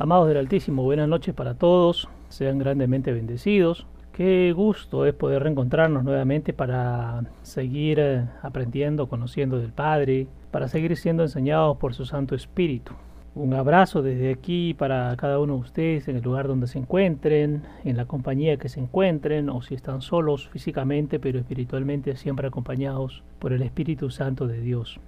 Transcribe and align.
Amados 0.00 0.28
del 0.28 0.36
Altísimo, 0.36 0.84
buenas 0.84 1.08
noches 1.08 1.34
para 1.34 1.54
todos, 1.54 2.08
sean 2.28 2.60
grandemente 2.60 3.12
bendecidos. 3.12 3.84
Qué 4.12 4.52
gusto 4.54 5.04
es 5.06 5.12
poder 5.12 5.42
reencontrarnos 5.42 6.04
nuevamente 6.04 6.52
para 6.52 7.24
seguir 7.42 7.98
eh, 7.98 8.24
aprendiendo, 8.42 9.08
conociendo 9.08 9.58
del 9.58 9.72
Padre, 9.72 10.28
para 10.52 10.68
seguir 10.68 10.96
siendo 10.96 11.24
enseñados 11.24 11.78
por 11.78 11.94
su 11.94 12.04
Santo 12.04 12.36
Espíritu. 12.36 12.92
Un 13.34 13.54
abrazo 13.54 14.00
desde 14.00 14.30
aquí 14.30 14.72
para 14.72 15.16
cada 15.16 15.40
uno 15.40 15.54
de 15.54 15.60
ustedes 15.62 16.06
en 16.06 16.14
el 16.14 16.22
lugar 16.22 16.46
donde 16.46 16.68
se 16.68 16.78
encuentren, 16.78 17.64
en 17.82 17.96
la 17.96 18.04
compañía 18.04 18.56
que 18.56 18.68
se 18.68 18.78
encuentren, 18.78 19.50
o 19.50 19.62
si 19.62 19.74
están 19.74 20.00
solos 20.00 20.48
físicamente, 20.50 21.18
pero 21.18 21.40
espiritualmente 21.40 22.14
siempre 22.14 22.46
acompañados 22.46 23.24
por 23.40 23.52
el 23.52 23.62
Espíritu 23.62 24.10
Santo 24.10 24.46
de 24.46 24.60
Dios. 24.60 25.00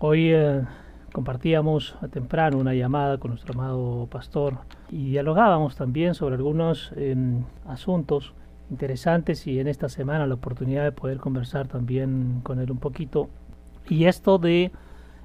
Hoy 0.00 0.32
eh, 0.34 0.64
compartíamos 1.14 1.94
a 2.02 2.08
temprano 2.08 2.58
una 2.58 2.74
llamada 2.74 3.18
con 3.18 3.30
nuestro 3.30 3.54
amado 3.54 4.08
pastor 4.10 4.58
y 4.90 5.10
dialogábamos 5.10 5.76
también 5.76 6.14
sobre 6.14 6.34
algunos 6.34 6.90
em, 6.96 7.44
asuntos 7.68 8.34
interesantes 8.68 9.46
y 9.46 9.60
en 9.60 9.68
esta 9.68 9.88
semana 9.88 10.26
la 10.26 10.34
oportunidad 10.34 10.82
de 10.82 10.90
poder 10.90 11.18
conversar 11.18 11.68
también 11.68 12.40
con 12.42 12.58
él 12.58 12.72
un 12.72 12.78
poquito. 12.78 13.28
Y 13.88 14.06
esto 14.06 14.38
de 14.38 14.72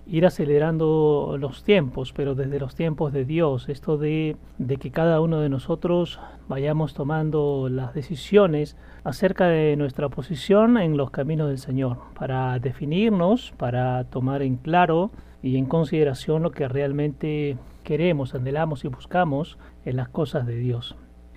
ir 0.05 0.27
acelerando 0.27 1.37
los 1.39 1.63
tiempos, 1.63 2.13
pero 2.13 2.35
desde 2.35 2.59
los 2.59 2.75
tiempos 2.75 3.11
de 3.11 3.25
Dios, 3.25 3.67
esto 3.67 3.97
de, 3.97 4.37
de 4.59 4.77
que 4.77 4.91
cada 4.91 5.21
uno 5.21 5.39
de 5.39 5.49
nosotros 5.49 6.19
vayamos 6.47 6.93
tomando 6.93 7.67
las 7.67 7.95
decisiones 7.95 8.77
acerca 9.03 9.47
de 9.47 9.75
nuestra 9.75 10.07
posición 10.09 10.77
en 10.77 10.97
los 10.97 11.09
caminos 11.09 11.47
del 11.47 11.57
Señor, 11.57 11.97
para 12.13 12.59
definirnos, 12.59 13.53
para 13.57 14.03
tomar 14.03 14.43
en 14.43 14.57
claro 14.57 15.09
y 15.41 15.57
en 15.57 15.65
consideración 15.65 16.43
lo 16.43 16.51
que 16.51 16.67
realmente 16.67 17.57
queremos, 17.83 18.35
anhelamos 18.35 18.85
y 18.85 18.87
buscamos 18.87 19.57
en 19.85 19.95
las 19.95 20.09
cosas 20.09 20.45
de 20.45 20.57
Dios. 20.57 20.95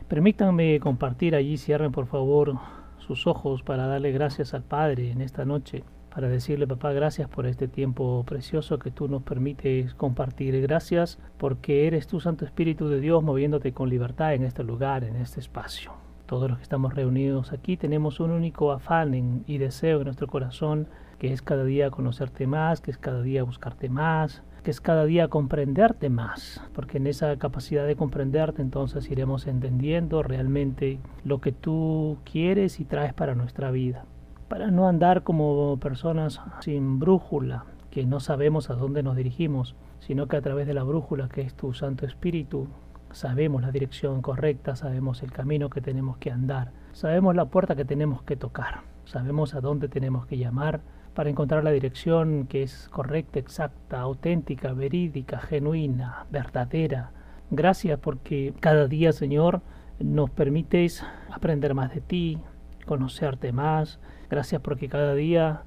Permítanme 0.09 0.79
compartir 0.81 1.35
allí, 1.35 1.57
cierren 1.57 1.93
por 1.93 2.07
favor 2.07 2.59
sus 2.99 3.27
ojos 3.27 3.63
para 3.63 3.87
darle 3.87 4.13
gracias 4.13 4.55
al 4.55 4.63
Padre 4.63 5.11
en 5.11 5.21
esta 5.21 5.45
noche, 5.45 5.85
para 6.15 6.29
decirle, 6.29 6.67
papá, 6.67 6.93
gracias 6.93 7.29
por 7.29 7.47
este 7.47 7.69
tiempo 7.69 8.23
precioso 8.27 8.79
que 8.79 8.91
tú 8.91 9.09
nos 9.09 9.23
permites 9.23 9.95
compartir. 9.95 10.61
Gracias 10.61 11.19
porque 11.39 11.87
eres 11.87 12.07
tu 12.07 12.21
Santo 12.21 12.45
Espíritu 12.45 12.89
de 12.89 13.01
Dios 13.01 13.23
moviéndote 13.23 13.73
con 13.73 13.89
libertad 13.89 14.35
en 14.35 14.45
este 14.45 14.63
lugar, 14.63 15.05
en 15.05 15.17
este 15.17 15.41
espacio. 15.41 15.93
Todos 16.27 16.49
los 16.49 16.59
que 16.59 16.65
estamos 16.65 16.95
reunidos 16.95 17.53
aquí 17.53 17.77
tenemos 17.77 18.21
un 18.21 18.31
único 18.31 18.73
afán 18.73 19.45
y 19.47 19.59
deseo 19.59 19.99
en 19.99 20.05
nuestro 20.05 20.27
corazón 20.27 20.89
que 21.23 21.33
es 21.33 21.41
cada 21.41 21.63
día 21.63 21.89
conocerte 21.93 22.49
más, 22.49 22.81
que 22.81 22.91
es 22.91 22.99
cada 22.99 23.23
día 23.23 23.45
buscarte 23.45 23.89
más, 23.89 24.43
que 24.65 24.73
es 24.73 24.81
cada 24.81 25.05
día 25.05 25.29
comprenderte 25.29 26.11
más, 26.11 26.61
porque 26.75 26.99
en 26.99 27.07
esa 27.07 27.37
capacidad 27.37 27.87
de 27.87 27.95
comprenderte 27.95 28.61
entonces 28.61 29.09
iremos 29.09 29.47
entendiendo 29.47 30.25
realmente 30.25 30.99
lo 31.23 31.41
que 31.41 31.53
tú 31.53 32.19
quieres 32.25 32.81
y 32.81 32.85
traes 32.85 33.15
para 33.15 33.37
nuestra 33.37 33.71
vida, 33.71 34.05
para 34.49 34.73
no 34.73 34.89
andar 34.89 35.23
como 35.23 35.79
personas 35.79 36.41
sin 36.59 36.99
brújula, 36.99 37.67
que 37.93 38.05
no 38.05 38.19
sabemos 38.19 38.69
a 38.69 38.75
dónde 38.75 39.05
nos 39.05 39.15
dirigimos, 39.15 39.77
sino 40.01 40.27
que 40.27 40.39
a 40.39 40.43
través 40.43 40.67
de 40.67 40.75
la 40.75 40.83
brújula 40.83 41.29
que 41.29 41.43
es 41.43 41.55
tu 41.55 41.73
Santo 41.73 42.05
Espíritu, 42.05 42.67
sabemos 43.13 43.63
la 43.63 43.71
dirección 43.71 44.23
correcta, 44.23 44.75
sabemos 44.75 45.23
el 45.23 45.31
camino 45.31 45.71
que 45.71 45.81
tenemos 45.81 46.17
que 46.17 46.33
andar, 46.33 46.73
sabemos 46.91 47.37
la 47.37 47.45
puerta 47.45 47.77
que 47.77 47.85
tenemos 47.85 48.25
que 48.25 48.35
tocar, 48.35 48.81
sabemos 49.05 49.55
a 49.55 49.61
dónde 49.61 49.87
tenemos 49.87 50.27
que 50.27 50.37
llamar, 50.37 50.81
para 51.15 51.31
encontrar 51.31 51.65
la 51.65 51.71
dirección 51.71 52.47
que 52.47 52.63
es 52.63 52.89
correcta, 52.91 53.39
exacta, 53.39 54.01
auténtica, 54.01 54.73
verídica, 54.73 55.39
genuina, 55.41 56.27
verdadera. 56.31 57.11
Gracias 57.51 57.99
porque 57.99 58.55
cada 58.61 58.89
día, 58.89 59.13
Señor, 59.13 59.61
nos 59.99 60.31
permites 60.31 61.05
aprender 61.31 61.75
más 61.75 61.95
de 61.95 62.01
ti, 62.01 62.39
conocerte 62.87 63.53
más. 63.53 64.01
Gracias 64.31 64.61
porque 64.63 64.89
cada 64.89 65.15
día 65.15 65.65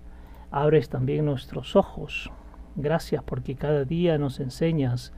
abres 0.51 0.89
también 0.89 1.25
nuestros 1.25 1.75
ojos. 1.75 2.31
Gracias 2.75 3.23
porque 3.23 3.55
cada 3.55 3.85
día 3.85 4.17
nos 4.17 4.39
enseñas 4.39 5.13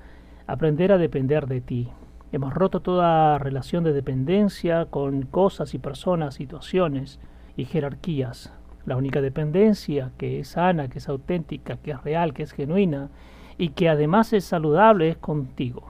a 0.46 0.54
aprender 0.54 0.92
a 0.92 0.98
depender 0.98 1.48
de 1.48 1.62
ti. 1.62 1.90
Hemos 2.34 2.54
roto 2.54 2.82
toda 2.82 3.38
relación 3.40 3.86
de 3.86 3.94
dependencia 3.94 4.86
con 4.86 5.22
cosas 5.24 5.74
y 5.74 5.80
personas, 5.80 6.36
situaciones 6.36 7.20
y 7.56 7.66
jerarquías. 7.66 8.57
La 8.88 8.96
única 8.96 9.20
dependencia 9.20 10.14
que 10.18 10.40
es 10.40 10.48
sana, 10.48 10.88
que 10.88 11.00
es 11.00 11.10
auténtica, 11.10 11.76
que 11.76 11.92
es 11.92 12.02
real, 12.06 12.34
que 12.34 12.44
es 12.44 12.54
genuina 12.54 13.10
y 13.58 13.72
que 13.72 13.90
además 13.90 14.32
es 14.32 14.46
saludable 14.46 15.10
es 15.10 15.18
contigo. 15.18 15.90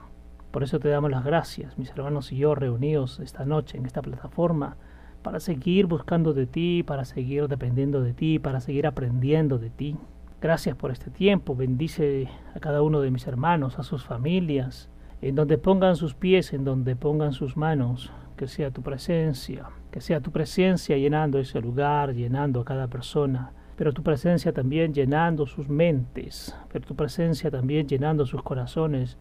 Por 0.50 0.64
eso 0.64 0.80
te 0.80 0.88
damos 0.88 1.08
las 1.08 1.24
gracias, 1.24 1.78
mis 1.78 1.90
hermanos 1.90 2.32
y 2.32 2.38
yo 2.38 2.56
reunidos 2.56 3.20
esta 3.20 3.44
noche 3.44 3.78
en 3.78 3.86
esta 3.86 4.02
plataforma, 4.02 4.76
para 5.22 5.38
seguir 5.38 5.86
buscando 5.86 6.34
de 6.34 6.46
ti, 6.46 6.82
para 6.82 7.04
seguir 7.04 7.46
dependiendo 7.46 8.02
de 8.02 8.14
ti, 8.14 8.40
para 8.40 8.58
seguir 8.58 8.84
aprendiendo 8.84 9.58
de 9.58 9.70
ti. 9.70 9.96
Gracias 10.40 10.74
por 10.74 10.90
este 10.90 11.12
tiempo, 11.12 11.54
bendice 11.54 12.26
a 12.52 12.58
cada 12.58 12.82
uno 12.82 13.00
de 13.00 13.12
mis 13.12 13.28
hermanos, 13.28 13.78
a 13.78 13.84
sus 13.84 14.04
familias, 14.04 14.90
en 15.22 15.36
donde 15.36 15.56
pongan 15.56 15.94
sus 15.94 16.16
pies, 16.16 16.52
en 16.52 16.64
donde 16.64 16.96
pongan 16.96 17.32
sus 17.32 17.56
manos, 17.56 18.10
que 18.38 18.46
sea 18.48 18.70
tu 18.70 18.80
presencia, 18.80 19.66
que 19.90 20.00
sea 20.00 20.20
tu 20.20 20.30
presencia 20.32 20.96
llenando 20.96 21.38
ese 21.38 21.60
lugar, 21.60 22.14
llenando 22.14 22.60
a 22.60 22.64
cada 22.64 22.86
persona, 22.86 23.52
pero 23.76 23.92
tu 23.92 24.02
presencia 24.02 24.52
también 24.52 24.94
llenando 24.94 25.46
sus 25.46 25.68
mentes, 25.68 26.56
pero 26.72 26.86
tu 26.86 26.96
presencia 26.96 27.50
también 27.50 27.86
llenando 27.86 28.24
sus 28.24 28.42
corazones, 28.42 29.18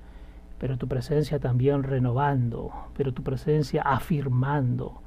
pero 0.59 0.77
tu 0.77 0.87
presencia 0.87 1.39
también 1.39 1.83
renovando, 1.83 2.71
pero 2.95 3.13
tu 3.13 3.23
presencia 3.23 3.81
afirmando, 3.81 5.01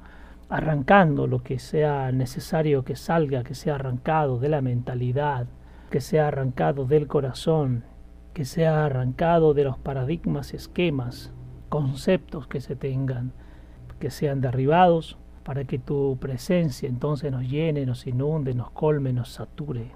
arrancando 0.49 1.25
lo 1.25 1.41
que 1.41 1.57
sea 1.57 2.11
necesario 2.11 2.83
que 2.83 2.95
salga, 2.95 3.43
que 3.43 3.55
sea 3.55 3.75
arrancado 3.75 4.39
de 4.39 4.49
la 4.49 4.61
mentalidad, 4.61 5.47
que 5.89 6.01
sea 6.01 6.27
arrancado 6.27 6.85
del 6.85 7.07
corazón, 7.07 7.85
que 8.33 8.43
sea 8.45 8.85
arrancado 8.85 9.53
de 9.53 9.63
los 9.63 9.77
paradigmas, 9.77 10.53
esquemas, 10.53 11.33
conceptos 11.69 12.47
que 12.47 12.59
se 12.59 12.75
tengan, 12.75 13.31
que 14.01 14.11
sean 14.11 14.41
derribados, 14.41 15.15
para 15.43 15.63
que 15.63 15.79
tu 15.79 16.17
presencia 16.19 16.89
entonces 16.89 17.31
nos 17.31 17.49
llene, 17.49 17.85
nos 17.85 18.05
inunde, 18.05 18.53
nos 18.53 18.71
colme, 18.71 19.13
nos 19.13 19.29
sature, 19.29 19.91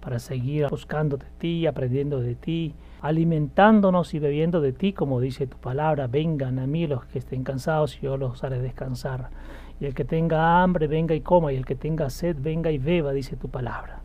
para 0.00 0.18
seguir 0.18 0.66
buscando 0.68 1.16
de 1.16 1.26
ti, 1.38 1.66
aprendiendo 1.66 2.20
de 2.20 2.34
ti, 2.34 2.74
alimentándonos 3.02 4.14
y 4.14 4.18
bebiendo 4.18 4.60
de 4.60 4.72
ti, 4.72 4.92
como 4.92 5.20
dice 5.20 5.46
tu 5.46 5.58
palabra, 5.58 6.06
vengan 6.06 6.58
a 6.58 6.66
mí 6.66 6.86
los 6.86 7.04
que 7.04 7.20
estén 7.20 7.44
cansados 7.44 7.96
y 7.98 8.06
yo 8.06 8.16
los 8.16 8.42
haré 8.42 8.60
descansar. 8.60 9.30
Y 9.78 9.86
el 9.86 9.94
que 9.94 10.04
tenga 10.04 10.62
hambre, 10.62 10.86
venga 10.86 11.14
y 11.14 11.20
coma, 11.20 11.52
y 11.52 11.56
el 11.56 11.64
que 11.64 11.76
tenga 11.76 12.10
sed, 12.10 12.36
venga 12.40 12.70
y 12.70 12.78
beba, 12.78 13.12
dice 13.12 13.36
tu 13.36 13.48
palabra. 13.48 14.00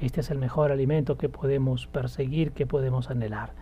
Este 0.00 0.20
es 0.20 0.30
el 0.30 0.38
mejor 0.38 0.70
alimento 0.72 1.16
que 1.16 1.28
podemos 1.28 1.86
perseguir, 1.86 2.52
que 2.52 2.66
podemos 2.66 3.10
anhelar. 3.10 3.52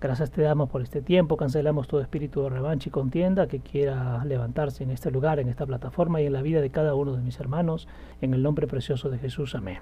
Gracias 0.00 0.30
te 0.30 0.42
damos 0.42 0.68
por 0.68 0.82
este 0.82 1.00
tiempo, 1.00 1.36
cancelamos 1.36 1.88
todo 1.88 2.00
espíritu 2.00 2.42
de 2.42 2.50
revancha 2.50 2.88
y 2.88 2.92
contienda 2.92 3.46
que 3.46 3.60
quiera 3.60 4.22
levantarse 4.24 4.84
en 4.84 4.90
este 4.90 5.10
lugar, 5.10 5.38
en 5.38 5.48
esta 5.48 5.64
plataforma 5.64 6.20
y 6.20 6.26
en 6.26 6.34
la 6.34 6.42
vida 6.42 6.60
de 6.60 6.70
cada 6.70 6.94
uno 6.94 7.16
de 7.16 7.22
mis 7.22 7.40
hermanos, 7.40 7.88
en 8.20 8.34
el 8.34 8.42
nombre 8.42 8.66
precioso 8.66 9.08
de 9.08 9.18
Jesús. 9.18 9.54
Amén. 9.54 9.78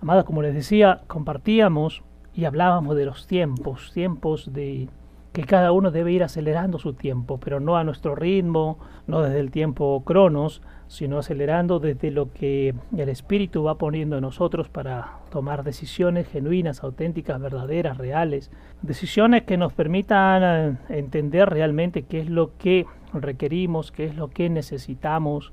Amadas, 0.00 0.24
como 0.24 0.40
les 0.40 0.54
decía, 0.54 1.02
compartíamos 1.06 2.02
y 2.32 2.46
hablábamos 2.46 2.96
de 2.96 3.04
los 3.04 3.26
tiempos, 3.26 3.92
tiempos 3.92 4.52
de 4.52 4.88
que 5.32 5.44
cada 5.44 5.72
uno 5.72 5.90
debe 5.90 6.12
ir 6.12 6.22
acelerando 6.22 6.78
su 6.78 6.94
tiempo, 6.94 7.38
pero 7.38 7.58
no 7.58 7.76
a 7.76 7.84
nuestro 7.84 8.14
ritmo, 8.14 8.78
no 9.06 9.20
desde 9.20 9.40
el 9.40 9.50
tiempo 9.50 10.02
cronos, 10.04 10.62
sino 10.94 11.18
acelerando 11.18 11.78
desde 11.78 12.10
lo 12.10 12.32
que 12.32 12.74
el 12.96 13.08
Espíritu 13.08 13.64
va 13.64 13.76
poniendo 13.76 14.16
en 14.16 14.22
nosotros 14.22 14.68
para 14.68 15.18
tomar 15.30 15.64
decisiones 15.64 16.28
genuinas, 16.28 16.82
auténticas, 16.82 17.40
verdaderas, 17.40 17.98
reales, 17.98 18.50
decisiones 18.82 19.42
que 19.42 19.56
nos 19.56 19.72
permitan 19.72 20.42
eh, 20.42 20.98
entender 20.98 21.50
realmente 21.50 22.02
qué 22.02 22.20
es 22.20 22.30
lo 22.30 22.56
que 22.56 22.86
requerimos, 23.12 23.92
qué 23.92 24.06
es 24.06 24.16
lo 24.16 24.28
que 24.28 24.48
necesitamos, 24.48 25.52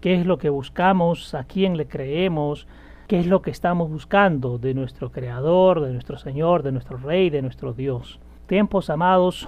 qué 0.00 0.14
es 0.14 0.26
lo 0.26 0.38
que 0.38 0.48
buscamos, 0.50 1.34
a 1.34 1.44
quién 1.44 1.76
le 1.76 1.86
creemos, 1.86 2.66
qué 3.06 3.18
es 3.20 3.26
lo 3.26 3.42
que 3.42 3.50
estamos 3.50 3.90
buscando 3.90 4.58
de 4.58 4.74
nuestro 4.74 5.12
Creador, 5.12 5.80
de 5.80 5.92
nuestro 5.92 6.18
Señor, 6.18 6.62
de 6.62 6.72
nuestro 6.72 6.96
Rey, 6.96 7.30
de 7.30 7.42
nuestro 7.42 7.72
Dios 7.72 8.20
tiempos, 8.48 8.88
amados, 8.88 9.46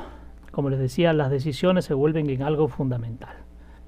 como 0.53 0.69
les 0.69 0.79
decía, 0.79 1.13
las 1.13 1.31
decisiones 1.31 1.87
se 1.87 1.95
vuelven 1.95 2.31
en 2.31 2.43
algo 2.43 2.69
fundamental. 2.69 3.35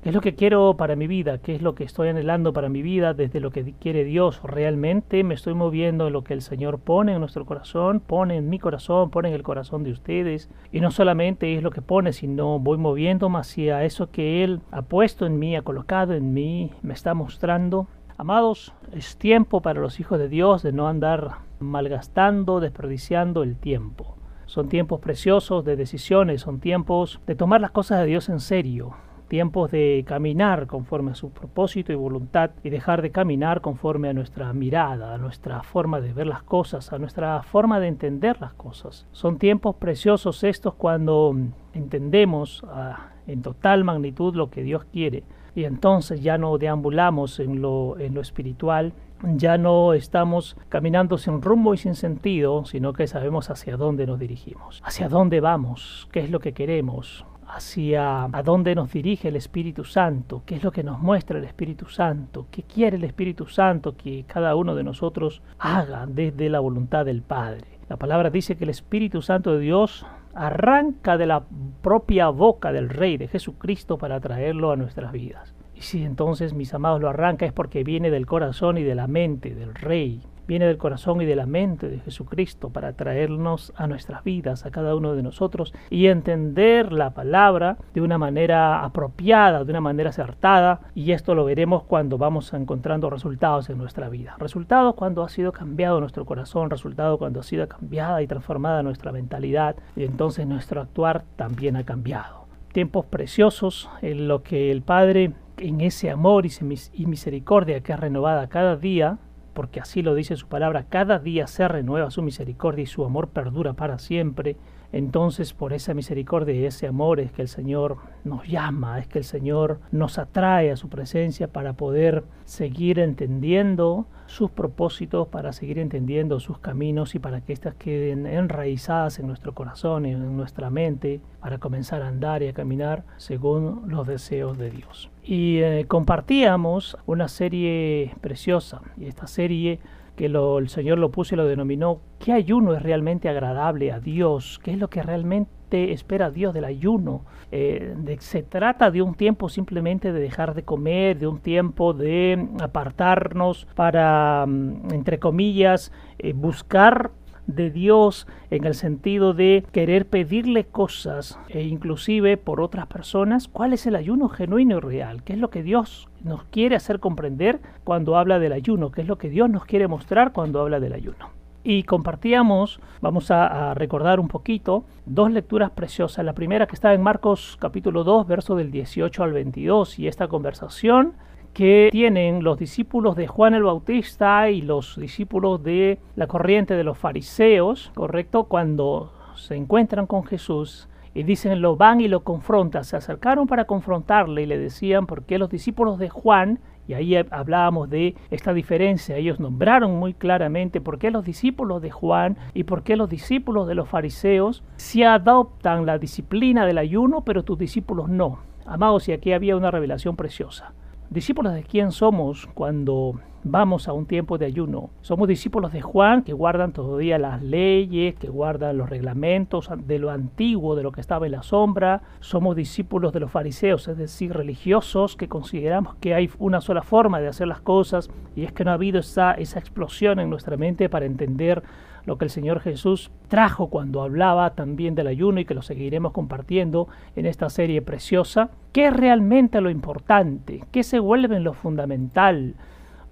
¿Qué 0.02 0.08
es 0.08 0.14
lo 0.16 0.20
que 0.20 0.34
quiero 0.34 0.76
para 0.76 0.96
mi 0.96 1.06
vida? 1.06 1.38
¿Qué 1.38 1.54
es 1.54 1.62
lo 1.62 1.76
que 1.76 1.84
estoy 1.84 2.08
anhelando 2.08 2.52
para 2.52 2.68
mi 2.68 2.82
vida 2.82 3.14
desde 3.14 3.38
lo 3.38 3.52
que 3.52 3.72
quiere 3.74 4.02
Dios? 4.02 4.42
¿Realmente 4.42 5.22
me 5.22 5.34
estoy 5.34 5.54
moviendo 5.54 6.08
en 6.08 6.12
lo 6.12 6.24
que 6.24 6.34
el 6.34 6.42
Señor 6.42 6.80
pone 6.80 7.12
en 7.12 7.20
nuestro 7.20 7.46
corazón, 7.46 8.00
pone 8.00 8.36
en 8.36 8.50
mi 8.50 8.58
corazón, 8.58 9.10
pone 9.10 9.28
en 9.28 9.34
el 9.34 9.44
corazón 9.44 9.84
de 9.84 9.92
ustedes? 9.92 10.50
Y 10.72 10.80
no 10.80 10.90
solamente 10.90 11.54
es 11.54 11.62
lo 11.62 11.70
que 11.70 11.82
pone, 11.82 12.12
sino 12.12 12.58
voy 12.58 12.78
moviéndome 12.78 13.38
hacia 13.38 13.84
eso 13.84 14.10
que 14.10 14.42
Él 14.42 14.60
ha 14.72 14.82
puesto 14.82 15.24
en 15.24 15.38
mí, 15.38 15.54
ha 15.54 15.62
colocado 15.62 16.14
en 16.14 16.34
mí, 16.34 16.72
me 16.82 16.94
está 16.94 17.14
mostrando. 17.14 17.86
Amados, 18.18 18.74
es 18.92 19.16
tiempo 19.16 19.60
para 19.60 19.80
los 19.80 20.00
hijos 20.00 20.18
de 20.18 20.28
Dios 20.28 20.64
de 20.64 20.72
no 20.72 20.88
andar 20.88 21.36
malgastando, 21.60 22.58
desperdiciando 22.58 23.44
el 23.44 23.54
tiempo 23.54 24.16
Son 24.46 24.68
tiempos 24.68 24.98
preciosos 24.98 25.64
de 25.64 25.76
decisiones, 25.76 26.40
son 26.40 26.58
tiempos 26.58 27.20
de 27.24 27.36
tomar 27.36 27.60
las 27.60 27.70
cosas 27.70 28.00
de 28.00 28.06
Dios 28.06 28.28
en 28.28 28.40
serio, 28.40 28.96
tiempos 29.32 29.70
de 29.70 30.04
caminar 30.06 30.66
conforme 30.66 31.12
a 31.12 31.14
su 31.14 31.30
propósito 31.30 31.90
y 31.90 31.94
voluntad 31.94 32.50
y 32.62 32.68
dejar 32.68 33.00
de 33.00 33.12
caminar 33.12 33.62
conforme 33.62 34.10
a 34.10 34.12
nuestra 34.12 34.52
mirada, 34.52 35.14
a 35.14 35.16
nuestra 35.16 35.62
forma 35.62 36.02
de 36.02 36.12
ver 36.12 36.26
las 36.26 36.42
cosas, 36.42 36.92
a 36.92 36.98
nuestra 36.98 37.42
forma 37.42 37.80
de 37.80 37.86
entender 37.86 38.38
las 38.42 38.52
cosas. 38.52 39.06
Son 39.12 39.38
tiempos 39.38 39.76
preciosos 39.76 40.44
estos 40.44 40.74
cuando 40.74 41.34
entendemos 41.72 42.62
ah, 42.68 43.08
en 43.26 43.40
total 43.40 43.84
magnitud 43.84 44.36
lo 44.36 44.50
que 44.50 44.62
Dios 44.62 44.84
quiere 44.92 45.22
y 45.54 45.64
entonces 45.64 46.22
ya 46.22 46.36
no 46.36 46.58
deambulamos 46.58 47.40
en 47.40 47.62
lo, 47.62 47.98
en 47.98 48.12
lo 48.12 48.20
espiritual, 48.20 48.92
ya 49.22 49.56
no 49.56 49.94
estamos 49.94 50.58
caminando 50.68 51.16
sin 51.16 51.40
rumbo 51.40 51.72
y 51.72 51.78
sin 51.78 51.94
sentido, 51.94 52.66
sino 52.66 52.92
que 52.92 53.06
sabemos 53.06 53.48
hacia 53.48 53.78
dónde 53.78 54.06
nos 54.06 54.18
dirigimos, 54.18 54.82
hacia 54.84 55.08
dónde 55.08 55.40
vamos, 55.40 56.06
qué 56.12 56.20
es 56.20 56.30
lo 56.30 56.38
que 56.40 56.52
queremos, 56.52 57.24
hacia 57.54 58.24
a 58.24 58.42
dónde 58.42 58.74
nos 58.74 58.92
dirige 58.92 59.28
el 59.28 59.36
Espíritu 59.36 59.84
Santo, 59.84 60.42
qué 60.46 60.56
es 60.56 60.64
lo 60.64 60.72
que 60.72 60.82
nos 60.82 61.00
muestra 61.00 61.38
el 61.38 61.44
Espíritu 61.44 61.86
Santo, 61.86 62.46
qué 62.50 62.62
quiere 62.62 62.96
el 62.96 63.04
Espíritu 63.04 63.46
Santo 63.46 63.94
que 63.96 64.24
cada 64.26 64.56
uno 64.56 64.74
de 64.74 64.82
nosotros 64.82 65.42
haga 65.58 66.06
desde 66.06 66.48
la 66.48 66.60
voluntad 66.60 67.04
del 67.04 67.22
Padre. 67.22 67.66
La 67.88 67.98
palabra 67.98 68.30
dice 68.30 68.56
que 68.56 68.64
el 68.64 68.70
Espíritu 68.70 69.20
Santo 69.20 69.52
de 69.52 69.60
Dios 69.60 70.06
arranca 70.34 71.18
de 71.18 71.26
la 71.26 71.44
propia 71.82 72.30
boca 72.30 72.72
del 72.72 72.88
Rey 72.88 73.18
de 73.18 73.28
Jesucristo 73.28 73.98
para 73.98 74.18
traerlo 74.18 74.72
a 74.72 74.76
nuestras 74.76 75.12
vidas. 75.12 75.54
Y 75.74 75.82
si 75.82 76.04
entonces, 76.04 76.54
mis 76.54 76.72
amados, 76.72 77.02
lo 77.02 77.10
arranca 77.10 77.44
es 77.44 77.52
porque 77.52 77.84
viene 77.84 78.10
del 78.10 78.24
corazón 78.24 78.78
y 78.78 78.82
de 78.82 78.94
la 78.94 79.08
mente 79.08 79.54
del 79.54 79.74
Rey, 79.74 80.22
viene 80.46 80.66
del 80.66 80.78
corazón 80.78 81.20
y 81.20 81.24
de 81.24 81.36
la 81.36 81.46
mente 81.46 81.88
de 81.88 82.00
Jesucristo 82.00 82.70
para 82.70 82.92
traernos 82.94 83.72
a 83.76 83.86
nuestras 83.86 84.24
vidas, 84.24 84.66
a 84.66 84.70
cada 84.70 84.94
uno 84.94 85.14
de 85.14 85.22
nosotros, 85.22 85.74
y 85.90 86.06
entender 86.06 86.92
la 86.92 87.10
palabra 87.10 87.78
de 87.94 88.00
una 88.00 88.18
manera 88.18 88.84
apropiada, 88.84 89.64
de 89.64 89.70
una 89.70 89.80
manera 89.80 90.10
acertada, 90.10 90.80
y 90.94 91.12
esto 91.12 91.34
lo 91.34 91.44
veremos 91.44 91.84
cuando 91.84 92.18
vamos 92.18 92.52
encontrando 92.54 93.10
resultados 93.10 93.70
en 93.70 93.78
nuestra 93.78 94.08
vida. 94.08 94.36
Resultados 94.38 94.94
cuando 94.94 95.22
ha 95.22 95.28
sido 95.28 95.52
cambiado 95.52 96.00
nuestro 96.00 96.24
corazón, 96.24 96.70
resultados 96.70 97.18
cuando 97.18 97.40
ha 97.40 97.44
sido 97.44 97.66
cambiada 97.68 98.22
y 98.22 98.26
transformada 98.26 98.82
nuestra 98.82 99.12
mentalidad, 99.12 99.76
y 99.96 100.04
entonces 100.04 100.46
nuestro 100.46 100.80
actuar 100.80 101.24
también 101.36 101.76
ha 101.76 101.84
cambiado. 101.84 102.46
Tiempos 102.72 103.04
preciosos 103.06 103.90
en 104.00 104.28
lo 104.28 104.42
que 104.42 104.70
el 104.70 104.82
Padre, 104.82 105.32
en 105.58 105.82
ese 105.82 106.10
amor 106.10 106.46
y 106.46 107.06
misericordia 107.06 107.80
que 107.80 107.92
es 107.92 108.00
renovada 108.00 108.48
cada 108.48 108.76
día, 108.76 109.18
porque 109.52 109.80
así 109.80 110.02
lo 110.02 110.14
dice 110.14 110.36
su 110.36 110.48
palabra, 110.48 110.86
cada 110.88 111.18
día 111.18 111.46
se 111.46 111.66
renueva 111.68 112.10
su 112.10 112.22
misericordia 112.22 112.82
y 112.82 112.86
su 112.86 113.04
amor 113.04 113.28
perdura 113.28 113.74
para 113.74 113.98
siempre. 113.98 114.56
Entonces 114.92 115.54
por 115.54 115.72
esa 115.72 115.94
misericordia 115.94 116.54
y 116.54 116.64
ese 116.64 116.86
amor 116.86 117.18
es 117.18 117.32
que 117.32 117.42
el 117.42 117.48
Señor 117.48 117.96
nos 118.24 118.46
llama, 118.46 118.98
es 118.98 119.08
que 119.08 119.18
el 119.18 119.24
Señor 119.24 119.80
nos 119.90 120.18
atrae 120.18 120.70
a 120.70 120.76
su 120.76 120.88
presencia 120.88 121.48
para 121.48 121.72
poder 121.72 122.24
seguir 122.44 122.98
entendiendo 122.98 124.06
sus 124.26 124.50
propósitos, 124.50 125.28
para 125.28 125.52
seguir 125.52 125.78
entendiendo 125.78 126.40
sus 126.40 126.58
caminos 126.58 127.14
y 127.14 127.18
para 127.18 127.40
que 127.40 127.52
éstas 127.52 127.74
queden 127.74 128.26
enraizadas 128.26 129.18
en 129.18 129.26
nuestro 129.26 129.54
corazón 129.54 130.06
y 130.06 130.12
en 130.12 130.36
nuestra 130.36 130.70
mente, 130.70 131.20
para 131.40 131.58
comenzar 131.58 132.02
a 132.02 132.08
andar 132.08 132.42
y 132.42 132.48
a 132.48 132.52
caminar 132.52 133.04
según 133.16 133.84
los 133.88 134.06
deseos 134.06 134.56
de 134.58 134.70
Dios. 134.70 135.10
Y 135.22 135.58
eh, 135.58 135.84
compartíamos 135.86 136.96
una 137.06 137.28
serie 137.28 138.14
preciosa, 138.20 138.80
y 138.96 139.06
esta 139.06 139.26
serie 139.26 139.80
que 140.16 140.26
el 140.26 140.68
Señor 140.68 140.98
lo 140.98 141.10
puso 141.10 141.34
y 141.34 141.38
lo 141.38 141.46
denominó, 141.46 142.00
¿qué 142.18 142.32
ayuno 142.32 142.74
es 142.74 142.82
realmente 142.82 143.28
agradable 143.28 143.92
a 143.92 144.00
Dios? 144.00 144.60
¿Qué 144.62 144.72
es 144.72 144.78
lo 144.78 144.88
que 144.88 145.02
realmente 145.02 145.92
espera 145.92 146.30
Dios 146.30 146.52
del 146.52 146.64
ayuno? 146.64 147.24
Eh, 147.50 147.94
se 148.20 148.42
trata 148.42 148.90
de 148.90 149.02
un 149.02 149.14
tiempo 149.14 149.48
simplemente 149.48 150.12
de 150.12 150.20
dejar 150.20 150.54
de 150.54 150.64
comer, 150.64 151.18
de 151.18 151.26
un 151.26 151.40
tiempo 151.40 151.94
de 151.94 152.48
apartarnos 152.60 153.66
para, 153.74 154.44
mm, 154.46 154.92
entre 154.92 155.18
comillas, 155.18 155.92
eh, 156.18 156.32
buscar 156.34 157.10
de 157.46 157.70
Dios 157.70 158.26
en 158.50 158.64
el 158.64 158.74
sentido 158.74 159.34
de 159.34 159.64
querer 159.72 160.06
pedirle 160.06 160.64
cosas 160.64 161.38
e 161.48 161.62
inclusive 161.62 162.36
por 162.36 162.60
otras 162.60 162.86
personas, 162.86 163.48
¿cuál 163.48 163.72
es 163.72 163.86
el 163.86 163.96
ayuno 163.96 164.28
genuino 164.28 164.76
y 164.76 164.80
real? 164.80 165.22
¿Qué 165.22 165.32
es 165.34 165.38
lo 165.38 165.50
que 165.50 165.62
Dios 165.62 166.08
nos 166.22 166.44
quiere 166.44 166.76
hacer 166.76 167.00
comprender 167.00 167.60
cuando 167.84 168.16
habla 168.16 168.38
del 168.38 168.52
ayuno? 168.52 168.90
¿Qué 168.90 169.02
es 169.02 169.08
lo 169.08 169.18
que 169.18 169.30
Dios 169.30 169.50
nos 169.50 169.64
quiere 169.64 169.88
mostrar 169.88 170.32
cuando 170.32 170.60
habla 170.60 170.80
del 170.80 170.92
ayuno? 170.92 171.30
y 171.64 171.84
compartíamos, 171.84 172.80
vamos 173.00 173.30
a, 173.30 173.70
a, 173.70 173.74
recordar 173.74 174.18
un 174.18 174.28
poquito, 174.28 174.84
dos 175.06 175.30
lecturas 175.30 175.70
preciosas. 175.70 176.24
La 176.24 176.32
primera 176.32 176.66
que 176.66 176.74
está 176.74 176.92
en 176.92 177.02
Marcos 177.02 177.56
capítulo 177.60 178.02
2, 178.04 178.26
verso 178.26 178.56
del 178.56 178.72
18 178.72 179.22
al 179.22 179.32
22, 179.32 179.98
y 180.00 180.08
esta 180.08 180.26
conversación 180.26 181.12
que 181.52 181.88
tienen 181.92 182.42
los 182.42 182.58
discípulos 182.58 183.16
de 183.16 183.26
Juan 183.26 183.54
el 183.54 183.64
Bautista 183.64 184.48
y 184.50 184.62
los 184.62 184.98
discípulos 184.98 185.62
de 185.62 185.98
la 186.16 186.26
corriente 186.26 186.74
de 186.74 186.84
los 186.84 186.98
fariseos, 186.98 187.90
¿correcto? 187.94 188.44
Cuando 188.44 189.12
se 189.36 189.56
encuentran 189.56 190.06
con 190.06 190.24
Jesús 190.24 190.88
y 191.14 191.24
dicen, 191.24 191.60
lo 191.60 191.76
van 191.76 192.00
y 192.00 192.08
lo 192.08 192.24
confrontan, 192.24 192.84
se 192.84 192.96
acercaron 192.96 193.46
para 193.46 193.66
confrontarle 193.66 194.42
y 194.42 194.46
le 194.46 194.58
decían, 194.58 195.06
¿por 195.06 195.24
qué 195.24 195.38
los 195.38 195.50
discípulos 195.50 195.98
de 195.98 196.08
Juan 196.08 196.60
y 196.88 196.94
ahí 196.94 197.14
hablábamos 197.30 197.88
de 197.90 198.16
esta 198.30 198.52
diferencia. 198.52 199.16
Ellos 199.16 199.38
nombraron 199.38 199.98
muy 199.98 200.14
claramente 200.14 200.80
por 200.80 200.98
qué 200.98 201.10
los 201.10 201.24
discípulos 201.24 201.80
de 201.80 201.90
Juan 201.90 202.36
y 202.54 202.64
por 202.64 202.82
qué 202.82 202.96
los 202.96 203.08
discípulos 203.08 203.68
de 203.68 203.74
los 203.74 203.88
fariseos 203.88 204.64
se 204.76 205.04
adoptan 205.04 205.86
la 205.86 205.98
disciplina 205.98 206.66
del 206.66 206.78
ayuno, 206.78 207.22
pero 207.22 207.44
tus 207.44 207.58
discípulos 207.58 208.08
no. 208.08 208.40
Amados, 208.66 209.08
y 209.08 209.12
aquí 209.12 209.32
había 209.32 209.56
una 209.56 209.70
revelación 209.70 210.16
preciosa. 210.16 210.72
Discípulos 211.12 211.52
de 211.52 211.62
quién 211.62 211.92
somos 211.92 212.48
cuando 212.54 213.20
vamos 213.44 213.86
a 213.86 213.92
un 213.92 214.06
tiempo 214.06 214.38
de 214.38 214.46
ayuno. 214.46 214.88
Somos 215.02 215.28
discípulos 215.28 215.70
de 215.70 215.82
Juan 215.82 216.22
que 216.22 216.32
guardan 216.32 216.72
todavía 216.72 217.18
las 217.18 217.42
leyes, 217.42 218.14
que 218.14 218.28
guardan 218.28 218.78
los 218.78 218.88
reglamentos 218.88 219.68
de 219.76 219.98
lo 219.98 220.10
antiguo, 220.10 220.74
de 220.74 220.82
lo 220.82 220.90
que 220.90 221.02
estaba 221.02 221.26
en 221.26 221.32
la 221.32 221.42
sombra. 221.42 222.00
Somos 222.20 222.56
discípulos 222.56 223.12
de 223.12 223.20
los 223.20 223.30
fariseos, 223.30 223.88
es 223.88 223.98
decir, 223.98 224.32
religiosos 224.32 225.14
que 225.14 225.28
consideramos 225.28 225.96
que 225.96 226.14
hay 226.14 226.30
una 226.38 226.62
sola 226.62 226.80
forma 226.80 227.20
de 227.20 227.28
hacer 227.28 227.46
las 227.46 227.60
cosas 227.60 228.08
y 228.34 228.44
es 228.44 228.52
que 228.52 228.64
no 228.64 228.70
ha 228.70 228.74
habido 228.74 229.00
esa, 229.00 229.32
esa 229.34 229.58
explosión 229.58 230.18
en 230.18 230.30
nuestra 230.30 230.56
mente 230.56 230.88
para 230.88 231.04
entender 231.04 231.62
lo 232.04 232.18
que 232.18 232.24
el 232.24 232.30
Señor 232.30 232.60
Jesús 232.60 233.10
trajo 233.28 233.68
cuando 233.68 234.02
hablaba 234.02 234.54
también 234.54 234.94
del 234.94 235.06
ayuno 235.06 235.40
y 235.40 235.44
que 235.44 235.54
lo 235.54 235.62
seguiremos 235.62 236.12
compartiendo 236.12 236.88
en 237.16 237.26
esta 237.26 237.48
serie 237.50 237.82
preciosa. 237.82 238.50
¿Qué 238.72 238.86
es 238.86 238.92
realmente 238.92 239.60
lo 239.60 239.70
importante? 239.70 240.64
¿Qué 240.72 240.82
se 240.82 240.98
vuelve 240.98 241.40
lo 241.40 241.54
fundamental? 241.54 242.54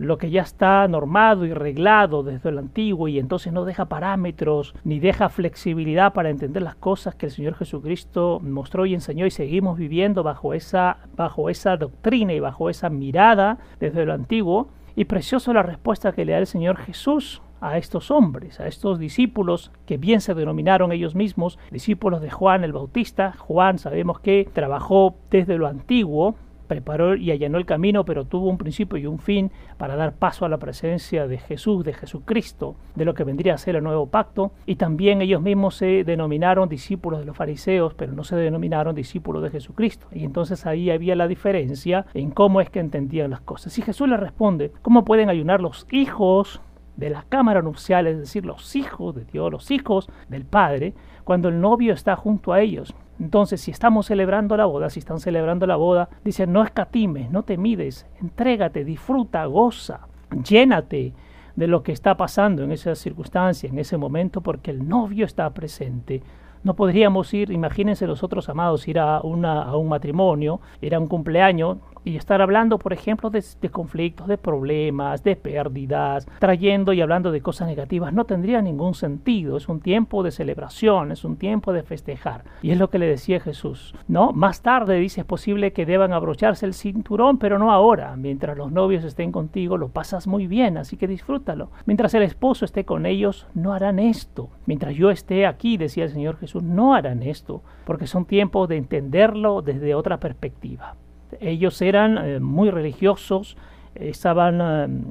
lo 0.00 0.16
que 0.16 0.30
ya 0.30 0.40
está 0.40 0.88
normado 0.88 1.44
y 1.44 1.52
reglado 1.52 2.22
desde 2.22 2.48
el 2.48 2.56
antiguo 2.56 3.06
y 3.06 3.18
entonces 3.18 3.52
no 3.52 3.66
deja 3.66 3.84
parámetros 3.84 4.74
ni 4.82 4.98
deja 4.98 5.28
flexibilidad 5.28 6.14
para 6.14 6.30
entender 6.30 6.62
las 6.62 6.74
cosas 6.74 7.14
que 7.14 7.26
el 7.26 7.32
Señor 7.32 7.54
Jesucristo 7.54 8.40
mostró 8.42 8.86
y 8.86 8.94
enseñó 8.94 9.26
y 9.26 9.30
seguimos 9.30 9.76
viviendo 9.76 10.22
bajo 10.22 10.54
esa 10.54 10.96
bajo 11.16 11.50
esa 11.50 11.76
doctrina 11.76 12.32
y 12.32 12.40
bajo 12.40 12.70
esa 12.70 12.88
mirada 12.88 13.58
desde 13.78 14.06
lo 14.06 14.14
antiguo 14.14 14.68
y 14.96 15.04
precioso 15.04 15.52
la 15.52 15.62
respuesta 15.62 16.12
que 16.12 16.24
le 16.24 16.32
da 16.32 16.38
el 16.38 16.46
Señor 16.46 16.78
Jesús 16.78 17.42
a 17.60 17.78
estos 17.78 18.10
hombres, 18.10 18.60
a 18.60 18.66
estos 18.66 18.98
discípulos 18.98 19.70
que 19.86 19.98
bien 19.98 20.20
se 20.20 20.34
denominaron 20.34 20.92
ellos 20.92 21.14
mismos 21.14 21.58
discípulos 21.70 22.20
de 22.20 22.30
Juan 22.30 22.64
el 22.64 22.72
Bautista. 22.72 23.34
Juan 23.38 23.78
sabemos 23.78 24.20
que 24.20 24.48
trabajó 24.52 25.16
desde 25.30 25.58
lo 25.58 25.66
antiguo, 25.66 26.36
preparó 26.70 27.16
y 27.16 27.32
allanó 27.32 27.58
el 27.58 27.66
camino, 27.66 28.04
pero 28.04 28.26
tuvo 28.26 28.48
un 28.48 28.56
principio 28.56 28.96
y 28.96 29.04
un 29.04 29.18
fin 29.18 29.50
para 29.76 29.96
dar 29.96 30.14
paso 30.14 30.44
a 30.44 30.48
la 30.48 30.58
presencia 30.58 31.26
de 31.26 31.38
Jesús, 31.38 31.84
de 31.84 31.92
Jesucristo, 31.92 32.76
de 32.94 33.04
lo 33.04 33.12
que 33.12 33.24
vendría 33.24 33.54
a 33.54 33.58
ser 33.58 33.74
el 33.74 33.82
nuevo 33.82 34.06
pacto. 34.06 34.52
Y 34.66 34.76
también 34.76 35.20
ellos 35.20 35.42
mismos 35.42 35.74
se 35.74 36.04
denominaron 36.04 36.68
discípulos 36.68 37.18
de 37.18 37.26
los 37.26 37.36
fariseos, 37.36 37.94
pero 37.94 38.12
no 38.12 38.22
se 38.22 38.36
denominaron 38.36 38.94
discípulos 38.94 39.42
de 39.42 39.50
Jesucristo. 39.50 40.06
Y 40.12 40.24
entonces 40.24 40.64
ahí 40.64 40.90
había 40.90 41.16
la 41.16 41.26
diferencia 41.26 42.06
en 42.14 42.30
cómo 42.30 42.60
es 42.60 42.70
que 42.70 42.78
entendían 42.78 43.30
las 43.30 43.40
cosas. 43.40 43.76
Y 43.76 43.82
Jesús 43.82 44.08
les 44.08 44.20
responde, 44.20 44.70
¿cómo 44.80 45.04
pueden 45.04 45.28
ayunar 45.28 45.60
los 45.60 45.88
hijos 45.90 46.60
de 46.96 47.10
la 47.10 47.24
cámara 47.28 47.62
nupcial, 47.62 48.06
es 48.06 48.18
decir, 48.18 48.44
los 48.44 48.76
hijos 48.76 49.14
de 49.14 49.24
Dios, 49.24 49.50
los 49.50 49.70
hijos 49.70 50.08
del 50.28 50.44
Padre, 50.44 50.94
cuando 51.24 51.48
el 51.48 51.60
novio 51.60 51.94
está 51.94 52.16
junto 52.16 52.52
a 52.52 52.60
ellos. 52.60 52.94
Entonces, 53.18 53.60
si 53.60 53.70
estamos 53.70 54.06
celebrando 54.06 54.56
la 54.56 54.66
boda, 54.66 54.90
si 54.90 54.98
están 54.98 55.20
celebrando 55.20 55.66
la 55.66 55.76
boda, 55.76 56.08
dicen, 56.24 56.52
no 56.52 56.62
escatimes, 56.62 57.30
no 57.30 57.42
te 57.42 57.56
mides, 57.56 58.06
entrégate, 58.20 58.84
disfruta, 58.84 59.44
goza, 59.44 60.08
llénate 60.42 61.12
de 61.56 61.66
lo 61.66 61.82
que 61.82 61.92
está 61.92 62.16
pasando 62.16 62.62
en 62.62 62.72
esa 62.72 62.94
circunstancia, 62.94 63.68
en 63.68 63.78
ese 63.78 63.96
momento, 63.96 64.40
porque 64.40 64.70
el 64.70 64.88
novio 64.88 65.26
está 65.26 65.50
presente. 65.50 66.22
No 66.62 66.74
podríamos 66.74 67.32
ir, 67.32 67.50
imagínense 67.50 68.06
nosotros 68.06 68.48
amados, 68.48 68.86
ir 68.88 68.98
a, 68.98 69.20
una, 69.20 69.62
a 69.62 69.76
un 69.76 69.88
matrimonio, 69.88 70.60
ir 70.80 70.94
a 70.94 70.98
un 70.98 71.06
cumpleaños 71.06 71.78
y 72.04 72.16
estar 72.16 72.40
hablando, 72.40 72.78
por 72.78 72.92
ejemplo, 72.92 73.30
de, 73.30 73.42
conflictos, 73.70 74.26
de 74.26 74.38
problemas, 74.38 75.22
de 75.22 75.36
pérdidas, 75.36 76.26
trayendo 76.38 76.92
y 76.92 77.00
hablando 77.00 77.30
de 77.30 77.40
cosas 77.40 77.68
negativas, 77.68 78.12
no 78.12 78.24
tendría 78.24 78.62
ningún 78.62 78.94
sentido. 78.94 79.56
Es 79.56 79.68
un 79.68 79.80
tiempo 79.80 80.22
de 80.22 80.30
celebración, 80.30 81.12
es 81.12 81.24
un 81.24 81.36
tiempo 81.36 81.72
de 81.72 81.82
festejar. 81.82 82.44
Y 82.62 82.70
es 82.70 82.78
lo 82.78 82.90
que 82.90 82.98
le 82.98 83.06
decía 83.06 83.40
Jesús. 83.40 83.94
No, 84.08 84.32
más 84.32 84.62
tarde 84.62 84.98
dice 84.98 85.20
es 85.20 85.26
posible 85.26 85.72
que 85.72 85.86
deban 85.86 86.12
abrocharse 86.12 86.66
el 86.66 86.74
cinturón, 86.74 87.38
pero 87.38 87.58
no 87.58 87.72
ahora. 87.72 88.16
Mientras 88.16 88.56
los 88.56 88.72
novios 88.72 89.04
estén 89.04 89.32
contigo, 89.32 89.76
lo 89.76 89.88
pasas 89.88 90.26
muy 90.26 90.46
bien, 90.46 90.78
así 90.78 90.96
que 90.96 91.06
disfrútalo. 91.06 91.70
Mientras 91.86 92.14
el 92.14 92.22
esposo 92.22 92.64
esté 92.64 92.84
con 92.84 93.06
ellos, 93.06 93.46
no 93.54 93.72
harán 93.72 93.98
esto. 93.98 94.48
Mientras 94.66 94.94
yo 94.94 95.10
esté 95.10 95.46
aquí, 95.46 95.76
decía 95.76 96.04
el 96.04 96.10
Señor 96.10 96.38
Jesús, 96.38 96.62
no 96.62 96.94
harán 96.94 97.22
esto, 97.22 97.62
porque 97.84 98.06
son 98.06 98.24
tiempos 98.24 98.68
de 98.68 98.76
entenderlo 98.76 99.62
desde 99.62 99.94
otra 99.94 100.18
perspectiva. 100.18 100.96
Ellos 101.40 101.80
eran 101.82 102.18
eh, 102.18 102.40
muy 102.40 102.70
religiosos, 102.70 103.56
estaban 103.94 104.60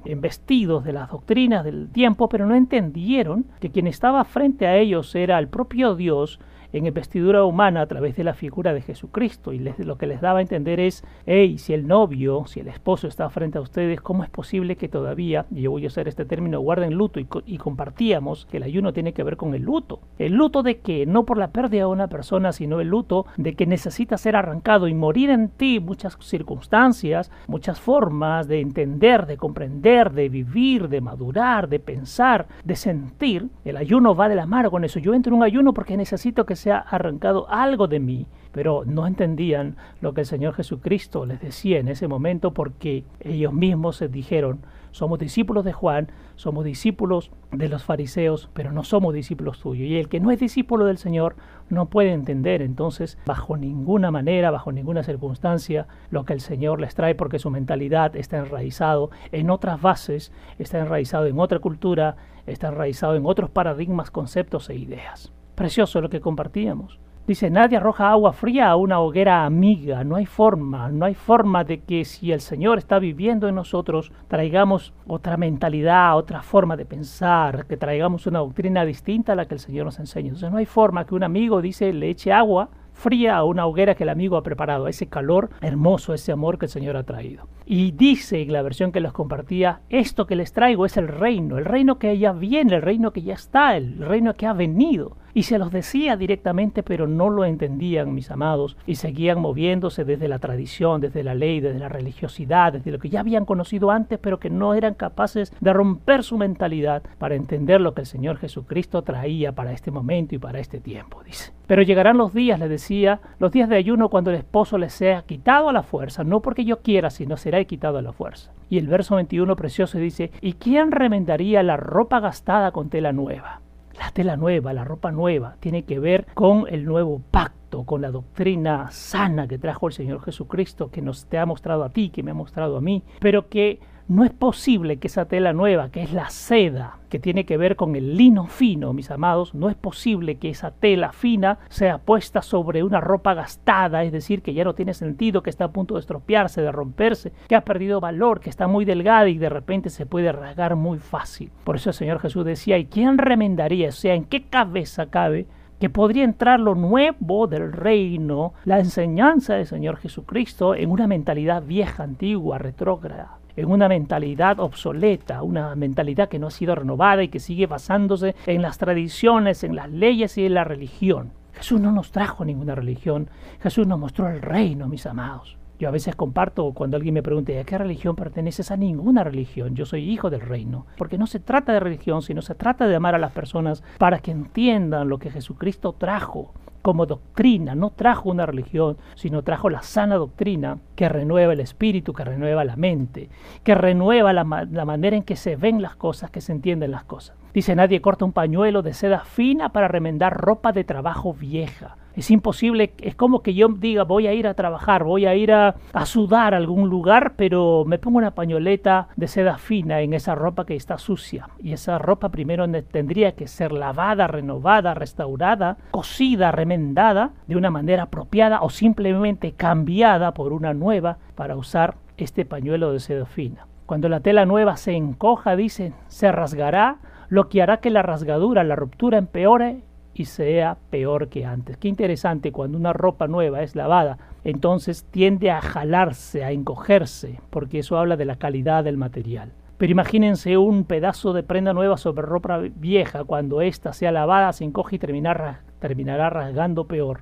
eh, 0.06 0.12
investidos 0.12 0.84
de 0.84 0.94
las 0.94 1.10
doctrinas 1.10 1.64
del 1.64 1.90
tiempo, 1.90 2.30
pero 2.30 2.46
no 2.46 2.56
entendieron 2.56 3.46
que 3.60 3.70
quien 3.70 3.88
estaba 3.88 4.24
frente 4.24 4.68
a 4.68 4.78
ellos 4.78 5.14
era 5.16 5.40
el 5.40 5.48
propio 5.48 5.96
Dios 5.96 6.40
en 6.74 6.86
investidura 6.86 7.44
humana 7.44 7.82
a 7.82 7.88
través 7.88 8.16
de 8.16 8.24
la 8.24 8.34
figura 8.34 8.74
de 8.74 8.82
Jesucristo. 8.82 9.54
Y 9.54 9.60
lo 9.60 9.98
que 9.98 10.08
les 10.08 10.22
daba 10.22 10.40
a 10.40 10.42
entender 10.42 10.80
es, 10.80 11.04
hey, 11.26 11.58
si 11.58 11.74
el 11.74 11.88
novio, 11.88 12.46
si 12.48 12.60
el 12.60 12.68
esposo 12.68 13.08
está 13.08 13.30
frente 13.30 13.58
a 13.58 13.62
ustedes, 13.62 14.02
¿cómo 14.02 14.24
es 14.24 14.30
posible 14.30 14.76
que 14.76 14.90
todavía, 14.90 15.46
y 15.52 15.62
yo 15.62 15.72
voy 15.72 15.86
a 15.86 15.88
usar 15.88 16.08
este 16.08 16.26
término, 16.26 16.60
guarden 16.60 16.94
luto? 16.94 17.20
Y, 17.20 17.28
y 17.46 17.58
compartíamos 17.58 18.46
que 18.46 18.58
el 18.58 18.64
ayuno 18.64 18.94
tiene 18.94 19.14
que 19.14 19.24
ver 19.24 19.38
con 19.38 19.54
el 19.54 19.64
luto. 19.64 20.00
El 20.18 20.34
luto 20.34 20.64
de 20.64 20.80
que, 20.80 21.06
no 21.06 21.26
por 21.26 21.38
la 21.38 21.52
pérdida 21.52 21.82
de 21.82 21.88
una 21.88 22.08
persona, 22.08 22.52
sino 22.52 22.80
el 22.80 22.90
luto 22.90 23.26
de 23.38 23.56
que 23.56 23.66
necesita 23.66 24.18
ser 24.18 24.36
arrancado 24.36 24.88
y 24.88 24.94
morir 24.94 25.30
en 25.30 25.50
ti 25.50 25.80
muchas 25.80 26.18
circunstancias, 26.20 27.32
muchas 27.48 27.80
formas 27.80 28.48
de 28.48 28.62
entender, 28.62 29.26
de 29.26 29.38
comprender, 29.38 30.12
de 30.12 30.30
vivir, 30.30 30.90
de 30.90 31.02
madurar, 31.02 31.70
de 31.70 31.80
pensar, 31.80 32.48
de 32.64 32.76
sentir. 32.76 33.48
El 33.66 33.78
ayuno 33.78 34.16
va 34.16 34.30
de 34.30 34.36
la 34.36 34.46
mano 34.46 34.72
con 34.72 34.84
eso. 34.84 35.00
Yo 35.00 35.14
entro 35.14 35.34
en 35.34 35.38
un 35.38 35.44
ayuno 35.44 35.74
porque 35.74 35.98
necesito 35.98 36.46
que 36.46 36.56
se 36.60 36.72
ha 36.72 36.78
arrancado 36.78 37.50
algo 37.50 37.88
de 37.88 38.00
mí, 38.00 38.28
pero 38.52 38.84
no 38.86 39.08
entendían 39.08 39.78
lo 40.02 40.14
que 40.14 40.22
el 40.22 40.28
Señor 40.28 40.54
Jesucristo 40.54 41.26
les 41.26 41.42
decía 41.42 41.80
en 41.80 41.88
ese 41.88 42.08
momento 42.08 42.54
porque 42.54 43.04
ellos 43.20 43.54
mismos 43.54 43.98
se 43.98 44.08
dijeron, 44.08 44.62
somos 44.92 45.20
discípulos 45.20 45.66
de 45.66 45.74
Juan, 45.74 46.12
somos 46.36 46.66
discípulos 46.66 47.32
de 47.52 47.70
los 47.70 47.84
fariseos, 47.84 48.50
pero 48.54 48.72
no 48.72 48.84
somos 48.84 49.14
discípulos 49.14 49.60
tuyos. 49.60 49.88
Y 49.88 49.98
el 49.98 50.10
que 50.10 50.20
no 50.20 50.32
es 50.32 50.40
discípulo 50.40 50.86
del 50.86 50.98
Señor 50.98 51.36
no 51.70 51.90
puede 51.90 52.12
entender 52.12 52.62
entonces 52.62 53.18
bajo 53.26 53.56
ninguna 53.56 54.10
manera, 54.10 54.50
bajo 54.50 54.72
ninguna 54.72 55.04
circunstancia, 55.04 55.88
lo 56.10 56.26
que 56.26 56.34
el 56.34 56.42
Señor 56.42 56.82
les 56.82 56.96
trae 56.96 57.14
porque 57.14 57.40
su 57.40 57.52
mentalidad 57.52 58.16
está 58.16 58.38
enraizado 58.38 59.12
en 59.32 59.50
otras 59.50 59.82
bases, 59.82 60.32
está 60.58 60.80
enraizado 60.80 61.28
en 61.28 61.40
otra 61.40 61.60
cultura, 61.60 62.16
está 62.48 62.70
enraizado 62.70 63.16
en 63.16 63.26
otros 63.26 63.50
paradigmas, 63.50 64.10
conceptos 64.10 64.70
e 64.70 64.76
ideas. 64.76 65.32
Precioso 65.60 66.00
lo 66.00 66.10
que 66.10 66.22
compartíamos. 66.22 67.02
Dice, 67.28 67.50
nadie 67.50 67.76
arroja 67.76 68.10
agua 68.12 68.32
fría 68.32 68.70
a 68.70 68.78
una 68.78 69.02
hoguera 69.02 69.44
amiga. 69.44 70.06
No 70.06 70.16
hay 70.16 70.26
forma, 70.26 70.88
no 70.88 71.04
hay 71.04 71.16
forma 71.16 71.66
de 71.66 71.82
que 71.82 72.06
si 72.06 72.32
el 72.32 72.40
Señor 72.40 72.78
está 72.78 72.98
viviendo 72.98 73.50
en 73.50 73.56
nosotros, 73.56 74.14
traigamos 74.30 74.94
otra 75.06 75.36
mentalidad, 75.36 76.16
otra 76.16 76.44
forma 76.44 76.78
de 76.78 76.86
pensar, 76.86 77.66
que 77.66 77.76
traigamos 77.76 78.26
una 78.26 78.40
doctrina 78.40 78.86
distinta 78.86 79.34
a 79.34 79.36
la 79.36 79.50
que 79.50 79.56
el 79.56 79.60
Señor 79.60 79.84
nos 79.84 80.00
enseña. 80.00 80.30
Entonces 80.30 80.50
no 80.50 80.60
hay 80.60 80.66
forma 80.66 81.06
que 81.06 81.16
un 81.16 81.24
amigo 81.24 81.62
dice, 81.62 81.92
le 81.92 82.10
eche 82.10 82.32
agua 82.32 82.70
fría 83.00 83.38
a 83.38 83.46
una 83.46 83.66
hoguera 83.66 83.96
que 83.96 84.04
el 84.04 84.10
amigo 84.10 84.36
ha 84.38 84.44
preparado, 84.44 84.88
ese 84.88 85.08
calor 85.08 85.50
hermoso, 85.62 86.14
ese 86.14 86.32
amor 86.32 86.58
que 86.58 86.66
el 86.66 86.72
Señor 86.72 86.98
ha 86.98 87.04
traído. 87.04 87.48
Y 87.66 87.92
dice 87.92 88.46
la 88.46 88.62
versión 88.62 88.92
que 88.92 89.00
les 89.00 89.14
compartía, 89.14 89.82
esto 89.90 90.28
que 90.28 90.36
les 90.36 90.54
traigo 90.54 90.86
es 90.86 90.98
el 90.98 91.08
reino, 91.08 91.58
el 91.58 91.66
reino 91.66 91.98
que 91.98 92.18
ya 92.18 92.34
viene, 92.34 92.76
el 92.76 92.82
reino 92.82 93.12
que 93.12 93.22
ya 93.22 93.34
está, 93.34 93.78
el 93.78 94.00
reino 94.00 94.34
que 94.34 94.48
ha 94.48 94.54
venido. 94.54 95.18
Y 95.34 95.44
se 95.44 95.58
los 95.58 95.72
decía 95.72 96.18
directamente, 96.18 96.84
pero 96.84 97.08
no 97.08 97.30
lo 97.30 97.46
entendían, 97.46 98.14
mis 98.14 98.32
amados, 98.32 98.78
y 98.86 98.96
seguían 98.96 99.40
moviéndose 99.40 100.04
desde 100.06 100.28
la 100.28 100.40
tradición, 100.40 101.02
desde 101.02 101.24
la 101.24 101.36
ley, 101.36 101.60
desde 101.60 101.80
la 101.80 101.90
religiosidad, 101.90 102.74
desde 102.74 102.92
lo 102.92 103.00
que 103.00 103.10
ya 103.10 103.20
habían 103.20 103.46
conocido 103.46 103.92
antes, 103.92 104.20
pero 104.20 104.40
que 104.40 104.50
no 104.50 104.74
eran 104.74 104.96
capaces 104.96 105.54
de 105.60 105.74
romper 105.74 106.24
su 106.24 106.38
mentalidad 106.38 107.04
para 107.18 107.36
entender 107.36 107.82
lo 107.82 107.94
que 107.94 108.02
el 108.02 108.08
Señor 108.08 108.38
Jesucristo 108.38 109.04
traía 109.04 109.54
para 109.54 109.72
este 109.72 109.92
momento 109.92 110.36
y 110.36 110.40
para 110.40 110.60
este 110.60 110.80
tiempo, 110.80 111.24
dice. 111.24 111.52
Pero 111.68 111.84
llegarán 111.84 112.18
los 112.18 112.34
días, 112.34 112.60
le 112.60 112.68
decía, 112.68 113.22
los 113.38 113.52
días 113.52 113.70
de 113.70 113.76
ayuno 113.76 114.10
cuando 114.10 114.32
el 114.32 114.38
esposo 114.38 114.78
les 114.78 114.94
sea 114.94 115.22
quitado 115.22 115.70
a 115.70 115.74
la 115.74 115.84
fuerza, 115.84 116.24
no 116.24 116.42
porque 116.42 116.66
yo 116.66 116.82
quiera, 116.82 117.10
sino 117.10 117.38
será 117.38 117.64
quitado 117.66 118.00
a 118.00 118.02
la 118.02 118.14
fuerza. 118.14 118.52
Y 118.70 118.78
el 118.78 118.88
verso 118.88 119.16
21 119.16 119.56
precioso 119.56 119.98
dice, 119.98 120.32
¿y 120.42 120.54
quién 120.54 120.92
remendaría 120.92 121.64
la 121.64 121.78
ropa 121.78 122.20
gastada 122.20 122.72
con 122.72 122.90
tela 122.90 123.12
nueva? 123.12 123.62
La 124.00 124.12
tela 124.12 124.38
nueva, 124.38 124.72
la 124.72 124.86
ropa 124.86 125.12
nueva, 125.12 125.58
tiene 125.60 125.84
que 125.84 126.00
ver 126.00 126.26
con 126.34 126.66
el 126.70 126.86
nuevo 126.86 127.22
pacto, 127.32 127.84
con 127.84 128.02
la 128.02 128.12
doctrina 128.12 128.90
sana 128.92 129.46
que 129.46 129.58
trajo 129.58 129.88
el 129.88 129.94
Señor 129.94 130.22
Jesucristo, 130.24 130.90
que 130.90 131.02
nos 131.02 131.26
te 131.26 131.38
ha 131.38 131.46
mostrado 131.46 131.84
a 131.84 131.90
ti, 131.90 132.10
que 132.10 132.24
me 132.24 132.32
ha 132.32 132.34
mostrado 132.34 132.78
a 132.78 132.82
mí, 132.82 133.04
pero 133.20 133.50
que 133.50 133.80
no 134.10 134.24
es 134.26 134.32
posible 134.32 134.98
que 134.98 135.06
esa 135.06 135.26
tela 135.26 135.54
nueva, 135.54 135.92
que 135.92 136.02
es 136.02 136.12
la 136.12 136.32
seda, 136.32 136.98
que 137.10 137.20
tiene 137.20 137.46
que 137.46 137.58
ver 137.58 137.76
con 137.76 137.96
el 137.96 138.18
lino 138.18 138.48
fino, 138.48 138.92
mis 138.92 139.12
amados, 139.12 139.54
no 139.54 139.70
es 139.70 139.76
posible 139.76 140.38
que 140.38 140.50
esa 140.50 140.72
tela 140.72 141.12
fina 141.12 141.60
sea 141.70 142.00
puesta 142.00 142.42
sobre 142.42 142.82
una 142.82 143.02
ropa 143.02 143.36
gastada, 143.36 144.04
es 144.04 144.12
decir, 144.12 144.42
que 144.42 144.56
ya 144.56 144.64
no 144.64 144.74
tiene 144.74 144.96
sentido, 144.96 145.44
que 145.44 145.52
está 145.52 145.66
a 145.66 145.72
punto 145.72 145.94
de 145.94 146.00
estropearse, 146.00 146.60
de 146.60 146.72
romperse, 146.72 147.34
que 147.48 147.56
ha 147.56 147.64
perdido 147.64 148.00
valor, 148.00 148.40
que 148.40 148.50
está 148.50 148.68
muy 148.68 148.84
delgada 148.84 149.30
y 149.30 149.38
de 149.38 149.50
repente 149.50 149.92
se 149.92 150.08
puede 150.08 150.32
rasgar 150.32 150.76
muy 150.76 150.98
fácil. 150.98 151.52
Por 151.64 151.76
eso 151.76 151.92
el 151.92 151.96
Señor 151.96 152.20
Jesús 152.20 152.44
decía, 152.44 152.80
¿y 152.80 152.86
quién 152.86 153.20
remendaría? 153.20 153.90
O 153.90 153.92
sea, 153.92 154.16
¿en 154.16 154.26
qué 154.26 154.42
cabeza 154.42 155.06
cabe 155.06 155.46
que 155.80 155.92
podría 155.92 156.24
entrar 156.24 156.60
lo 156.60 156.74
nuevo 156.74 157.46
del 157.46 157.72
reino, 157.72 158.54
la 158.66 158.80
enseñanza 158.80 159.54
del 159.54 159.68
Señor 159.68 159.98
Jesucristo 159.98 160.74
en 160.74 160.90
una 160.90 161.06
mentalidad 161.06 161.62
vieja, 161.62 162.04
antigua, 162.04 162.58
retrógrada 162.58 163.39
en 163.56 163.72
una 163.72 163.88
mentalidad 163.88 164.60
obsoleta, 164.60 165.44
una 165.44 165.76
mentalidad 165.76 166.30
que 166.30 166.40
no 166.40 166.48
ha 166.48 166.52
sido 166.52 166.76
renovada 166.76 167.24
y 167.24 167.30
que 167.30 167.40
sigue 167.40 167.68
basándose 167.68 168.36
en 168.46 168.62
las 168.62 168.78
tradiciones, 168.78 169.64
en 169.64 169.76
las 169.76 169.90
leyes 169.90 170.38
y 170.38 170.46
en 170.46 170.54
la 170.54 170.64
religión. 170.64 171.32
Jesús 171.54 171.82
no 171.82 171.92
nos 171.92 172.12
trajo 172.12 172.46
ninguna 172.46 172.76
religión, 172.76 173.30
Jesús 173.62 173.86
nos 173.86 174.00
mostró 174.00 174.30
el 174.30 174.42
reino, 174.42 174.88
mis 174.88 175.06
amados. 175.06 175.58
Yo 175.80 175.88
a 175.88 175.92
veces 175.92 176.16
comparto 176.16 176.74
cuando 176.74 176.98
alguien 176.98 177.14
me 177.14 177.24
pregunta 177.24 177.54
¿a 177.58 177.64
qué 177.64 177.78
religión 177.78 178.18
perteneces? 178.18 178.70
A 178.70 178.76
ninguna 178.76 179.24
religión. 179.24 179.76
Yo 179.76 179.86
soy 179.86 180.10
hijo 180.10 180.30
del 180.30 180.42
reino. 180.42 180.86
Porque 180.98 181.18
no 181.18 181.26
se 181.26 181.40
trata 181.40 181.72
de 181.72 181.80
religión, 181.80 182.22
sino 182.22 182.42
se 182.42 182.54
trata 182.54 182.86
de 182.86 182.98
amar 182.98 183.16
a 183.16 183.18
las 183.18 183.32
personas 183.32 183.82
para 183.98 184.20
que 184.20 184.32
entiendan 184.32 185.08
lo 185.08 185.20
que 185.20 185.32
Jesucristo 185.32 185.94
trajo 185.94 186.54
como 186.82 187.06
doctrina, 187.06 187.76
no 187.76 187.90
trajo 187.90 188.30
una 188.30 188.46
religión, 188.46 188.98
sino 189.16 189.44
trajo 189.44 189.70
la 189.70 189.82
sana 189.82 190.16
doctrina 190.16 190.78
que 190.96 191.10
renueva 191.10 191.54
el 191.54 191.60
espíritu, 191.60 192.14
que 192.14 192.24
renueva 192.24 192.64
la 192.64 192.76
mente, 192.76 193.30
que 193.64 193.76
renueva 193.76 194.34
la, 194.34 194.44
manera 194.44 195.16
en 195.16 195.24
que 195.24 195.36
se 195.36 195.56
ven 195.56 195.82
las 195.82 195.96
cosas, 195.96 196.32
que 196.32 196.42
se 196.42 196.52
entienden 196.52 196.92
las 196.92 197.04
cosas. 197.04 197.39
Dice, 197.54 197.76
nadie 197.76 198.02
corta 198.02 198.26
un 198.26 198.34
pañuelo 198.34 198.82
de 198.82 198.94
seda 198.94 199.20
fina 199.22 199.70
para 199.70 199.88
remendar 199.88 200.38
ropa 200.38 200.72
de 200.72 200.84
trabajo 200.84 201.34
vieja. 201.34 201.98
Es 202.16 202.32
imposible, 202.32 202.94
es 203.00 203.16
como 203.16 203.42
que 203.42 203.54
yo 203.54 203.70
diga 203.70 204.04
voy 204.04 204.28
a 204.28 204.34
ir 204.34 204.46
a 204.46 204.54
trabajar, 204.54 205.04
voy 205.04 205.26
a 205.26 205.36
ir 205.36 205.54
a, 205.54 205.76
sudar 206.06 206.54
a 206.54 206.58
algún 206.58 206.90
lugar, 206.90 207.34
pero 207.38 207.86
me 207.88 207.98
pongo 207.98 208.18
una 208.18 208.32
pañoleta 208.32 209.08
de 209.16 209.28
seda 209.28 209.58
fina 209.58 210.02
en 210.02 210.14
esa 210.14 210.36
ropa 210.36 210.66
que 210.66 210.76
está 210.76 210.98
sucia. 210.98 211.48
Y 211.60 211.72
esa 211.72 211.98
ropa 211.98 212.30
primero 212.30 212.68
tendría 212.92 213.34
que 213.34 213.48
ser 213.48 213.72
lavada, 213.72 214.28
renovada, 214.28 214.94
restaurada, 214.94 215.78
cosida, 215.92 216.52
remendada 216.52 217.32
de 217.48 217.56
una 217.56 217.72
manera 217.72 218.04
apropiada 218.04 218.62
o 218.62 218.70
simplemente 218.70 219.54
cambiada 219.54 220.34
por 220.34 220.52
una 220.52 220.74
nueva 220.74 221.20
para 221.36 221.56
usar 221.56 221.96
este 222.18 222.44
pañuelo 222.44 222.92
de 222.92 223.00
seda 223.00 223.26
fina. 223.26 223.66
Cuando 223.86 224.10
la 224.10 224.20
tela 224.20 224.46
nueva 224.46 224.78
se 224.78 224.92
encoja, 224.92 225.56
dicen, 225.56 225.94
se 226.10 226.32
rasgará, 226.32 226.98
lo 227.30 227.48
que 227.48 227.62
hará 227.62 227.78
que 227.78 227.90
la 227.90 228.02
rasgadura, 228.02 228.64
la 228.64 228.76
ruptura 228.76 229.18
empeore 229.18 229.84
y 230.14 230.26
sea 230.26 230.78
peor 230.90 231.30
que 231.30 231.46
antes. 231.46 231.78
Qué 231.78 231.88
interesante, 231.88 232.52
cuando 232.52 232.78
una 232.78 232.92
ropa 232.92 233.28
nueva 233.28 233.62
es 233.62 233.76
lavada, 233.76 234.18
entonces 234.44 235.06
tiende 235.12 235.52
a 235.52 235.62
jalarse, 235.62 236.44
a 236.44 236.52
encogerse, 236.52 237.40
porque 237.50 237.80
eso 237.80 237.98
habla 237.98 238.18
de 238.18 238.26
la 238.26 238.36
calidad 238.36 238.84
del 238.84 238.98
material. 238.98 239.52
Pero 239.78 239.92
imagínense 239.92 240.58
un 240.58 240.84
pedazo 240.84 241.32
de 241.32 241.44
prenda 241.44 241.72
nueva 241.72 241.96
sobre 241.96 242.24
ropa 242.24 242.58
vieja, 242.58 243.24
cuando 243.24 243.62
ésta 243.62 243.94
sea 243.94 244.12
lavada, 244.12 244.52
se 244.52 244.66
encoge 244.66 244.98
y 244.98 245.00
terminará, 245.00 245.62
terminará 245.80 246.30
rasgando 246.30 246.86
peor 246.86 247.22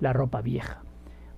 la 0.00 0.14
ropa 0.14 0.40
vieja. 0.40 0.82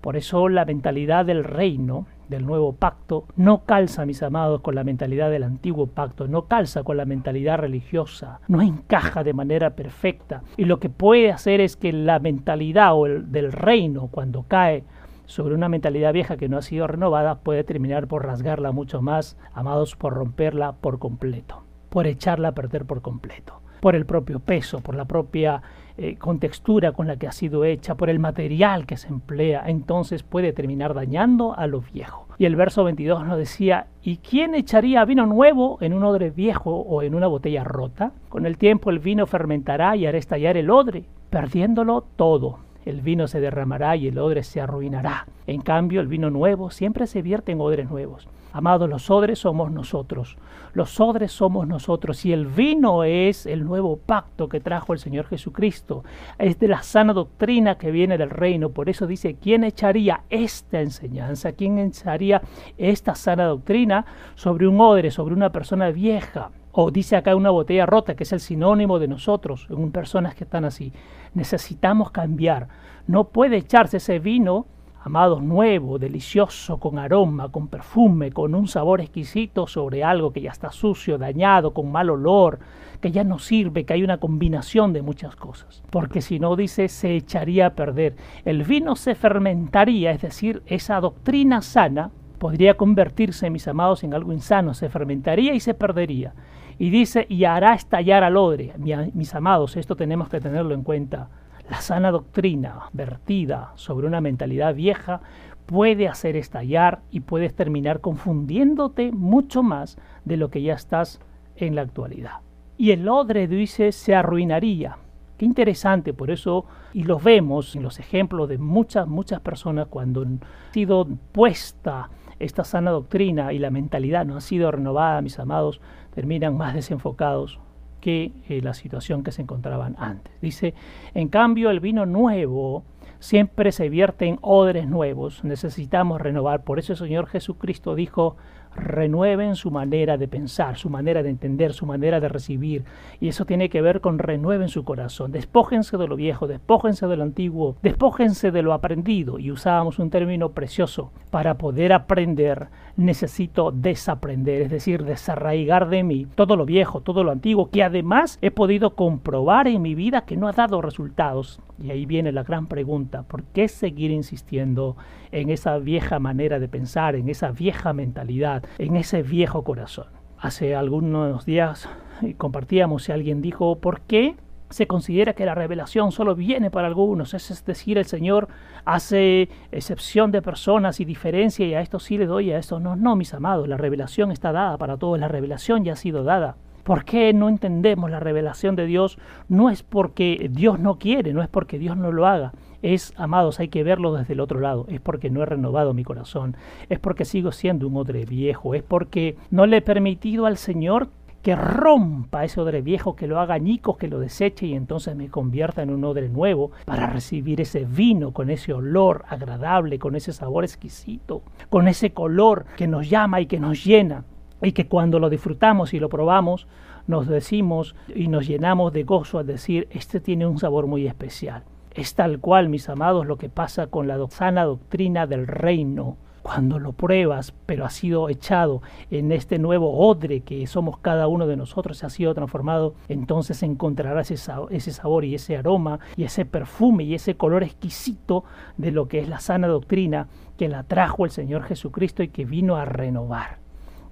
Por 0.00 0.16
eso 0.16 0.48
la 0.48 0.64
mentalidad 0.64 1.24
del 1.24 1.42
reino, 1.42 2.06
del 2.28 2.46
nuevo 2.46 2.72
pacto, 2.72 3.24
no 3.36 3.64
calza, 3.64 4.06
mis 4.06 4.22
amados, 4.22 4.60
con 4.60 4.74
la 4.74 4.84
mentalidad 4.84 5.30
del 5.30 5.42
antiguo 5.42 5.86
pacto, 5.86 6.28
no 6.28 6.46
calza 6.46 6.82
con 6.82 6.96
la 6.96 7.04
mentalidad 7.04 7.58
religiosa, 7.58 8.40
no 8.48 8.62
encaja 8.62 9.24
de 9.24 9.34
manera 9.34 9.70
perfecta. 9.70 10.42
Y 10.56 10.64
lo 10.64 10.80
que 10.80 10.88
puede 10.88 11.30
hacer 11.32 11.60
es 11.60 11.76
que 11.76 11.92
la 11.92 12.18
mentalidad 12.18 12.94
o 12.94 13.06
el, 13.06 13.30
del 13.30 13.52
reino, 13.52 14.08
cuando 14.08 14.44
cae 14.48 14.84
sobre 15.26 15.54
una 15.54 15.68
mentalidad 15.68 16.12
vieja 16.12 16.36
que 16.36 16.48
no 16.48 16.58
ha 16.58 16.62
sido 16.62 16.86
renovada 16.86 17.36
puede 17.36 17.64
terminar 17.64 18.06
por 18.06 18.26
rasgarla 18.26 18.72
mucho 18.72 19.00
más, 19.00 19.36
amados, 19.54 19.96
por 19.96 20.14
romperla 20.14 20.72
por 20.72 20.98
completo, 20.98 21.62
por 21.88 22.06
echarla 22.06 22.48
a 22.48 22.52
perder 22.52 22.84
por 22.84 23.02
completo, 23.02 23.60
por 23.80 23.96
el 23.96 24.04
propio 24.04 24.40
peso, 24.40 24.80
por 24.80 24.94
la 24.94 25.06
propia 25.06 25.62
eh, 26.02 26.16
contextura 26.18 26.92
con 26.92 27.06
la 27.06 27.16
que 27.16 27.28
ha 27.28 27.32
sido 27.32 27.64
hecha, 27.64 27.94
por 27.94 28.10
el 28.10 28.18
material 28.18 28.86
que 28.86 28.96
se 28.96 29.08
emplea, 29.08 29.62
entonces 29.66 30.22
puede 30.22 30.52
terminar 30.52 30.94
dañando 30.94 31.56
a 31.56 31.66
lo 31.66 31.80
viejo. 31.80 32.26
Y 32.38 32.46
el 32.46 32.56
verso 32.56 32.82
22 32.82 33.24
nos 33.24 33.38
decía, 33.38 33.86
¿y 34.02 34.16
quién 34.16 34.54
echaría 34.54 35.04
vino 35.04 35.26
nuevo 35.26 35.78
en 35.80 35.92
un 35.92 36.02
odre 36.02 36.30
viejo 36.30 36.72
o 36.72 37.02
en 37.02 37.14
una 37.14 37.28
botella 37.28 37.62
rota? 37.62 38.12
Con 38.28 38.46
el 38.46 38.58
tiempo 38.58 38.90
el 38.90 38.98
vino 38.98 39.26
fermentará 39.26 39.94
y 39.94 40.06
hará 40.06 40.18
estallar 40.18 40.56
el 40.56 40.70
odre, 40.70 41.04
perdiéndolo 41.30 42.04
todo 42.16 42.58
el 42.84 43.00
vino 43.00 43.28
se 43.28 43.40
derramará 43.40 43.96
y 43.96 44.08
el 44.08 44.18
odre 44.18 44.42
se 44.42 44.60
arruinará. 44.60 45.26
En 45.46 45.60
cambio, 45.60 46.00
el 46.00 46.08
vino 46.08 46.30
nuevo 46.30 46.70
siempre 46.70 47.06
se 47.06 47.22
vierte 47.22 47.52
en 47.52 47.60
odres 47.60 47.88
nuevos. 47.88 48.28
Amados, 48.52 48.88
los 48.88 49.10
odres 49.10 49.38
somos 49.38 49.72
nosotros. 49.72 50.36
Los 50.74 51.00
odres 51.00 51.32
somos 51.32 51.66
nosotros. 51.66 52.24
Y 52.26 52.32
el 52.32 52.46
vino 52.46 53.02
es 53.04 53.46
el 53.46 53.64
nuevo 53.64 53.96
pacto 53.96 54.48
que 54.48 54.60
trajo 54.60 54.92
el 54.92 54.98
Señor 54.98 55.26
Jesucristo. 55.26 56.04
Es 56.38 56.58
de 56.58 56.68
la 56.68 56.82
sana 56.82 57.14
doctrina 57.14 57.78
que 57.78 57.90
viene 57.90 58.18
del 58.18 58.28
reino. 58.30 58.68
Por 58.68 58.90
eso 58.90 59.06
dice, 59.06 59.36
¿quién 59.40 59.64
echaría 59.64 60.24
esta 60.28 60.80
enseñanza? 60.80 61.52
¿Quién 61.52 61.78
echaría 61.78 62.42
esta 62.76 63.14
sana 63.14 63.46
doctrina 63.46 64.04
sobre 64.34 64.66
un 64.66 64.80
odre, 64.80 65.10
sobre 65.10 65.34
una 65.34 65.50
persona 65.50 65.90
vieja? 65.90 66.50
O 66.72 66.90
dice 66.90 67.16
acá 67.16 67.36
una 67.36 67.50
botella 67.50 67.86
rota, 67.86 68.14
que 68.14 68.24
es 68.24 68.32
el 68.32 68.40
sinónimo 68.40 68.98
de 68.98 69.08
nosotros, 69.08 69.66
en 69.70 69.92
personas 69.92 70.34
que 70.34 70.44
están 70.44 70.64
así. 70.64 70.92
Necesitamos 71.34 72.10
cambiar. 72.10 72.68
No 73.06 73.28
puede 73.28 73.58
echarse 73.58 73.98
ese 73.98 74.18
vino, 74.18 74.66
amados, 75.04 75.42
nuevo, 75.42 75.98
delicioso, 75.98 76.78
con 76.78 76.98
aroma, 76.98 77.50
con 77.50 77.68
perfume, 77.68 78.30
con 78.30 78.54
un 78.54 78.68
sabor 78.68 79.00
exquisito 79.00 79.66
sobre 79.66 80.04
algo 80.04 80.32
que 80.32 80.42
ya 80.42 80.50
está 80.50 80.70
sucio, 80.70 81.18
dañado, 81.18 81.74
con 81.74 81.90
mal 81.90 82.10
olor, 82.10 82.60
que 83.00 83.10
ya 83.10 83.24
no 83.24 83.38
sirve, 83.38 83.84
que 83.84 83.94
hay 83.94 84.04
una 84.04 84.18
combinación 84.18 84.92
de 84.92 85.02
muchas 85.02 85.34
cosas. 85.34 85.82
Porque 85.90 86.22
si 86.22 86.38
no, 86.38 86.54
dice, 86.54 86.88
se 86.88 87.16
echaría 87.16 87.66
a 87.66 87.74
perder. 87.74 88.14
El 88.44 88.62
vino 88.62 88.94
se 88.94 89.16
fermentaría, 89.16 90.12
es 90.12 90.22
decir, 90.22 90.62
esa 90.66 91.00
doctrina 91.00 91.62
sana 91.62 92.10
podría 92.38 92.74
convertirse, 92.74 93.50
mis 93.50 93.66
amados, 93.66 94.04
en 94.04 94.14
algo 94.14 94.32
insano, 94.32 94.72
se 94.74 94.88
fermentaría 94.88 95.52
y 95.54 95.60
se 95.60 95.74
perdería. 95.74 96.34
Y 96.78 96.90
dice, 96.90 97.26
y 97.28 97.44
hará 97.44 97.74
estallar 97.74 98.22
al 98.24 98.36
odre. 98.36 98.72
Mis 99.14 99.34
amados, 99.34 99.76
esto 99.76 99.96
tenemos 99.96 100.28
que 100.28 100.40
tenerlo 100.40 100.74
en 100.74 100.82
cuenta. 100.82 101.28
La 101.70 101.80
sana 101.80 102.10
doctrina 102.10 102.90
vertida 102.92 103.72
sobre 103.76 104.06
una 104.06 104.20
mentalidad 104.20 104.74
vieja 104.74 105.20
puede 105.66 106.08
hacer 106.08 106.36
estallar 106.36 107.02
y 107.10 107.20
puedes 107.20 107.54
terminar 107.54 108.00
confundiéndote 108.00 109.12
mucho 109.12 109.62
más 109.62 109.96
de 110.24 110.36
lo 110.36 110.50
que 110.50 110.62
ya 110.62 110.74
estás 110.74 111.20
en 111.56 111.74
la 111.74 111.82
actualidad. 111.82 112.40
Y 112.76 112.90
el 112.90 113.08
odre, 113.08 113.46
dice, 113.46 113.92
se 113.92 114.14
arruinaría. 114.14 114.98
Qué 115.38 115.44
interesante, 115.44 116.12
por 116.12 116.30
eso, 116.30 116.66
y 116.92 117.04
lo 117.04 117.18
vemos 117.18 117.74
en 117.76 117.82
los 117.82 117.98
ejemplos 117.98 118.48
de 118.48 118.58
muchas, 118.58 119.06
muchas 119.06 119.40
personas 119.40 119.86
cuando 119.88 120.22
han 120.22 120.40
sido 120.72 121.06
puesta 121.32 122.10
esta 122.38 122.64
sana 122.64 122.90
doctrina 122.90 123.52
y 123.52 123.58
la 123.58 123.70
mentalidad 123.70 124.26
no 124.26 124.36
ha 124.36 124.40
sido 124.40 124.70
renovada, 124.70 125.22
mis 125.22 125.38
amados, 125.38 125.80
terminan 126.14 126.56
más 126.56 126.74
desenfocados 126.74 127.60
que 128.02 128.32
eh, 128.48 128.60
la 128.60 128.74
situación 128.74 129.22
que 129.22 129.30
se 129.30 129.40
encontraban 129.40 129.94
antes. 129.96 130.34
Dice, 130.42 130.74
en 131.14 131.28
cambio, 131.28 131.70
el 131.70 131.80
vino 131.80 132.04
nuevo 132.04 132.82
siempre 133.20 133.70
se 133.70 133.88
vierte 133.88 134.26
en 134.26 134.38
odres 134.42 134.88
nuevos. 134.88 135.44
Necesitamos 135.44 136.20
renovar. 136.20 136.64
Por 136.64 136.80
eso 136.80 136.92
el 136.92 136.98
Señor 136.98 137.28
Jesucristo 137.28 137.94
dijo, 137.94 138.36
renueven 138.74 139.54
su 139.54 139.70
manera 139.70 140.16
de 140.16 140.26
pensar, 140.28 140.76
su 140.76 140.90
manera 140.90 141.22
de 141.22 141.30
entender, 141.30 141.72
su 141.72 141.86
manera 141.86 142.18
de 142.18 142.28
recibir. 142.28 142.84
Y 143.20 143.28
eso 143.28 143.44
tiene 143.44 143.68
que 143.68 143.82
ver 143.82 144.00
con 144.00 144.18
renueven 144.18 144.68
su 144.68 144.84
corazón. 144.84 145.30
Despójense 145.30 145.96
de 145.96 146.08
lo 146.08 146.16
viejo, 146.16 146.48
despójense 146.48 147.06
de 147.06 147.16
lo 147.16 147.22
antiguo, 147.22 147.76
despójense 147.82 148.50
de 148.50 148.62
lo 148.62 148.72
aprendido. 148.72 149.38
Y 149.38 149.52
usábamos 149.52 150.00
un 150.00 150.10
término 150.10 150.50
precioso. 150.50 151.12
Para 151.30 151.58
poder 151.58 151.92
aprender 151.92 152.66
necesito 152.96 153.72
desaprender, 153.72 154.62
es 154.62 154.70
decir, 154.70 155.04
desarraigar 155.04 155.88
de 155.88 156.02
mí 156.02 156.26
todo 156.34 156.56
lo 156.56 156.66
viejo, 156.66 157.00
todo 157.00 157.24
lo 157.24 157.30
antiguo, 157.30 157.70
que 157.70 157.82
además 157.82 158.38
he 158.42 158.50
podido 158.50 158.94
comprobar 158.94 159.68
en 159.68 159.82
mi 159.82 159.94
vida 159.94 160.24
que 160.24 160.36
no 160.36 160.48
ha 160.48 160.52
dado 160.52 160.82
resultados. 160.82 161.60
Y 161.82 161.90
ahí 161.90 162.06
viene 162.06 162.32
la 162.32 162.42
gran 162.42 162.66
pregunta, 162.66 163.22
¿por 163.22 163.44
qué 163.44 163.68
seguir 163.68 164.10
insistiendo 164.10 164.96
en 165.30 165.50
esa 165.50 165.78
vieja 165.78 166.18
manera 166.18 166.58
de 166.58 166.68
pensar, 166.68 167.16
en 167.16 167.28
esa 167.28 167.50
vieja 167.50 167.92
mentalidad, 167.92 168.64
en 168.78 168.96
ese 168.96 169.22
viejo 169.22 169.64
corazón? 169.64 170.06
Hace 170.38 170.74
algunos 170.74 171.44
días 171.46 171.88
eh, 172.22 172.34
compartíamos 172.36 173.04
si 173.04 173.12
alguien 173.12 173.42
dijo, 173.42 173.78
¿por 173.78 174.00
qué 174.02 174.36
se 174.72 174.86
considera 174.86 175.34
que 175.34 175.46
la 175.46 175.54
revelación 175.54 176.12
solo 176.12 176.34
viene 176.34 176.70
para 176.70 176.86
algunos, 176.86 177.34
es 177.34 177.64
decir, 177.64 177.98
el 177.98 178.06
Señor 178.06 178.48
hace 178.84 179.48
excepción 179.70 180.32
de 180.32 180.42
personas 180.42 180.98
y 181.00 181.04
diferencia 181.04 181.66
y 181.66 181.74
a 181.74 181.80
esto 181.80 181.98
sí 181.98 182.18
le 182.18 182.26
doy, 182.26 182.52
a 182.52 182.58
esto 182.58 182.80
no, 182.80 182.96
no, 182.96 183.14
mis 183.14 183.34
amados, 183.34 183.68
la 183.68 183.76
revelación 183.76 184.32
está 184.32 184.52
dada 184.52 184.78
para 184.78 184.96
todos, 184.96 185.18
la 185.18 185.28
revelación 185.28 185.84
ya 185.84 185.92
ha 185.92 185.96
sido 185.96 186.24
dada. 186.24 186.56
¿Por 186.82 187.04
qué 187.04 187.32
no 187.32 187.48
entendemos 187.48 188.10
la 188.10 188.18
revelación 188.18 188.74
de 188.74 188.86
Dios? 188.86 189.16
No 189.48 189.70
es 189.70 189.84
porque 189.84 190.50
Dios 190.50 190.80
no 190.80 190.98
quiere, 190.98 191.32
no 191.32 191.40
es 191.42 191.48
porque 191.48 191.78
Dios 191.78 191.96
no 191.96 192.10
lo 192.10 192.26
haga. 192.26 192.52
Es, 192.82 193.14
amados, 193.16 193.60
hay 193.60 193.68
que 193.68 193.84
verlo 193.84 194.12
desde 194.14 194.32
el 194.32 194.40
otro 194.40 194.58
lado. 194.58 194.86
Es 194.88 195.00
porque 195.00 195.30
no 195.30 195.42
he 195.42 195.46
renovado 195.46 195.94
mi 195.94 196.02
corazón. 196.02 196.56
Es 196.88 196.98
porque 196.98 197.24
sigo 197.24 197.52
siendo 197.52 197.86
un 197.86 197.96
odre 197.96 198.24
viejo. 198.24 198.74
Es 198.74 198.82
porque 198.82 199.36
no 199.50 199.66
le 199.66 199.76
he 199.76 199.82
permitido 199.82 200.46
al 200.46 200.56
Señor 200.56 201.08
que 201.42 201.56
rompa 201.56 202.44
ese 202.44 202.60
odre 202.60 202.82
viejo, 202.82 203.16
que 203.16 203.26
lo 203.26 203.40
haga 203.40 203.54
añicos, 203.54 203.96
que 203.96 204.08
lo 204.08 204.20
deseche 204.20 204.66
y 204.66 204.74
entonces 204.74 205.16
me 205.16 205.28
convierta 205.28 205.82
en 205.82 205.90
un 205.90 206.04
odre 206.04 206.28
nuevo 206.28 206.70
para 206.84 207.08
recibir 207.08 207.60
ese 207.60 207.84
vino 207.84 208.32
con 208.32 208.48
ese 208.50 208.72
olor 208.72 209.24
agradable, 209.28 209.98
con 209.98 210.14
ese 210.14 210.32
sabor 210.32 210.64
exquisito, 210.64 211.42
con 211.68 211.88
ese 211.88 212.12
color 212.12 212.64
que 212.76 212.86
nos 212.86 213.10
llama 213.10 213.40
y 213.40 213.46
que 213.46 213.58
nos 213.58 213.84
llena 213.84 214.24
y 214.62 214.72
que 214.72 214.86
cuando 214.86 215.18
lo 215.18 215.28
disfrutamos 215.28 215.92
y 215.92 215.98
lo 215.98 216.08
probamos 216.08 216.68
nos 217.06 217.26
decimos 217.26 217.96
y 218.14 218.28
nos 218.28 218.46
llenamos 218.46 218.92
de 218.92 219.02
gozo 219.02 219.38
al 219.38 219.46
decir, 219.46 219.88
este 219.90 220.20
tiene 220.20 220.46
un 220.46 220.58
sabor 220.58 220.86
muy 220.86 221.06
especial. 221.06 221.64
Es 221.94 222.14
tal 222.14 222.38
cual, 222.38 222.68
mis 222.68 222.88
amados, 222.88 223.26
lo 223.26 223.36
que 223.36 223.48
pasa 223.48 223.88
con 223.88 224.08
la 224.08 224.18
sana 224.30 224.64
doctrina 224.64 225.26
del 225.26 225.46
reino 225.46 226.16
cuando 226.42 226.78
lo 226.78 226.92
pruebas, 226.92 227.54
pero 227.66 227.84
ha 227.84 227.90
sido 227.90 228.28
echado 228.28 228.82
en 229.10 229.32
este 229.32 229.58
nuevo 229.58 230.06
odre 230.06 230.40
que 230.40 230.66
somos 230.66 230.98
cada 230.98 231.28
uno 231.28 231.46
de 231.46 231.56
nosotros, 231.56 231.98
se 231.98 232.06
ha 232.06 232.10
sido 232.10 232.34
transformado, 232.34 232.94
entonces 233.08 233.62
encontrarás 233.62 234.30
ese, 234.30 234.92
sabor 234.92 235.24
y 235.24 235.34
ese 235.34 235.56
aroma 235.56 236.00
y 236.16 236.24
ese 236.24 236.44
perfume 236.44 237.04
y 237.04 237.14
ese 237.14 237.36
color 237.36 237.62
exquisito 237.62 238.44
de 238.76 238.90
lo 238.90 239.08
que 239.08 239.20
es 239.20 239.28
la 239.28 239.40
sana 239.40 239.68
doctrina 239.68 240.28
que 240.58 240.68
la 240.68 240.82
trajo 240.82 241.24
el 241.24 241.30
Señor 241.30 241.62
Jesucristo 241.62 242.22
y 242.22 242.28
que 242.28 242.44
vino 242.44 242.76
a 242.76 242.84
renovar. 242.84 243.61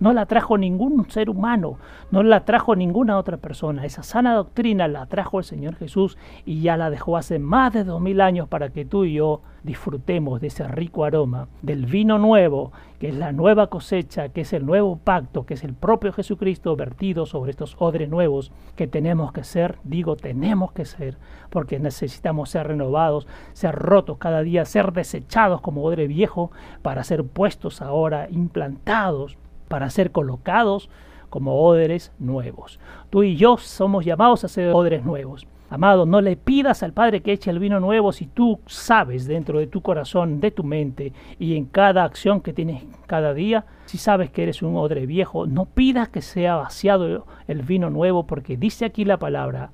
No 0.00 0.14
la 0.14 0.24
trajo 0.24 0.56
ningún 0.56 1.10
ser 1.10 1.28
humano, 1.28 1.76
no 2.10 2.22
la 2.22 2.46
trajo 2.46 2.74
ninguna 2.74 3.18
otra 3.18 3.36
persona. 3.36 3.84
Esa 3.84 4.02
sana 4.02 4.34
doctrina 4.34 4.88
la 4.88 5.04
trajo 5.04 5.38
el 5.38 5.44
Señor 5.44 5.74
Jesús 5.76 6.16
y 6.46 6.62
ya 6.62 6.78
la 6.78 6.88
dejó 6.88 7.18
hace 7.18 7.38
más 7.38 7.74
de 7.74 7.84
dos 7.84 8.00
mil 8.00 8.22
años 8.22 8.48
para 8.48 8.70
que 8.70 8.86
tú 8.86 9.04
y 9.04 9.12
yo 9.12 9.42
disfrutemos 9.62 10.40
de 10.40 10.46
ese 10.46 10.66
rico 10.66 11.04
aroma, 11.04 11.48
del 11.60 11.84
vino 11.84 12.18
nuevo, 12.18 12.72
que 12.98 13.10
es 13.10 13.14
la 13.14 13.32
nueva 13.32 13.66
cosecha, 13.66 14.30
que 14.30 14.40
es 14.40 14.54
el 14.54 14.64
nuevo 14.64 14.96
pacto, 14.96 15.44
que 15.44 15.52
es 15.52 15.64
el 15.64 15.74
propio 15.74 16.14
Jesucristo 16.14 16.74
vertido 16.76 17.26
sobre 17.26 17.50
estos 17.50 17.76
odres 17.78 18.08
nuevos 18.08 18.52
que 18.76 18.86
tenemos 18.86 19.32
que 19.32 19.44
ser, 19.44 19.78
digo, 19.84 20.16
tenemos 20.16 20.72
que 20.72 20.86
ser, 20.86 21.18
porque 21.50 21.78
necesitamos 21.78 22.48
ser 22.48 22.68
renovados, 22.68 23.26
ser 23.52 23.74
rotos 23.74 24.16
cada 24.16 24.40
día, 24.40 24.64
ser 24.64 24.92
desechados 24.92 25.60
como 25.60 25.84
odre 25.84 26.06
viejo 26.06 26.50
para 26.80 27.04
ser 27.04 27.24
puestos 27.24 27.82
ahora, 27.82 28.28
implantados 28.30 29.36
para 29.70 29.88
ser 29.88 30.10
colocados 30.10 30.90
como 31.28 31.62
odres 31.62 32.10
nuevos. 32.18 32.80
Tú 33.08 33.22
y 33.22 33.36
yo 33.36 33.56
somos 33.56 34.04
llamados 34.04 34.42
a 34.42 34.48
ser 34.48 34.74
odres 34.74 35.04
nuevos. 35.04 35.46
Amado, 35.70 36.06
no 36.06 36.20
le 36.20 36.34
pidas 36.36 36.82
al 36.82 36.92
Padre 36.92 37.20
que 37.20 37.30
eche 37.30 37.52
el 37.52 37.60
vino 37.60 37.78
nuevo 37.78 38.10
si 38.10 38.26
tú 38.26 38.58
sabes 38.66 39.28
dentro 39.28 39.60
de 39.60 39.68
tu 39.68 39.80
corazón, 39.80 40.40
de 40.40 40.50
tu 40.50 40.64
mente 40.64 41.12
y 41.38 41.56
en 41.56 41.66
cada 41.66 42.02
acción 42.02 42.40
que 42.40 42.52
tienes 42.52 42.82
cada 43.06 43.32
día, 43.32 43.64
si 43.86 43.96
sabes 43.96 44.32
que 44.32 44.42
eres 44.42 44.60
un 44.62 44.76
odre 44.76 45.06
viejo, 45.06 45.46
no 45.46 45.66
pidas 45.66 46.08
que 46.08 46.22
sea 46.22 46.56
vaciado 46.56 47.24
el 47.46 47.62
vino 47.62 47.90
nuevo 47.90 48.26
porque 48.26 48.56
dice 48.56 48.84
aquí 48.84 49.04
la 49.04 49.18
palabra, 49.18 49.70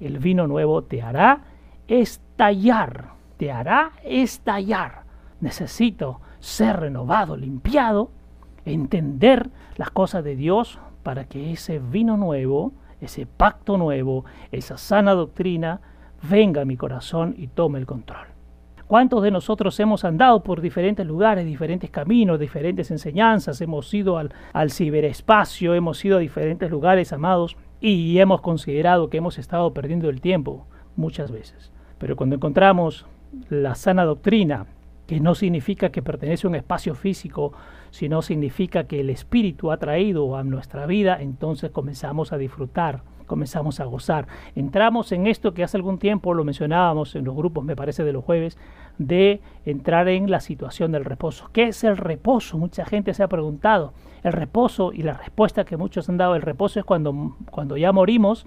el 0.00 0.18
vino 0.18 0.48
nuevo 0.48 0.82
te 0.82 1.00
hará 1.00 1.42
estallar, 1.86 3.10
te 3.36 3.52
hará 3.52 3.92
estallar. 4.02 5.04
Necesito 5.40 6.20
ser 6.40 6.80
renovado, 6.80 7.36
limpiado 7.36 8.10
entender 8.64 9.50
las 9.76 9.90
cosas 9.90 10.24
de 10.24 10.36
Dios 10.36 10.78
para 11.02 11.24
que 11.24 11.52
ese 11.52 11.78
vino 11.78 12.16
nuevo, 12.16 12.72
ese 13.00 13.26
pacto 13.26 13.78
nuevo, 13.78 14.24
esa 14.52 14.76
sana 14.76 15.12
doctrina 15.14 15.80
venga 16.28 16.62
a 16.62 16.64
mi 16.64 16.76
corazón 16.76 17.34
y 17.36 17.48
tome 17.48 17.78
el 17.78 17.86
control. 17.86 18.26
¿Cuántos 18.86 19.22
de 19.22 19.30
nosotros 19.30 19.78
hemos 19.80 20.06
andado 20.06 20.42
por 20.42 20.62
diferentes 20.62 21.06
lugares, 21.06 21.44
diferentes 21.44 21.90
caminos, 21.90 22.40
diferentes 22.40 22.90
enseñanzas? 22.90 23.60
Hemos 23.60 23.92
ido 23.92 24.16
al, 24.16 24.32
al 24.54 24.70
ciberespacio, 24.70 25.74
hemos 25.74 26.02
ido 26.04 26.16
a 26.16 26.20
diferentes 26.20 26.70
lugares, 26.70 27.12
amados, 27.12 27.58
y 27.80 28.18
hemos 28.18 28.40
considerado 28.40 29.10
que 29.10 29.18
hemos 29.18 29.38
estado 29.38 29.74
perdiendo 29.74 30.08
el 30.08 30.22
tiempo 30.22 30.66
muchas 30.96 31.30
veces. 31.30 31.70
Pero 31.98 32.16
cuando 32.16 32.36
encontramos 32.36 33.04
la 33.50 33.74
sana 33.74 34.04
doctrina, 34.04 34.66
que 35.08 35.20
no 35.20 35.34
significa 35.34 35.88
que 35.88 36.02
pertenece 36.02 36.46
a 36.46 36.50
un 36.50 36.54
espacio 36.54 36.94
físico, 36.94 37.54
sino 37.90 38.20
significa 38.20 38.84
que 38.84 39.00
el 39.00 39.08
Espíritu 39.08 39.72
ha 39.72 39.78
traído 39.78 40.36
a 40.36 40.44
nuestra 40.44 40.84
vida, 40.84 41.16
entonces 41.20 41.70
comenzamos 41.70 42.32
a 42.32 42.38
disfrutar 42.38 43.02
comenzamos 43.28 43.78
a 43.78 43.84
gozar. 43.84 44.26
Entramos 44.56 45.12
en 45.12 45.28
esto 45.28 45.54
que 45.54 45.62
hace 45.62 45.76
algún 45.76 45.98
tiempo 45.98 46.34
lo 46.34 46.44
mencionábamos 46.44 47.14
en 47.14 47.24
los 47.24 47.36
grupos, 47.36 47.62
me 47.62 47.76
parece, 47.76 48.02
de 48.02 48.12
los 48.12 48.24
jueves, 48.24 48.58
de 48.96 49.40
entrar 49.64 50.08
en 50.08 50.30
la 50.30 50.40
situación 50.40 50.90
del 50.90 51.04
reposo. 51.04 51.50
¿Qué 51.52 51.64
es 51.64 51.84
el 51.84 51.96
reposo? 51.96 52.58
Mucha 52.58 52.86
gente 52.86 53.14
se 53.14 53.22
ha 53.22 53.28
preguntado. 53.28 53.92
El 54.24 54.32
reposo 54.32 54.92
y 54.92 55.02
la 55.02 55.12
respuesta 55.12 55.64
que 55.64 55.76
muchos 55.76 56.08
han 56.08 56.16
dado, 56.16 56.34
el 56.34 56.42
reposo 56.42 56.80
es 56.80 56.84
cuando, 56.84 57.36
cuando 57.50 57.76
ya 57.76 57.92
morimos 57.92 58.46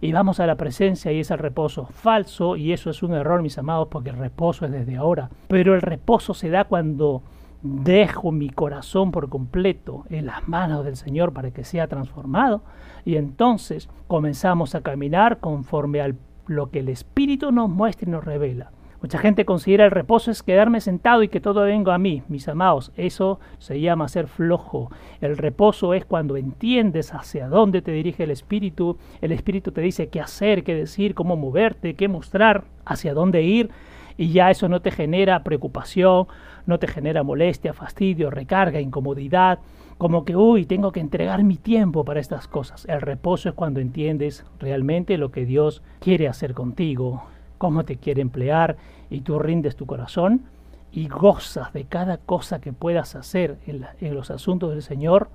y 0.00 0.12
vamos 0.12 0.40
a 0.40 0.46
la 0.46 0.56
presencia 0.56 1.12
y 1.12 1.20
es 1.20 1.30
el 1.30 1.38
reposo 1.38 1.86
falso 1.86 2.56
y 2.56 2.72
eso 2.72 2.90
es 2.90 3.02
un 3.02 3.14
error, 3.14 3.42
mis 3.42 3.58
amados, 3.58 3.88
porque 3.90 4.10
el 4.10 4.16
reposo 4.16 4.64
es 4.64 4.72
desde 4.72 4.96
ahora. 4.96 5.30
Pero 5.48 5.74
el 5.74 5.82
reposo 5.82 6.34
se 6.34 6.50
da 6.50 6.64
cuando 6.64 7.22
dejo 7.62 8.30
mi 8.30 8.50
corazón 8.50 9.10
por 9.10 9.28
completo 9.28 10.04
en 10.10 10.26
las 10.26 10.46
manos 10.48 10.84
del 10.84 10.96
Señor 10.96 11.32
para 11.32 11.50
que 11.50 11.64
sea 11.64 11.88
transformado 11.88 12.62
y 13.04 13.16
entonces 13.16 13.88
comenzamos 14.06 14.74
a 14.74 14.82
caminar 14.82 15.38
conforme 15.38 16.00
a 16.00 16.14
lo 16.46 16.70
que 16.70 16.78
el 16.78 16.88
Espíritu 16.88 17.50
nos 17.50 17.68
muestra 17.68 18.08
y 18.08 18.12
nos 18.12 18.24
revela. 18.24 18.70
Mucha 19.00 19.18
gente 19.18 19.44
considera 19.44 19.84
el 19.84 19.92
reposo 19.92 20.32
es 20.32 20.42
quedarme 20.42 20.80
sentado 20.80 21.22
y 21.22 21.28
que 21.28 21.40
todo 21.40 21.62
venga 21.62 21.94
a 21.94 21.98
mí, 21.98 22.24
mis 22.28 22.48
amados. 22.48 22.90
Eso 22.96 23.38
se 23.58 23.80
llama 23.80 24.08
ser 24.08 24.26
flojo. 24.26 24.90
El 25.20 25.36
reposo 25.36 25.94
es 25.94 26.04
cuando 26.04 26.36
entiendes 26.36 27.14
hacia 27.14 27.48
dónde 27.48 27.80
te 27.80 27.92
dirige 27.92 28.24
el 28.24 28.32
Espíritu. 28.32 28.98
El 29.20 29.30
Espíritu 29.30 29.70
te 29.70 29.82
dice 29.82 30.08
qué 30.08 30.20
hacer, 30.20 30.64
qué 30.64 30.74
decir, 30.74 31.14
cómo 31.14 31.36
moverte, 31.36 31.94
qué 31.94 32.08
mostrar, 32.08 32.64
hacia 32.84 33.14
dónde 33.14 33.42
ir. 33.42 33.70
Y 34.16 34.32
ya 34.32 34.50
eso 34.50 34.68
no 34.68 34.82
te 34.82 34.90
genera 34.90 35.44
preocupación, 35.44 36.26
no 36.66 36.80
te 36.80 36.88
genera 36.88 37.22
molestia, 37.22 37.72
fastidio, 37.74 38.30
recarga, 38.30 38.80
incomodidad, 38.80 39.60
como 39.96 40.24
que, 40.24 40.34
uy, 40.34 40.66
tengo 40.66 40.90
que 40.90 40.98
entregar 40.98 41.44
mi 41.44 41.56
tiempo 41.56 42.04
para 42.04 42.18
estas 42.18 42.48
cosas. 42.48 42.84
El 42.86 43.00
reposo 43.00 43.48
es 43.48 43.54
cuando 43.54 43.78
entiendes 43.78 44.44
realmente 44.58 45.18
lo 45.18 45.30
que 45.30 45.46
Dios 45.46 45.82
quiere 46.00 46.26
hacer 46.26 46.54
contigo, 46.54 47.22
cómo 47.58 47.84
te 47.84 47.96
quiere 47.96 48.22
emplear 48.22 48.76
y 49.10 49.20
tú 49.20 49.38
rindes 49.38 49.76
tu 49.76 49.86
corazón 49.86 50.44
y 50.90 51.08
gozas 51.08 51.72
de 51.72 51.84
cada 51.84 52.18
cosa 52.18 52.60
que 52.60 52.72
puedas 52.72 53.14
hacer 53.14 53.58
en, 53.66 54.14
los 54.14 54.30
asuntos 54.30 54.70
del 54.70 54.82
Señor, 54.82 55.28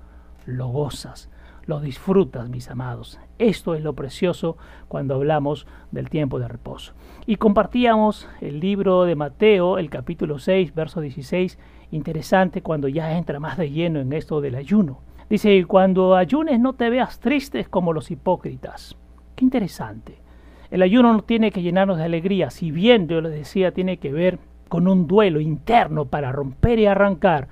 lo 0.46 0.68
gozas 0.68 1.30
lo 1.66 1.80
disfrutas, 1.80 2.48
mis 2.48 2.70
amados. 2.70 3.18
Esto 3.38 3.74
es 3.74 3.82
lo 3.82 3.94
precioso 3.94 4.56
cuando 4.88 5.14
hablamos 5.14 5.66
del 5.92 6.10
tiempo 6.10 6.38
de 6.38 6.48
reposo. 6.48 6.92
Y 7.26 7.36
compartíamos 7.36 8.28
el 8.40 8.60
libro 8.60 9.04
de 9.04 9.16
Mateo, 9.16 9.78
el 9.78 9.90
capítulo 9.90 10.38
6, 10.38 10.74
verso 10.74 11.00
16, 11.00 11.58
interesante 11.90 12.62
cuando 12.62 12.88
ya 12.88 13.16
entra 13.16 13.40
más 13.40 13.56
de 13.56 13.70
lleno 13.70 14.00
en 14.00 14.12
esto 14.12 14.40
del 14.40 14.56
ayuno. 14.56 15.00
Dice, 15.30 15.64
cuando 15.64 16.16
ayunes 16.16 16.60
no 16.60 16.74
te 16.74 16.90
veas 16.90 17.18
tristes 17.18 17.68
como 17.68 17.92
los 17.92 18.10
hipócritas. 18.10 18.96
Qué 19.34 19.44
interesante. 19.44 20.23
El 20.74 20.82
ayuno 20.82 21.12
no 21.12 21.22
tiene 21.22 21.52
que 21.52 21.62
llenarnos 21.62 21.98
de 21.98 22.02
alegría, 22.02 22.50
si 22.50 22.72
bien 22.72 23.06
yo 23.06 23.20
les 23.20 23.30
decía, 23.30 23.70
tiene 23.70 23.98
que 23.98 24.10
ver 24.10 24.40
con 24.68 24.88
un 24.88 25.06
duelo 25.06 25.38
interno 25.38 26.06
para 26.06 26.32
romper 26.32 26.80
y 26.80 26.86
arrancar 26.86 27.46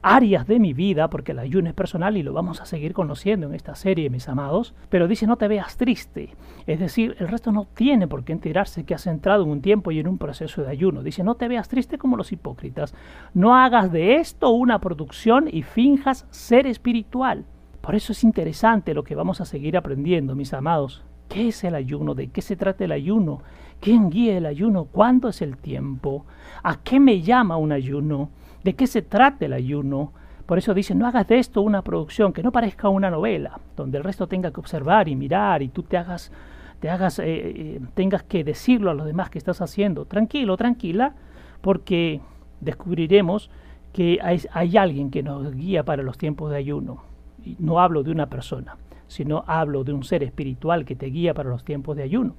áreas 0.00 0.46
de 0.46 0.60
mi 0.60 0.74
vida, 0.74 1.10
porque 1.10 1.32
el 1.32 1.40
ayuno 1.40 1.70
es 1.70 1.74
personal 1.74 2.16
y 2.16 2.22
lo 2.22 2.32
vamos 2.32 2.60
a 2.60 2.66
seguir 2.66 2.92
conociendo 2.92 3.48
en 3.48 3.54
esta 3.56 3.74
serie, 3.74 4.10
mis 4.10 4.28
amados, 4.28 4.76
pero 4.90 5.08
dice 5.08 5.26
no 5.26 5.34
te 5.34 5.48
veas 5.48 5.76
triste, 5.76 6.36
es 6.68 6.78
decir, 6.78 7.16
el 7.18 7.26
resto 7.26 7.50
no 7.50 7.66
tiene 7.74 8.06
por 8.06 8.22
qué 8.22 8.32
enterarse 8.32 8.84
que 8.84 8.94
has 8.94 9.08
entrado 9.08 9.42
en 9.42 9.50
un 9.50 9.60
tiempo 9.60 9.90
y 9.90 9.98
en 9.98 10.06
un 10.06 10.16
proceso 10.16 10.62
de 10.62 10.70
ayuno, 10.70 11.02
dice 11.02 11.24
no 11.24 11.34
te 11.34 11.48
veas 11.48 11.68
triste 11.68 11.98
como 11.98 12.16
los 12.16 12.30
hipócritas, 12.30 12.94
no 13.34 13.56
hagas 13.56 13.90
de 13.90 14.18
esto 14.18 14.50
una 14.50 14.78
producción 14.78 15.48
y 15.50 15.62
finjas 15.62 16.28
ser 16.30 16.68
espiritual. 16.68 17.44
Por 17.80 17.96
eso 17.96 18.12
es 18.12 18.22
interesante 18.22 18.94
lo 18.94 19.02
que 19.02 19.16
vamos 19.16 19.40
a 19.40 19.46
seguir 19.46 19.76
aprendiendo, 19.76 20.36
mis 20.36 20.54
amados. 20.54 21.02
¿Qué 21.28 21.48
es 21.48 21.64
el 21.64 21.74
ayuno? 21.74 22.14
¿De 22.14 22.28
qué 22.28 22.42
se 22.42 22.56
trata 22.56 22.84
el 22.84 22.92
ayuno? 22.92 23.42
¿Quién 23.80 24.10
guía 24.10 24.36
el 24.38 24.46
ayuno? 24.46 24.84
¿Cuándo 24.84 25.28
es 25.28 25.42
el 25.42 25.56
tiempo? 25.56 26.24
¿A 26.62 26.76
qué 26.76 26.98
me 26.98 27.20
llama 27.22 27.56
un 27.56 27.72
ayuno? 27.72 28.30
de 28.64 28.74
qué 28.74 28.86
se 28.86 29.02
trata 29.02 29.46
el 29.46 29.52
ayuno. 29.52 30.12
Por 30.46 30.58
eso 30.58 30.74
dice, 30.74 30.94
no 30.94 31.06
hagas 31.06 31.28
de 31.28 31.38
esto 31.38 31.60
una 31.62 31.82
producción, 31.82 32.32
que 32.32 32.42
no 32.42 32.52
parezca 32.52 32.88
una 32.88 33.10
novela, 33.10 33.60
donde 33.76 33.98
el 33.98 34.04
resto 34.04 34.26
tenga 34.26 34.50
que 34.50 34.60
observar 34.60 35.08
y 35.08 35.16
mirar 35.16 35.62
y 35.62 35.68
tú 35.68 35.82
te 35.82 35.96
hagas, 35.96 36.32
te 36.80 36.88
hagas, 36.88 37.18
eh, 37.18 37.24
eh, 37.26 37.80
tengas 37.94 38.22
que 38.22 38.44
decirlo 38.44 38.90
a 38.90 38.94
los 38.94 39.06
demás 39.06 39.30
que 39.30 39.38
estás 39.38 39.60
haciendo. 39.60 40.06
Tranquilo, 40.06 40.56
tranquila, 40.56 41.14
porque 41.60 42.20
descubriremos 42.60 43.50
que 43.92 44.18
hay, 44.22 44.40
hay 44.52 44.76
alguien 44.76 45.10
que 45.10 45.22
nos 45.22 45.54
guía 45.54 45.84
para 45.84 46.02
los 46.02 46.16
tiempos 46.16 46.50
de 46.50 46.56
ayuno. 46.56 47.02
Y 47.44 47.56
no 47.58 47.80
hablo 47.80 48.02
de 48.02 48.10
una 48.10 48.26
persona, 48.26 48.76
sino 49.08 49.42
hablo 49.46 49.82
de 49.82 49.92
un 49.92 50.04
ser 50.04 50.22
espiritual 50.22 50.84
que 50.84 50.94
te 50.94 51.06
guía 51.06 51.34
para 51.34 51.50
los 51.50 51.64
tiempos 51.64 51.96
de 51.96 52.04
ayuno. 52.04 52.34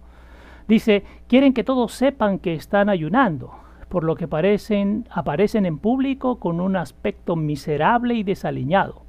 Dice, 0.67 1.03
quieren 1.27 1.53
que 1.53 1.63
todos 1.63 1.91
sepan 1.91 2.39
que 2.39 2.53
están 2.53 2.89
ayunando 2.89 3.51
por 3.89 4.03
lo 4.03 4.15
que 4.15 4.27
parecen, 4.27 5.07
aparecen 5.09 5.65
en 5.65 5.79
público 5.79 6.39
con 6.39 6.61
un 6.61 6.75
aspecto 6.75 7.35
miserable 7.35 8.13
y 8.13 8.23
desaliñado. 8.23 9.01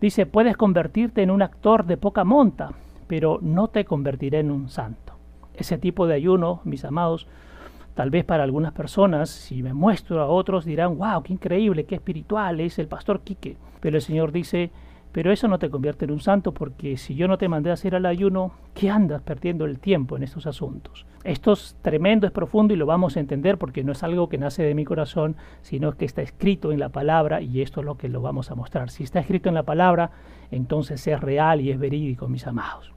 Dice, 0.00 0.24
puedes 0.24 0.56
convertirte 0.56 1.22
en 1.22 1.32
un 1.32 1.42
actor 1.42 1.84
de 1.84 1.96
poca 1.96 2.22
monta, 2.22 2.70
pero 3.08 3.40
no 3.42 3.68
te 3.68 3.84
convertiré 3.84 4.38
en 4.38 4.52
un 4.52 4.68
santo. 4.68 5.14
Ese 5.54 5.76
tipo 5.76 6.06
de 6.06 6.14
ayuno, 6.14 6.60
mis 6.62 6.84
amados, 6.84 7.26
tal 7.94 8.10
vez 8.10 8.24
para 8.24 8.44
algunas 8.44 8.72
personas, 8.72 9.28
si 9.28 9.64
me 9.64 9.74
muestro 9.74 10.22
a 10.22 10.26
otros, 10.26 10.64
dirán, 10.64 10.96
wow, 10.96 11.20
qué 11.24 11.32
increíble, 11.32 11.84
qué 11.84 11.96
espiritual 11.96 12.60
es 12.60 12.78
el 12.78 12.86
pastor 12.86 13.20
Quique. 13.22 13.56
Pero 13.80 13.96
el 13.96 14.02
Señor 14.02 14.30
dice, 14.30 14.70
pero 15.12 15.32
eso 15.32 15.48
no 15.48 15.58
te 15.58 15.70
convierte 15.70 16.04
en 16.04 16.10
un 16.10 16.20
santo 16.20 16.52
porque 16.52 16.96
si 16.96 17.14
yo 17.14 17.28
no 17.28 17.38
te 17.38 17.48
mandé 17.48 17.70
a 17.70 17.74
hacer 17.74 17.94
el 17.94 18.06
ayuno, 18.06 18.52
¿qué 18.74 18.90
andas 18.90 19.22
perdiendo 19.22 19.64
el 19.64 19.78
tiempo 19.78 20.16
en 20.16 20.22
estos 20.22 20.46
asuntos? 20.46 21.06
Esto 21.24 21.52
es 21.52 21.76
tremendo, 21.82 22.26
es 22.26 22.32
profundo 22.32 22.74
y 22.74 22.76
lo 22.76 22.86
vamos 22.86 23.16
a 23.16 23.20
entender 23.20 23.58
porque 23.58 23.84
no 23.84 23.92
es 23.92 24.02
algo 24.02 24.28
que 24.28 24.38
nace 24.38 24.62
de 24.62 24.74
mi 24.74 24.84
corazón, 24.84 25.36
sino 25.62 25.92
que 25.92 26.04
está 26.04 26.22
escrito 26.22 26.72
en 26.72 26.78
la 26.78 26.90
palabra 26.90 27.40
y 27.40 27.62
esto 27.62 27.80
es 27.80 27.86
lo 27.86 27.96
que 27.96 28.08
lo 28.08 28.20
vamos 28.20 28.50
a 28.50 28.54
mostrar. 28.54 28.90
Si 28.90 29.02
está 29.02 29.20
escrito 29.20 29.48
en 29.48 29.54
la 29.54 29.62
palabra, 29.62 30.10
entonces 30.50 31.06
es 31.06 31.20
real 31.20 31.60
y 31.60 31.70
es 31.70 31.78
verídico, 31.78 32.28
mis 32.28 32.46
amados. 32.46 32.92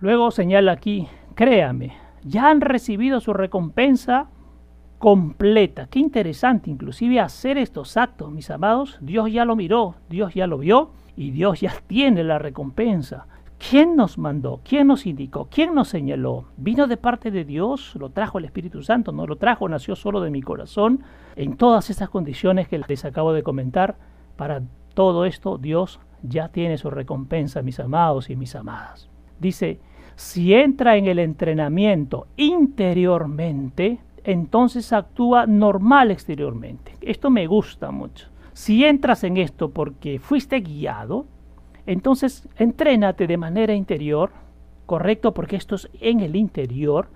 Luego 0.00 0.30
señala 0.30 0.72
aquí, 0.72 1.08
créame, 1.34 1.94
ya 2.22 2.50
han 2.50 2.60
recibido 2.60 3.20
su 3.20 3.32
recompensa 3.32 4.28
completa. 4.98 5.86
Qué 5.90 5.98
interesante, 5.98 6.70
inclusive 6.70 7.20
hacer 7.20 7.58
estos 7.58 7.96
actos, 7.96 8.30
mis 8.30 8.50
amados. 8.50 8.98
Dios 9.00 9.32
ya 9.32 9.44
lo 9.44 9.56
miró, 9.56 9.94
Dios 10.08 10.34
ya 10.34 10.46
lo 10.46 10.58
vio 10.58 10.90
y 11.16 11.30
Dios 11.30 11.60
ya 11.60 11.74
tiene 11.86 12.24
la 12.24 12.38
recompensa. 12.38 13.26
¿Quién 13.58 13.96
nos 13.96 14.18
mandó? 14.18 14.60
¿Quién 14.62 14.88
nos 14.88 15.06
indicó? 15.06 15.48
¿Quién 15.50 15.74
nos 15.74 15.88
señaló? 15.88 16.46
¿Vino 16.56 16.86
de 16.86 16.96
parte 16.96 17.30
de 17.30 17.44
Dios? 17.44 17.94
¿Lo 17.96 18.10
trajo 18.10 18.38
el 18.38 18.44
Espíritu 18.44 18.82
Santo? 18.82 19.12
¿No 19.12 19.26
lo 19.26 19.36
trajo? 19.36 19.68
¿Nació 19.68 19.96
solo 19.96 20.20
de 20.20 20.30
mi 20.30 20.42
corazón? 20.42 21.02
En 21.36 21.56
todas 21.56 21.88
estas 21.88 22.10
condiciones 22.10 22.68
que 22.68 22.78
les 22.78 23.04
acabo 23.04 23.32
de 23.32 23.42
comentar, 23.42 23.96
para 24.36 24.62
todo 24.92 25.24
esto 25.24 25.56
Dios 25.56 26.00
ya 26.22 26.48
tiene 26.48 26.78
su 26.78 26.90
recompensa, 26.90 27.62
mis 27.62 27.80
amados 27.80 28.28
y 28.28 28.36
mis 28.36 28.54
amadas. 28.54 29.08
Dice, 29.38 29.80
si 30.16 30.54
entra 30.54 30.96
en 30.96 31.06
el 31.06 31.18
entrenamiento 31.18 32.26
interiormente, 32.36 34.00
entonces 34.24 34.92
actúa 34.92 35.46
normal 35.46 36.10
exteriormente. 36.10 36.96
Esto 37.00 37.30
me 37.30 37.46
gusta 37.46 37.90
mucho. 37.90 38.28
Si 38.54 38.84
entras 38.84 39.24
en 39.24 39.36
esto 39.36 39.70
porque 39.70 40.20
fuiste 40.20 40.60
guiado, 40.60 41.26
entonces 41.86 42.48
entrénate 42.56 43.26
de 43.26 43.36
manera 43.36 43.74
interior, 43.74 44.30
correcto, 44.86 45.34
porque 45.34 45.56
esto 45.56 45.74
es 45.74 45.90
en 46.00 46.20
el 46.20 46.36
interior, 46.36 47.08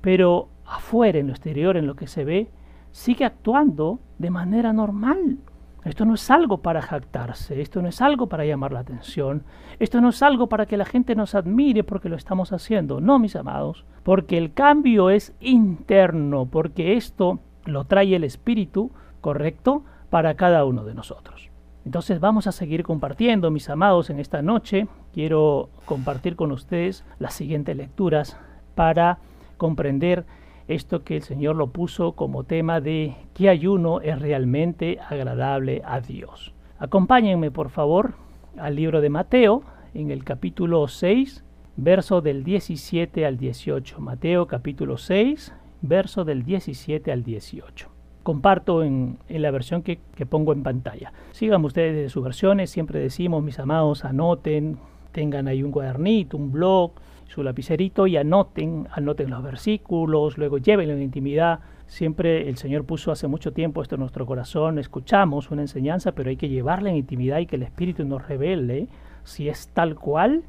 pero 0.00 0.48
afuera, 0.64 1.18
en 1.18 1.26
lo 1.26 1.34
exterior, 1.34 1.76
en 1.76 1.86
lo 1.86 1.96
que 1.96 2.06
se 2.06 2.24
ve, 2.24 2.48
sigue 2.92 3.26
actuando 3.26 4.00
de 4.18 4.30
manera 4.30 4.72
normal. 4.72 5.36
Esto 5.84 6.06
no 6.06 6.14
es 6.14 6.30
algo 6.30 6.62
para 6.62 6.80
jactarse, 6.80 7.60
esto 7.60 7.82
no 7.82 7.88
es 7.88 8.00
algo 8.00 8.26
para 8.26 8.46
llamar 8.46 8.72
la 8.72 8.80
atención, 8.80 9.44
esto 9.78 10.00
no 10.00 10.08
es 10.08 10.22
algo 10.22 10.48
para 10.48 10.64
que 10.64 10.78
la 10.78 10.86
gente 10.86 11.14
nos 11.14 11.34
admire 11.34 11.84
porque 11.84 12.08
lo 12.08 12.16
estamos 12.16 12.52
haciendo, 12.52 13.02
no, 13.02 13.18
mis 13.18 13.36
amados, 13.36 13.84
porque 14.02 14.38
el 14.38 14.54
cambio 14.54 15.10
es 15.10 15.34
interno, 15.40 16.46
porque 16.46 16.96
esto 16.96 17.38
lo 17.66 17.84
trae 17.84 18.16
el 18.16 18.24
Espíritu, 18.24 18.90
¿correcto? 19.20 19.84
Para 20.10 20.34
cada 20.34 20.64
uno 20.64 20.84
de 20.84 20.94
nosotros. 20.94 21.50
Entonces 21.84 22.18
vamos 22.18 22.48
a 22.48 22.52
seguir 22.52 22.82
compartiendo, 22.82 23.50
mis 23.50 23.70
amados, 23.70 24.10
en 24.10 24.18
esta 24.18 24.42
noche. 24.42 24.88
Quiero 25.12 25.70
compartir 25.84 26.34
con 26.34 26.50
ustedes 26.50 27.04
las 27.20 27.34
siguientes 27.34 27.76
lecturas 27.76 28.36
para 28.74 29.18
comprender 29.56 30.24
esto 30.66 31.04
que 31.04 31.16
el 31.16 31.22
Señor 31.22 31.54
lo 31.54 31.68
puso 31.68 32.12
como 32.12 32.42
tema 32.42 32.80
de 32.80 33.14
qué 33.34 33.48
ayuno 33.48 34.00
es 34.00 34.18
realmente 34.20 34.98
agradable 35.08 35.82
a 35.84 36.00
Dios. 36.00 36.52
Acompáñenme 36.78 37.52
por 37.52 37.70
favor 37.70 38.14
al 38.58 38.74
libro 38.74 39.00
de 39.00 39.10
Mateo 39.10 39.62
en 39.94 40.10
el 40.10 40.24
capítulo 40.24 40.88
6, 40.88 41.44
verso 41.76 42.20
del 42.20 42.42
17 42.42 43.24
al 43.24 43.38
18. 43.38 44.00
Mateo 44.00 44.46
capítulo 44.46 44.98
6, 44.98 45.54
verso 45.82 46.24
del 46.24 46.44
17 46.44 47.12
al 47.12 47.22
18. 47.22 47.95
Comparto 48.26 48.82
en, 48.82 49.18
la 49.28 49.52
versión 49.52 49.82
que, 49.82 50.00
pongo 50.28 50.52
en 50.52 50.64
pantalla. 50.64 51.12
Sigan 51.30 51.64
ustedes 51.64 51.94
de 51.94 52.08
sus 52.08 52.24
versiones, 52.24 52.70
siempre 52.70 52.98
decimos, 52.98 53.40
mis 53.40 53.60
amados, 53.60 54.04
anoten, 54.04 54.78
tengan 55.12 55.46
ahí 55.46 55.62
un 55.62 55.70
cuadernito, 55.70 56.36
un 56.36 56.50
blog, 56.50 56.90
su 57.28 57.44
lapicerito 57.44 58.08
y 58.08 58.16
anoten, 58.16 58.88
anoten 58.90 59.30
los 59.30 59.44
versículos, 59.44 60.38
luego 60.38 60.58
llévenlo 60.58 60.94
en 60.94 61.02
intimidad. 61.02 61.60
Siempre 61.86 62.48
el 62.48 62.56
Señor 62.56 62.84
puso 62.84 63.12
hace 63.12 63.28
mucho 63.28 63.52
tiempo 63.52 63.80
esto 63.80 63.94
en 63.94 64.00
nuestro 64.00 64.26
corazón, 64.26 64.80
escuchamos 64.80 65.52
una 65.52 65.62
enseñanza, 65.62 66.10
pero 66.10 66.28
hay 66.28 66.36
que 66.36 66.48
llevarla 66.48 66.90
en 66.90 66.96
intimidad 66.96 67.38
y 67.38 67.46
que 67.46 67.54
el 67.54 67.62
Espíritu 67.62 68.04
nos 68.04 68.26
revele 68.26 68.88
si 69.22 69.48
es 69.48 69.68
tal 69.68 69.94
cual 69.94 70.42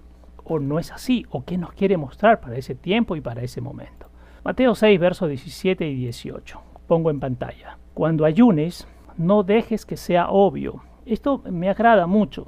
o 0.43 0.57
no 0.57 0.79
es 0.79 0.91
así, 0.91 1.27
o 1.29 1.45
qué 1.45 1.59
nos 1.59 1.73
quiere 1.73 1.95
mostrar 1.95 2.41
para 2.41 2.57
ese 2.57 2.73
tiempo 2.73 3.15
y 3.15 3.21
para 3.21 3.43
ese 3.43 3.61
momento. 3.61 4.09
Mateo 4.43 4.73
6, 4.73 4.99
versos 4.99 5.29
17 5.29 5.87
y 5.87 5.93
18. 5.93 6.76
Pongo 6.87 7.09
en 7.09 7.19
pantalla. 7.19 7.77
Cuando 7.93 8.25
ayunes, 8.25 8.87
no 9.17 9.43
dejes 9.43 9.85
que 9.85 9.97
sea 9.97 10.29
obvio. 10.29 10.83
Esto 11.05 11.41
me 11.49 11.69
agrada 11.69 12.07
mucho. 12.07 12.47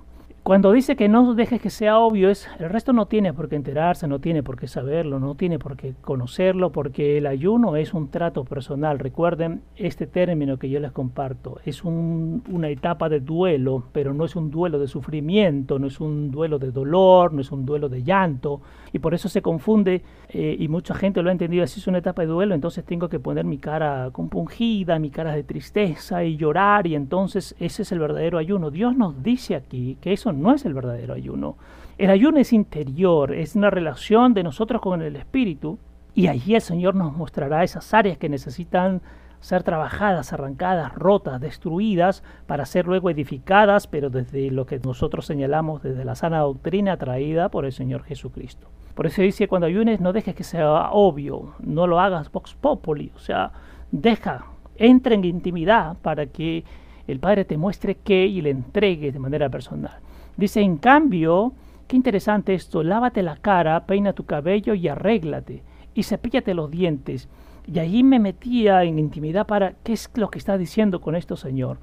Cuando 0.49 0.71
dice 0.71 0.95
que 0.95 1.09
no 1.09 1.35
dejes 1.35 1.61
que 1.61 1.69
sea 1.69 1.99
obvio, 1.99 2.27
es 2.27 2.49
el 2.57 2.71
resto 2.71 2.91
no 2.91 3.05
tiene 3.05 3.33
por 3.33 3.49
qué 3.49 3.55
enterarse, 3.55 4.07
no 4.07 4.17
tiene 4.17 4.41
por 4.41 4.57
qué 4.57 4.67
saberlo, 4.67 5.19
no 5.19 5.35
tiene 5.35 5.59
por 5.59 5.77
qué 5.77 5.93
conocerlo, 6.01 6.71
porque 6.71 7.19
el 7.19 7.27
ayuno 7.27 7.75
es 7.75 7.93
un 7.93 8.09
trato 8.09 8.45
personal. 8.45 8.97
Recuerden 8.97 9.61
este 9.75 10.07
término 10.07 10.57
que 10.57 10.67
yo 10.67 10.79
les 10.79 10.91
comparto. 10.91 11.59
Es 11.65 11.83
una 11.83 12.69
etapa 12.69 13.09
de 13.09 13.19
duelo, 13.19 13.83
pero 13.91 14.15
no 14.15 14.25
es 14.25 14.35
un 14.35 14.49
duelo 14.49 14.79
de 14.79 14.87
sufrimiento, 14.87 15.77
no 15.77 15.85
es 15.85 15.99
un 15.99 16.31
duelo 16.31 16.57
de 16.57 16.71
dolor, 16.71 17.31
no 17.31 17.41
es 17.41 17.51
un 17.51 17.63
duelo 17.63 17.87
de 17.87 18.01
llanto. 18.01 18.61
Y 18.91 18.97
por 18.97 19.13
eso 19.13 19.29
se 19.29 19.43
confunde, 19.43 20.01
eh, 20.29 20.55
y 20.59 20.67
mucha 20.67 20.95
gente 20.95 21.21
lo 21.21 21.29
ha 21.29 21.31
entendido 21.31 21.63
así, 21.63 21.79
es 21.79 21.85
una 21.85 21.99
etapa 21.99 22.23
de 22.23 22.27
duelo, 22.27 22.55
entonces 22.55 22.83
tengo 22.83 23.07
que 23.07 23.19
poner 23.19 23.45
mi 23.45 23.59
cara 23.59 24.09
compungida, 24.11 24.97
mi 24.97 25.11
cara 25.11 25.35
de 25.35 25.43
tristeza 25.43 26.23
y 26.23 26.37
llorar, 26.37 26.87
y 26.87 26.95
entonces 26.95 27.55
ese 27.59 27.83
es 27.83 27.91
el 27.91 27.99
verdadero 27.99 28.39
ayuno. 28.39 28.71
Dios 28.71 28.97
nos 28.97 29.21
dice 29.21 29.55
aquí 29.55 29.99
que 30.01 30.11
eso 30.11 30.33
no 30.38 30.38
es 30.53 30.65
el 30.65 30.73
verdadero 30.73 31.13
ayuno. 31.13 31.57
El 31.97 32.09
ayuno 32.09 32.39
es 32.39 32.53
interior, 32.53 33.33
es 33.33 33.55
una 33.55 33.69
relación 33.69 34.33
de 34.33 34.43
nosotros 34.43 34.81
con 34.81 35.01
el 35.01 35.15
Espíritu 35.15 35.77
y 36.15 36.27
allí 36.27 36.55
el 36.55 36.61
Señor 36.61 36.95
nos 36.95 37.15
mostrará 37.15 37.63
esas 37.63 37.93
áreas 37.93 38.17
que 38.17 38.29
necesitan 38.29 39.01
ser 39.39 39.63
trabajadas, 39.63 40.33
arrancadas, 40.33 40.93
rotas, 40.95 41.39
destruidas, 41.39 42.23
para 42.45 42.65
ser 42.65 42.87
luego 42.87 43.09
edificadas, 43.09 43.87
pero 43.87 44.09
desde 44.09 44.51
lo 44.51 44.65
que 44.65 44.79
nosotros 44.79 45.25
señalamos, 45.25 45.81
desde 45.81 46.05
la 46.05 46.15
sana 46.15 46.39
doctrina 46.39 46.97
traída 46.97 47.49
por 47.49 47.65
el 47.65 47.71
Señor 47.71 48.03
Jesucristo. 48.03 48.67
Por 48.95 49.07
eso 49.07 49.21
dice, 49.21 49.47
cuando 49.47 49.67
ayunes 49.67 50.01
no 50.01 50.11
dejes 50.11 50.35
que 50.35 50.43
sea 50.43 50.91
obvio, 50.91 51.53
no 51.59 51.87
lo 51.87 51.99
hagas 51.99 52.31
vox 52.31 52.53
populi, 52.55 53.11
o 53.15 53.19
sea, 53.19 53.51
deja, 53.91 54.45
entra 54.75 55.15
en 55.15 55.23
intimidad 55.23 55.95
para 56.01 56.25
que 56.25 56.65
el 57.07 57.19
Padre 57.19 57.45
te 57.45 57.57
muestre 57.57 57.95
qué 57.95 58.25
y 58.25 58.41
le 58.41 58.49
entregue 58.49 59.11
de 59.11 59.19
manera 59.19 59.49
personal. 59.49 59.99
Dice, 60.39 60.61
en 60.61 60.77
cambio, 60.77 61.51
qué 61.85 61.97
interesante 61.97 62.53
esto, 62.53 62.81
lávate 62.81 63.23
la 63.23 63.35
cara, 63.35 63.85
peina 63.85 64.13
tu 64.13 64.23
cabello 64.23 64.73
y 64.73 64.87
arréglate, 64.87 65.63
y 65.93 66.03
cepíllate 66.03 66.53
los 66.53 66.71
dientes. 66.71 67.27
Y 67.67 67.79
allí 67.79 68.03
me 68.03 68.19
metía 68.19 68.85
en 68.85 68.99
intimidad 68.99 69.45
para 69.45 69.73
qué 69.83 69.91
es 69.91 70.09
lo 70.15 70.29
que 70.29 70.39
está 70.39 70.57
diciendo 70.57 71.01
con 71.01 71.17
esto, 71.17 71.35
Señor. 71.35 71.77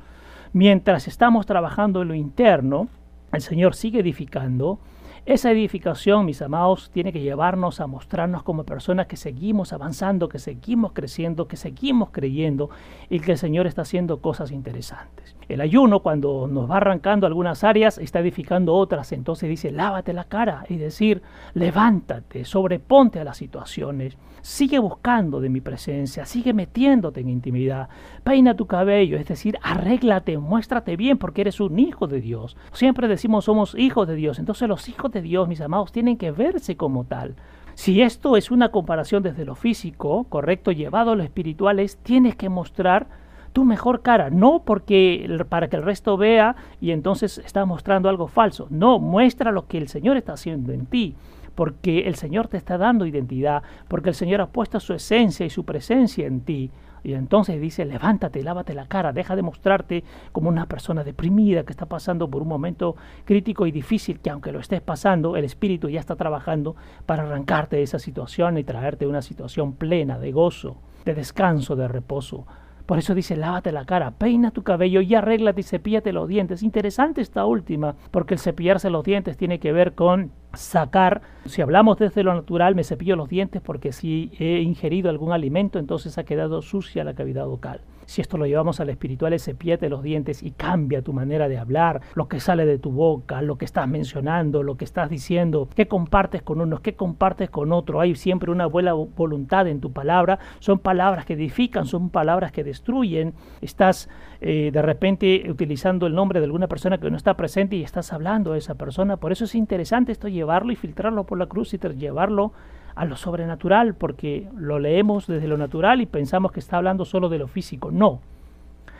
Mientras 0.55 1.07
estamos 1.07 1.45
trabajando 1.45 2.01
en 2.01 2.09
lo 2.09 2.15
interno, 2.15 2.89
el 3.31 3.43
Señor 3.43 3.75
sigue 3.75 4.01
edificando, 4.01 4.79
esa 5.27 5.51
edificación, 5.51 6.25
mis 6.25 6.41
amados, 6.41 6.89
tiene 6.93 7.13
que 7.13 7.21
llevarnos 7.21 7.81
a 7.81 7.89
mostrarnos 7.89 8.45
como 8.45 8.63
personas 8.63 9.09
que 9.09 9.17
seguimos 9.17 9.73
avanzando, 9.73 10.29
que 10.29 10.39
seguimos 10.39 10.93
creciendo, 10.93 11.49
que 11.49 11.57
seguimos 11.57 12.11
creyendo 12.13 12.71
y 13.11 13.19
que 13.19 13.33
el 13.33 13.39
Señor 13.39 13.67
está 13.67 13.83
haciendo 13.83 14.21
cosas 14.21 14.53
interesantes. 14.53 15.35
El 15.49 15.61
ayuno, 15.61 15.99
cuando 15.99 16.47
nos 16.47 16.71
va 16.71 16.77
arrancando 16.77 17.27
algunas 17.27 17.65
áreas, 17.65 17.99
está 17.99 18.21
edificando 18.21 18.75
otras. 18.75 19.11
Entonces 19.11 19.49
dice, 19.49 19.73
lávate 19.73 20.13
la 20.13 20.25
cara 20.25 20.65
y 20.69 20.77
decir, 20.77 21.23
levántate, 21.55 22.45
sobreponte 22.45 23.19
a 23.19 23.25
las 23.25 23.37
situaciones, 23.37 24.17
sigue 24.47 24.79
buscando 24.79 25.41
de 25.41 25.49
mi 25.49 25.61
presencia, 25.61 26.25
sigue 26.25 26.53
metiéndote 26.53 27.21
en 27.21 27.29
intimidad, 27.29 27.89
peina 28.23 28.55
tu 28.55 28.69
cabello, 28.69 29.19
es 29.19 29.27
decir, 29.27 29.59
arréglate, 29.61 30.39
muéstrate 30.39 30.97
bien 30.97 31.19
porque 31.19 31.41
eres 31.41 31.59
un 31.59 31.81
hijo 31.81 32.07
de 32.07 32.21
Dios. 32.21 32.57
Siempre 32.71 33.09
decimos 33.09 33.47
somos 33.47 33.75
hijos 33.77 34.07
de 34.07 34.15
Dios, 34.15 34.39
entonces 34.39 34.69
los 34.69 34.89
hijos 34.89 35.11
de 35.11 35.21
Dios, 35.21 35.49
mis 35.49 35.61
amados, 35.61 35.91
tienen 35.91 36.17
que 36.17 36.31
verse 36.31 36.77
como 36.77 37.03
tal. 37.03 37.35
Si 37.75 38.03
esto 38.03 38.37
es 38.37 38.53
una 38.53 38.69
comparación 38.69 39.25
desde 39.25 39.45
lo 39.45 39.57
físico, 39.57 40.25
correcto, 40.29 40.71
llevado 40.71 41.11
a 41.11 41.17
lo 41.17 41.25
espiritual, 41.25 41.81
es, 41.81 41.97
tienes 41.97 42.37
que 42.37 42.49
mostrar 42.49 43.09
tu 43.53 43.65
mejor 43.65 44.03
cara, 44.03 44.31
no 44.31 44.63
porque 44.65 45.29
para 45.49 45.69
que 45.69 45.77
el 45.77 45.83
resto 45.83 46.17
vea 46.17 46.55
y 46.81 46.93
entonces 46.93 47.39
está 47.39 47.65
mostrando 47.65 48.09
algo 48.09 48.29
falso. 48.29 48.69
No, 48.71 49.01
muestra 49.01 49.51
lo 49.51 49.67
que 49.67 49.79
el 49.79 49.89
Señor 49.89 50.17
está 50.17 50.35
haciendo 50.35 50.73
en 50.73 50.87
ti, 50.87 51.17
porque 51.57 52.07
el 52.07 52.15
Señor 52.15 52.47
te 52.47 52.59
está 52.59 52.79
dando 52.79 53.07
identidad, 53.07 53.65
porque 53.89 54.11
el 54.11 54.15
Señor 54.15 54.41
ha 54.41 54.47
puesto 54.47 54.79
su 54.79 54.95
esencia 54.95 55.45
y 55.45 55.51
su 55.51 55.65
presencia 55.65 56.27
en 56.27 56.43
ti. 56.43 56.71
Y 57.03 57.15
entonces 57.15 57.61
dice, 57.61 57.85
levántate, 57.85 58.43
lávate 58.43 58.75
la 58.75 58.87
cara, 58.87 59.13
deja 59.13 59.37
de 59.37 59.43
mostrarte 59.43 60.05
como 60.33 60.49
una 60.49 60.67
persona 60.67 61.03
deprimida 61.03 61.65
que 61.65 61.73
está 61.73 61.87
pasando 61.87 62.29
por 62.29 62.43
un 62.43 62.49
momento 62.49 62.97
crítico 63.25 63.67
y 63.67 63.73
difícil, 63.73 64.21
que 64.21 64.31
aunque 64.31 64.53
lo 64.53 64.61
estés 64.61 64.83
pasando, 64.83 65.37
el 65.37 65.45
Espíritu 65.45 65.89
ya 65.89 66.01
está 66.01 66.17
trabajando 66.17 66.77
para 67.07 67.23
arrancarte 67.23 67.77
de 67.77 67.83
esa 67.83 67.99
situación 67.99 68.59
y 68.59 68.65
traerte 68.65 69.07
una 69.07 69.23
situación 69.23 69.73
plena 69.73 70.19
de 70.19 70.33
gozo, 70.33 70.77
de 71.05 71.15
descanso, 71.15 71.77
de 71.77 71.89
reposo. 71.89 72.47
Por 72.87 72.99
eso 72.99 73.15
dice, 73.15 73.37
lávate 73.37 73.73
la 73.73 73.85
cara, 73.85 74.13
peina 74.13 74.53
tu 74.53 74.63
cabello 74.63 75.01
y 75.01 75.15
arréglate 75.15 75.61
y 75.61 75.65
cepíllate 75.65 76.13
los 76.13 76.29
dientes. 76.29 76.63
Interesante 76.63 77.21
esta 77.21 77.45
última, 77.45 77.97
porque 78.11 78.35
el 78.35 78.41
cepillarse 78.41 78.91
los 78.91 79.05
dientes 79.05 79.37
tiene 79.37 79.59
que 79.59 79.73
ver 79.73 79.95
con 79.95 80.31
sacar, 80.57 81.23
si 81.45 81.63
hablamos 81.63 81.99
desde 81.99 82.23
lo 82.23 82.35
natural, 82.35 82.75
me 82.75 82.85
cepillo 82.85 83.17
los 83.17 83.29
dientes 83.29 83.63
porque 83.63 83.93
si 83.93 84.31
he 84.39 84.61
ingerido 84.61 85.11
algún 85.11 85.33
alimento, 85.33 85.79
entonces 85.79 86.19
ha 86.19 86.25
quedado 86.25 86.63
sucia 86.63 87.05
la 87.05 87.15
cavidad 87.15 87.47
bucal. 87.47 87.81
Si 88.07 88.21
esto 88.21 88.39
lo 88.39 88.47
llevamos 88.47 88.79
al 88.79 88.89
espiritual, 88.89 89.33
ese 89.33 89.57
piete 89.57 89.89
los 89.89 90.01
dientes 90.01 90.45
y 90.45 90.53
cambia 90.53 91.03
tu 91.03 91.13
manera 91.13 91.49
de 91.49 91.59
hablar, 91.59 92.03
lo 92.15 92.29
que 92.29 92.39
sale 92.39 92.65
de 92.65 92.79
tu 92.79 92.93
boca, 92.93 93.43
lo 93.43 93.59
que 93.59 93.65
estás 93.65 93.89
mencionando, 93.89 94.63
lo 94.63 94.77
que 94.77 94.85
estás 94.85 95.11
diciendo, 95.11 95.69
qué 95.75 95.89
compartes 95.89 96.43
con 96.43 96.61
unos, 96.61 96.81
qué 96.81 96.95
compartes 96.95 97.51
con 97.51 97.73
otro. 97.73 98.01
Hay 98.01 98.15
siempre 98.15 98.53
una 98.53 98.67
buena 98.67 98.93
voluntad 98.93 99.67
en 99.67 99.81
tu 99.81 99.93
palabra. 99.93 100.39
Son 100.61 100.79
palabras 100.79 101.25
que 101.25 101.33
edifican, 101.33 101.85
son 101.87 102.11
palabras 102.11 102.53
que 102.53 102.63
destruyen. 102.63 103.35
Estás 103.61 104.09
eh, 104.41 104.71
de 104.73 104.83
repente 104.83 105.47
utilizando 105.49 106.07
el 106.07 106.15
nombre 106.15 106.41
de 106.41 106.47
alguna 106.47 106.67
persona 106.67 106.99
que 106.99 107.11
no 107.11 107.17
está 107.17 107.35
presente 107.35 107.77
y 107.77 107.83
estás 107.83 108.13
hablando 108.13 108.53
de 108.53 108.59
esa 108.59 108.75
persona. 108.75 109.17
Por 109.17 109.33
eso 109.33 109.45
es 109.45 109.55
interesante 109.55 110.13
esto 110.13 110.29
llevarlo 110.29 110.73
y 110.73 110.77
filtrarlo 110.77 111.25
por 111.25 111.39
la 111.39 111.47
cruz 111.47 111.75
y 111.75 111.79
llevarlo 111.79 112.53
a 112.95 113.05
lo 113.05 113.17
sobrenatural, 113.17 113.95
porque 113.95 114.49
lo 114.57 114.79
leemos 114.79 115.27
desde 115.27 115.49
lo 115.49 115.59
natural 115.59 116.01
y 116.01 116.07
pensamos 116.07 116.51
que 116.51 116.61
está 116.61 116.79
hablando 116.79 117.05
solo 117.05 117.29
de 117.29 117.39
lo 117.39 117.47
físico. 117.47 117.91
No. 117.91 118.21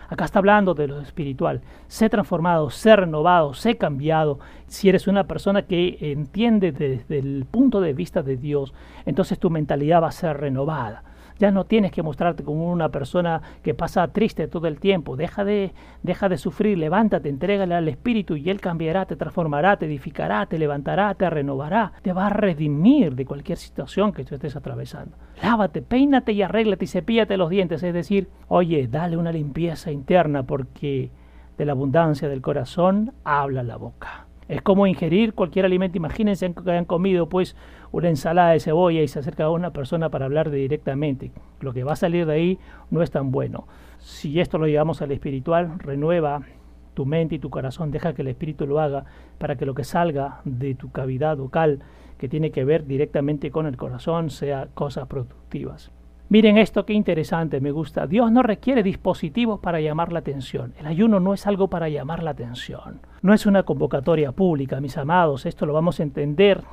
Acá 0.09 0.25
está 0.25 0.39
hablando 0.39 0.75
de 0.75 0.87
lo 0.87 1.01
espiritual. 1.01 1.63
Sé 1.89 2.09
transformado, 2.09 2.71
sé 2.71 2.95
renovado, 2.95 3.55
sé 3.55 3.77
cambiado. 3.77 4.39
Si 4.67 4.89
eres 4.89 5.09
una 5.09 5.25
persona 5.25 5.63
que 5.63 5.97
entiende 6.01 6.71
desde 6.71 7.19
el 7.19 7.45
punto 7.51 7.81
de 7.81 7.93
vista 7.93 8.23
de 8.23 8.37
Dios, 8.37 8.73
entonces 9.05 9.39
tu 9.39 9.51
mentalidad 9.51 10.03
va 10.03 10.09
a 10.09 10.13
ser 10.13 10.37
renovada. 10.37 11.03
Ya 11.39 11.51
no 11.51 11.65
tienes 11.65 11.93
que 11.93 12.03
mostrarte 12.03 12.43
como 12.43 12.71
una 12.71 12.89
persona 12.91 13.43
que 13.63 13.75
pasa 13.75 14.09
triste 14.09 14.49
todo 14.49 14.67
el 14.69 14.81
tiempo. 14.81 15.17
Deja 15.17 15.45
de, 15.45 15.73
deja 16.03 16.29
de 16.29 16.39
sufrir, 16.39 16.79
levántate, 16.79 17.29
entrégale 17.29 17.75
al 17.75 17.89
Espíritu 17.89 18.37
y 18.37 18.51
Él 18.51 18.61
cambiará, 18.61 19.07
te 19.07 19.17
transformará, 19.17 19.77
te 19.77 19.87
edificará, 19.87 20.47
te 20.47 20.59
levantará, 20.59 21.15
te 21.15 21.29
renovará, 21.29 21.93
te 22.03 22.13
va 22.13 22.27
a 22.27 22.31
redimir 22.31 23.15
de 23.15 23.27
cualquier 23.27 23.59
situación 23.59 24.13
que 24.13 24.25
tú 24.25 24.35
estés 24.35 24.57
atravesando. 24.57 25.17
Lávate, 25.43 25.83
peínate 25.83 26.33
y 26.33 26.43
arréglate 26.43 26.85
y 26.85 26.89
cepíllate 26.89 27.37
los 27.37 27.51
dientes. 27.51 27.83
Es 27.83 27.93
decir, 27.93 28.29
oye, 28.49 28.89
dale 28.89 29.17
una 29.17 29.33
limpieza 29.33 29.91
interna 29.91 30.45
porque 30.45 31.11
de 31.59 31.65
la 31.65 31.73
abundancia 31.73 32.29
del 32.29 32.43
corazón 32.43 33.13
habla 33.25 33.63
la 33.63 33.77
boca. 33.77 34.26
Es 34.49 34.63
como 34.63 34.87
ingerir 34.87 35.35
cualquier 35.35 35.65
alimento. 35.65 35.97
Imagínense 35.97 36.53
que 36.53 36.71
hayan 36.71 36.85
comido 36.85 37.29
pues 37.29 37.57
una 37.93 38.09
ensalada 38.09 38.51
de 38.51 38.61
cebolla 38.61 39.03
y 39.03 39.09
se 39.09 39.19
acerca 39.19 39.45
a 39.45 39.51
una 39.51 39.73
persona 39.73 40.09
para 40.09 40.27
hablar 40.27 40.51
directamente. 40.51 41.33
Lo 41.61 41.73
que 41.73 41.85
va 41.85 41.93
a 41.93 41.97
salir 41.97 42.27
de 42.27 42.35
ahí 42.35 42.59
no 42.91 43.03
es 43.03 43.11
tan 43.11 43.33
bueno. 43.33 43.67
Si 43.99 44.41
esto 44.41 44.59
lo 44.59 44.67
llevamos 44.67 45.03
al 45.03 45.13
espiritual, 45.13 45.79
renueva 45.79 46.43
tu 46.95 47.07
mente 47.07 47.35
y 47.35 47.39
tu 47.39 47.51
corazón, 47.51 47.91
deja 47.91 48.15
que 48.15 48.23
el 48.23 48.29
espíritu 48.29 48.67
lo 48.67 48.81
haga 48.81 49.05
para 49.39 49.57
que 49.57 49.67
lo 49.67 49.75
que 49.75 49.85
salga 49.85 50.41
de 50.45 50.75
tu 50.75 50.91
cavidad 50.91 51.37
vocal, 51.37 51.81
que 52.17 52.29
tiene 52.29 52.51
que 52.51 52.65
ver 52.65 52.87
directamente 52.87 53.51
con 53.51 53.67
el 53.67 53.77
corazón, 53.77 54.31
sea 54.31 54.69
cosas 54.75 55.07
productivas. 55.07 55.91
Miren 56.29 56.59
esto, 56.59 56.85
qué 56.85 56.93
interesante, 56.93 57.61
me 57.61 57.71
gusta. 57.71 58.09
Dios 58.09 58.33
no 58.33 58.43
requiere 58.43 58.83
dispositivos 58.83 59.61
para 59.61 59.81
llamar 59.81 60.13
la 60.13 60.19
atención. 60.19 60.75
El 60.79 60.87
ayuno 60.87 61.21
no 61.21 61.35
es 61.35 61.47
algo 61.47 61.69
para 61.69 61.89
llamar 61.89 62.25
la 62.25 62.33
atención. 62.33 63.01
No 63.23 63.33
es 63.33 63.47
una 63.47 63.63
convocatoria 63.63 64.33
pública, 64.33 64.81
mis 64.81 64.99
amados. 64.99 65.47
Esto 65.47 65.67
lo 65.67 65.73
vamos 65.73 66.01
a 66.01 66.03
entender 66.03 66.65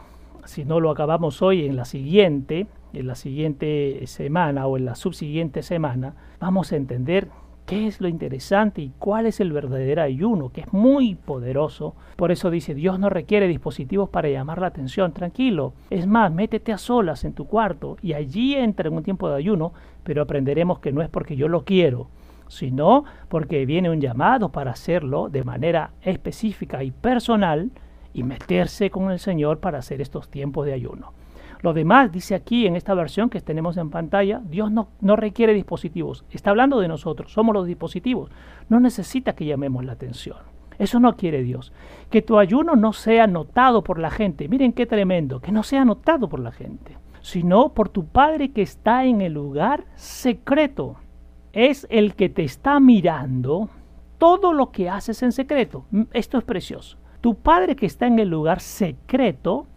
si 0.46 0.66
no 0.66 0.80
lo 0.80 0.90
acabamos 0.90 1.42
hoy 1.42 1.66
en 1.66 1.76
la 1.76 1.86
siguiente, 1.86 2.68
en 2.94 3.08
la 3.08 3.16
siguiente 3.16 4.02
semana 4.08 4.68
o 4.68 4.78
en 4.78 4.86
la 4.86 4.96
subsiguiente 4.96 5.64
semana, 5.64 6.16
vamos 6.40 6.72
a 6.72 6.76
entender 6.76 7.30
qué 7.66 7.88
es 7.88 8.02
lo 8.02 8.08
interesante 8.08 8.82
y 8.82 8.92
cuál 9.00 9.26
es 9.26 9.40
el 9.40 9.52
verdadero 9.52 10.02
ayuno, 10.02 10.50
que 10.50 10.62
es 10.62 10.74
muy 10.74 11.16
poderoso. 11.16 11.96
Por 12.16 12.32
eso 12.32 12.50
dice, 12.50 12.74
Dios 12.74 13.00
no 13.00 13.10
requiere 13.10 13.48
dispositivos 13.48 14.10
para 14.10 14.30
llamar 14.30 14.60
la 14.60 14.68
atención. 14.68 15.14
Tranquilo. 15.14 15.74
Es 15.90 16.08
más, 16.08 16.32
métete 16.32 16.74
a 16.74 16.78
solas 16.78 17.24
en 17.24 17.34
tu 17.34 17.46
cuarto 17.46 17.98
y 18.02 18.14
allí 18.14 18.56
entra 18.56 18.88
en 18.88 18.96
un 18.96 19.04
tiempo 19.04 19.30
de 19.30 19.36
ayuno, 19.36 19.74
pero 20.04 20.22
aprenderemos 20.22 20.80
que 20.80 20.92
no 20.92 21.02
es 21.02 21.10
porque 21.10 21.36
yo 21.36 21.48
lo 21.48 21.64
quiero, 21.64 22.08
sino 22.48 23.06
porque 23.30 23.66
viene 23.66 23.90
un 23.90 24.02
llamado 24.02 24.50
para 24.50 24.72
hacerlo 24.72 25.30
de 25.30 25.44
manera 25.44 25.92
específica 26.02 26.84
y 26.84 26.92
personal 26.92 27.72
y 28.14 28.24
meterse 28.24 28.90
con 28.90 29.12
el 29.12 29.20
Señor 29.20 29.60
para 29.60 29.80
hacer 29.80 30.02
estos 30.02 30.30
tiempos 30.30 30.66
de 30.66 30.74
ayuno. 30.74 31.14
Lo 31.64 31.74
demás, 31.74 32.12
dice 32.12 32.36
aquí 32.36 32.68
en 32.68 32.76
esta 32.76 32.94
versión 32.94 33.30
que 33.30 33.40
tenemos 33.40 33.78
en 33.78 33.90
pantalla, 33.90 34.42
Dios 34.44 34.70
no, 34.70 34.90
no, 35.00 35.16
requiere 35.16 35.54
dispositivos. 35.54 36.26
Está 36.30 36.50
hablando 36.50 36.82
de 36.82 36.90
nosotros, 36.90 37.32
somos 37.32 37.56
los 37.56 37.66
dispositivos. 37.66 38.30
No 38.68 38.82
necesita 38.82 39.34
que 39.34 39.46
llamemos 39.46 39.86
la 39.86 39.94
atención. 39.94 40.36
Eso 40.78 41.00
no 41.00 41.16
quiere 41.16 41.42
Dios. 41.42 41.72
Que 42.10 42.22
tu 42.22 42.38
ayuno 42.38 42.76
no 42.76 42.92
sea 42.92 43.28
notado 43.28 43.82
por 43.82 43.98
la 43.98 44.12
gente. 44.12 44.50
Miren 44.50 44.74
qué 44.74 44.86
tremendo, 44.86 45.40
que 45.40 45.54
no 45.54 45.64
sea 45.64 45.86
notado 45.86 46.28
por 46.28 46.42
la 46.42 46.52
gente, 46.52 46.98
sino 47.22 47.70
por 47.70 47.88
tu 47.88 48.08
Padre 48.08 48.52
que 48.52 48.62
está 48.62 49.06
en 49.06 49.22
el 49.22 49.32
lugar 49.32 49.86
secreto. 49.96 50.98
Es 51.54 51.88
el 51.90 52.16
que 52.16 52.28
te 52.28 52.44
está 52.44 52.82
mirando 52.82 53.70
todo 54.18 54.52
lo 54.52 54.72
que 54.72 54.90
haces 54.90 55.24
en 55.24 55.32
secreto. 55.32 55.86
Esto 56.12 56.38
es 56.38 56.44
precioso. 56.44 56.98
Tu 57.22 57.36
Padre 57.36 57.78
que 57.78 57.86
está 57.86 58.06
en 58.06 58.20
el 58.20 58.28
lugar 58.28 58.60
secreto 58.60 59.68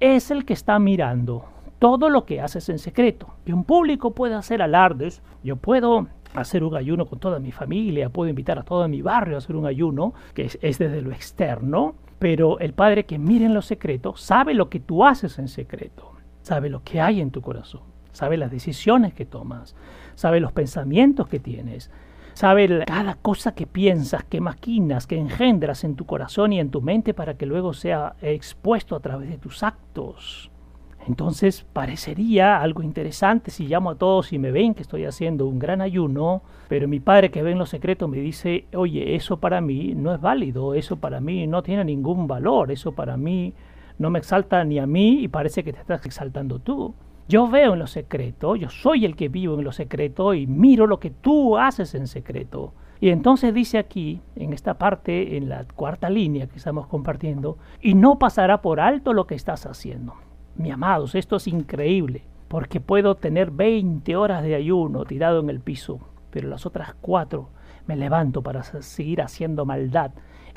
es 0.00 0.30
el 0.30 0.44
que 0.44 0.52
está 0.52 0.78
mirando 0.78 1.44
todo 1.78 2.10
lo 2.10 2.24
que 2.24 2.40
haces 2.40 2.68
en 2.68 2.78
secreto. 2.78 3.34
Y 3.46 3.52
un 3.52 3.64
público 3.64 4.12
puede 4.12 4.34
hacer 4.34 4.62
alardes, 4.62 5.22
yo 5.42 5.56
puedo 5.56 6.08
hacer 6.34 6.64
un 6.64 6.76
ayuno 6.76 7.06
con 7.06 7.18
toda 7.18 7.38
mi 7.38 7.52
familia, 7.52 8.10
puedo 8.10 8.28
invitar 8.28 8.58
a 8.58 8.62
todo 8.62 8.86
mi 8.88 9.02
barrio 9.02 9.36
a 9.36 9.38
hacer 9.38 9.56
un 9.56 9.66
ayuno, 9.66 10.14
que 10.34 10.44
es, 10.44 10.58
es 10.60 10.78
desde 10.78 11.02
lo 11.02 11.12
externo, 11.12 11.94
pero 12.18 12.58
el 12.58 12.72
Padre 12.72 13.06
que 13.06 13.18
mira 13.18 13.46
en 13.46 13.54
lo 13.54 13.62
secreto 13.62 14.16
sabe 14.16 14.54
lo 14.54 14.68
que 14.68 14.80
tú 14.80 15.04
haces 15.04 15.38
en 15.38 15.48
secreto, 15.48 16.12
sabe 16.42 16.68
lo 16.68 16.82
que 16.82 17.00
hay 17.00 17.20
en 17.20 17.30
tu 17.30 17.40
corazón, 17.40 17.82
sabe 18.12 18.36
las 18.36 18.50
decisiones 18.50 19.14
que 19.14 19.24
tomas, 19.24 19.76
sabe 20.14 20.40
los 20.40 20.52
pensamientos 20.52 21.28
que 21.28 21.38
tienes, 21.38 21.90
sabe 22.38 22.84
cada 22.86 23.16
cosa 23.16 23.52
que 23.52 23.66
piensas, 23.66 24.22
que 24.22 24.40
maquinas, 24.40 25.08
que 25.08 25.18
engendras 25.18 25.82
en 25.82 25.96
tu 25.96 26.06
corazón 26.06 26.52
y 26.52 26.60
en 26.60 26.70
tu 26.70 26.80
mente 26.80 27.12
para 27.12 27.34
que 27.34 27.46
luego 27.46 27.74
sea 27.74 28.14
expuesto 28.22 28.94
a 28.94 29.00
través 29.00 29.28
de 29.28 29.38
tus 29.38 29.64
actos. 29.64 30.48
Entonces 31.08 31.66
parecería 31.72 32.62
algo 32.62 32.84
interesante 32.84 33.50
si 33.50 33.66
llamo 33.66 33.90
a 33.90 33.96
todos 33.96 34.32
y 34.32 34.38
me 34.38 34.52
ven 34.52 34.74
que 34.74 34.82
estoy 34.82 35.04
haciendo 35.04 35.48
un 35.48 35.58
gran 35.58 35.80
ayuno, 35.80 36.42
pero 36.68 36.86
mi 36.86 37.00
padre 37.00 37.32
que 37.32 37.42
ve 37.42 37.50
en 37.50 37.58
lo 37.58 37.66
secreto 37.66 38.06
me 38.06 38.18
dice, 38.18 38.66
oye, 38.72 39.16
eso 39.16 39.38
para 39.38 39.60
mí 39.60 39.94
no 39.96 40.14
es 40.14 40.20
válido, 40.20 40.74
eso 40.74 40.94
para 40.94 41.18
mí 41.18 41.48
no 41.48 41.64
tiene 41.64 41.84
ningún 41.84 42.28
valor, 42.28 42.70
eso 42.70 42.92
para 42.92 43.16
mí 43.16 43.52
no 43.98 44.10
me 44.10 44.20
exalta 44.20 44.62
ni 44.62 44.78
a 44.78 44.86
mí 44.86 45.24
y 45.24 45.26
parece 45.26 45.64
que 45.64 45.72
te 45.72 45.80
estás 45.80 46.06
exaltando 46.06 46.60
tú. 46.60 46.94
Yo 47.28 47.46
veo 47.46 47.74
en 47.74 47.78
lo 47.78 47.86
secreto, 47.86 48.56
yo 48.56 48.70
soy 48.70 49.04
el 49.04 49.14
que 49.14 49.28
vivo 49.28 49.58
en 49.58 49.64
lo 49.64 49.72
secreto 49.72 50.32
y 50.32 50.46
miro 50.46 50.86
lo 50.86 50.98
que 50.98 51.10
tú 51.10 51.58
haces 51.58 51.94
en 51.94 52.06
secreto. 52.06 52.72
Y 53.00 53.10
entonces 53.10 53.52
dice 53.52 53.76
aquí, 53.76 54.22
en 54.34 54.54
esta 54.54 54.78
parte, 54.78 55.36
en 55.36 55.50
la 55.50 55.64
cuarta 55.64 56.08
línea 56.08 56.46
que 56.46 56.56
estamos 56.56 56.86
compartiendo, 56.86 57.58
y 57.82 57.92
no 57.92 58.18
pasará 58.18 58.62
por 58.62 58.80
alto 58.80 59.12
lo 59.12 59.26
que 59.26 59.34
estás 59.34 59.66
haciendo. 59.66 60.14
Mi 60.56 60.70
amados, 60.70 61.14
esto 61.14 61.36
es 61.36 61.46
increíble, 61.48 62.24
porque 62.48 62.80
puedo 62.80 63.14
tener 63.16 63.50
20 63.50 64.16
horas 64.16 64.42
de 64.42 64.54
ayuno 64.54 65.04
tirado 65.04 65.40
en 65.40 65.50
el 65.50 65.60
piso, 65.60 66.00
pero 66.30 66.48
las 66.48 66.64
otras 66.64 66.94
cuatro 66.98 67.50
me 67.86 67.94
levanto 67.94 68.42
para 68.42 68.62
seguir 68.62 69.20
haciendo 69.20 69.66
maldad 69.66 70.12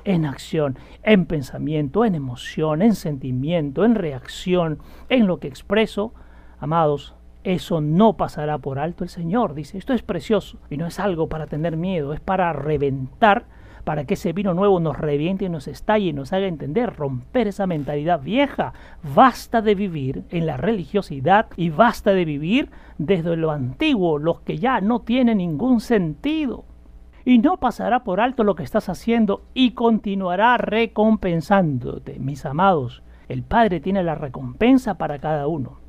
en 0.06 0.26
acción, 0.26 0.78
en 1.04 1.26
pensamiento, 1.26 2.06
en 2.06 2.16
emoción, 2.16 2.82
en 2.82 2.96
sentimiento, 2.96 3.84
en 3.84 3.96
reacción, 3.96 4.80
en 5.10 5.28
lo 5.28 5.40
que 5.40 5.50
expreso, 5.50 6.14
Amados, 6.62 7.16
eso 7.44 7.82
no 7.82 8.18
pasará 8.18 8.60
por 8.60 8.78
alto 8.78 9.04
el 9.04 9.10
Señor. 9.10 9.56
Dice, 9.56 9.80
esto 9.80 9.94
es 9.94 10.04
precioso 10.04 10.60
y 10.70 10.78
no 10.78 10.86
es 10.86 11.00
algo 11.00 11.28
para 11.28 11.48
tener 11.48 11.76
miedo, 11.76 12.14
es 12.14 12.20
para 12.20 12.54
reventar, 12.54 13.46
para 13.84 14.06
que 14.06 14.14
ese 14.14 14.32
vino 14.32 14.54
nuevo 14.54 14.80
nos 14.80 14.96
reviente 14.96 15.46
y 15.46 15.50
nos 15.50 15.68
estalle 15.68 16.10
y 16.10 16.14
nos 16.14 16.34
haga 16.34 16.46
entender, 16.46 16.96
romper 16.96 17.48
esa 17.48 17.66
mentalidad 17.66 18.22
vieja. 18.22 18.74
Basta 19.16 19.64
de 19.64 19.74
vivir 19.74 20.24
en 20.30 20.46
la 20.46 20.56
religiosidad 20.56 21.48
y 21.58 21.72
basta 21.72 22.12
de 22.12 22.26
vivir 22.26 22.70
desde 23.00 23.36
lo 23.38 23.50
antiguo, 23.50 24.20
los 24.20 24.42
que 24.42 24.60
ya 24.60 24.82
no 24.82 25.00
tienen 25.00 25.40
ningún 25.40 25.82
sentido. 25.82 26.66
Y 27.26 27.40
no 27.40 27.58
pasará 27.58 28.04
por 28.04 28.20
alto 28.20 28.44
lo 28.44 28.54
que 28.54 28.62
estás 28.62 28.88
haciendo 28.88 29.42
y 29.56 29.72
continuará 29.72 30.58
recompensándote, 30.58 32.20
mis 32.20 32.46
amados. 32.46 33.02
El 33.30 33.42
Padre 33.42 33.80
tiene 33.80 34.04
la 34.04 34.14
recompensa 34.14 35.00
para 35.00 35.18
cada 35.18 35.48
uno. 35.48 35.81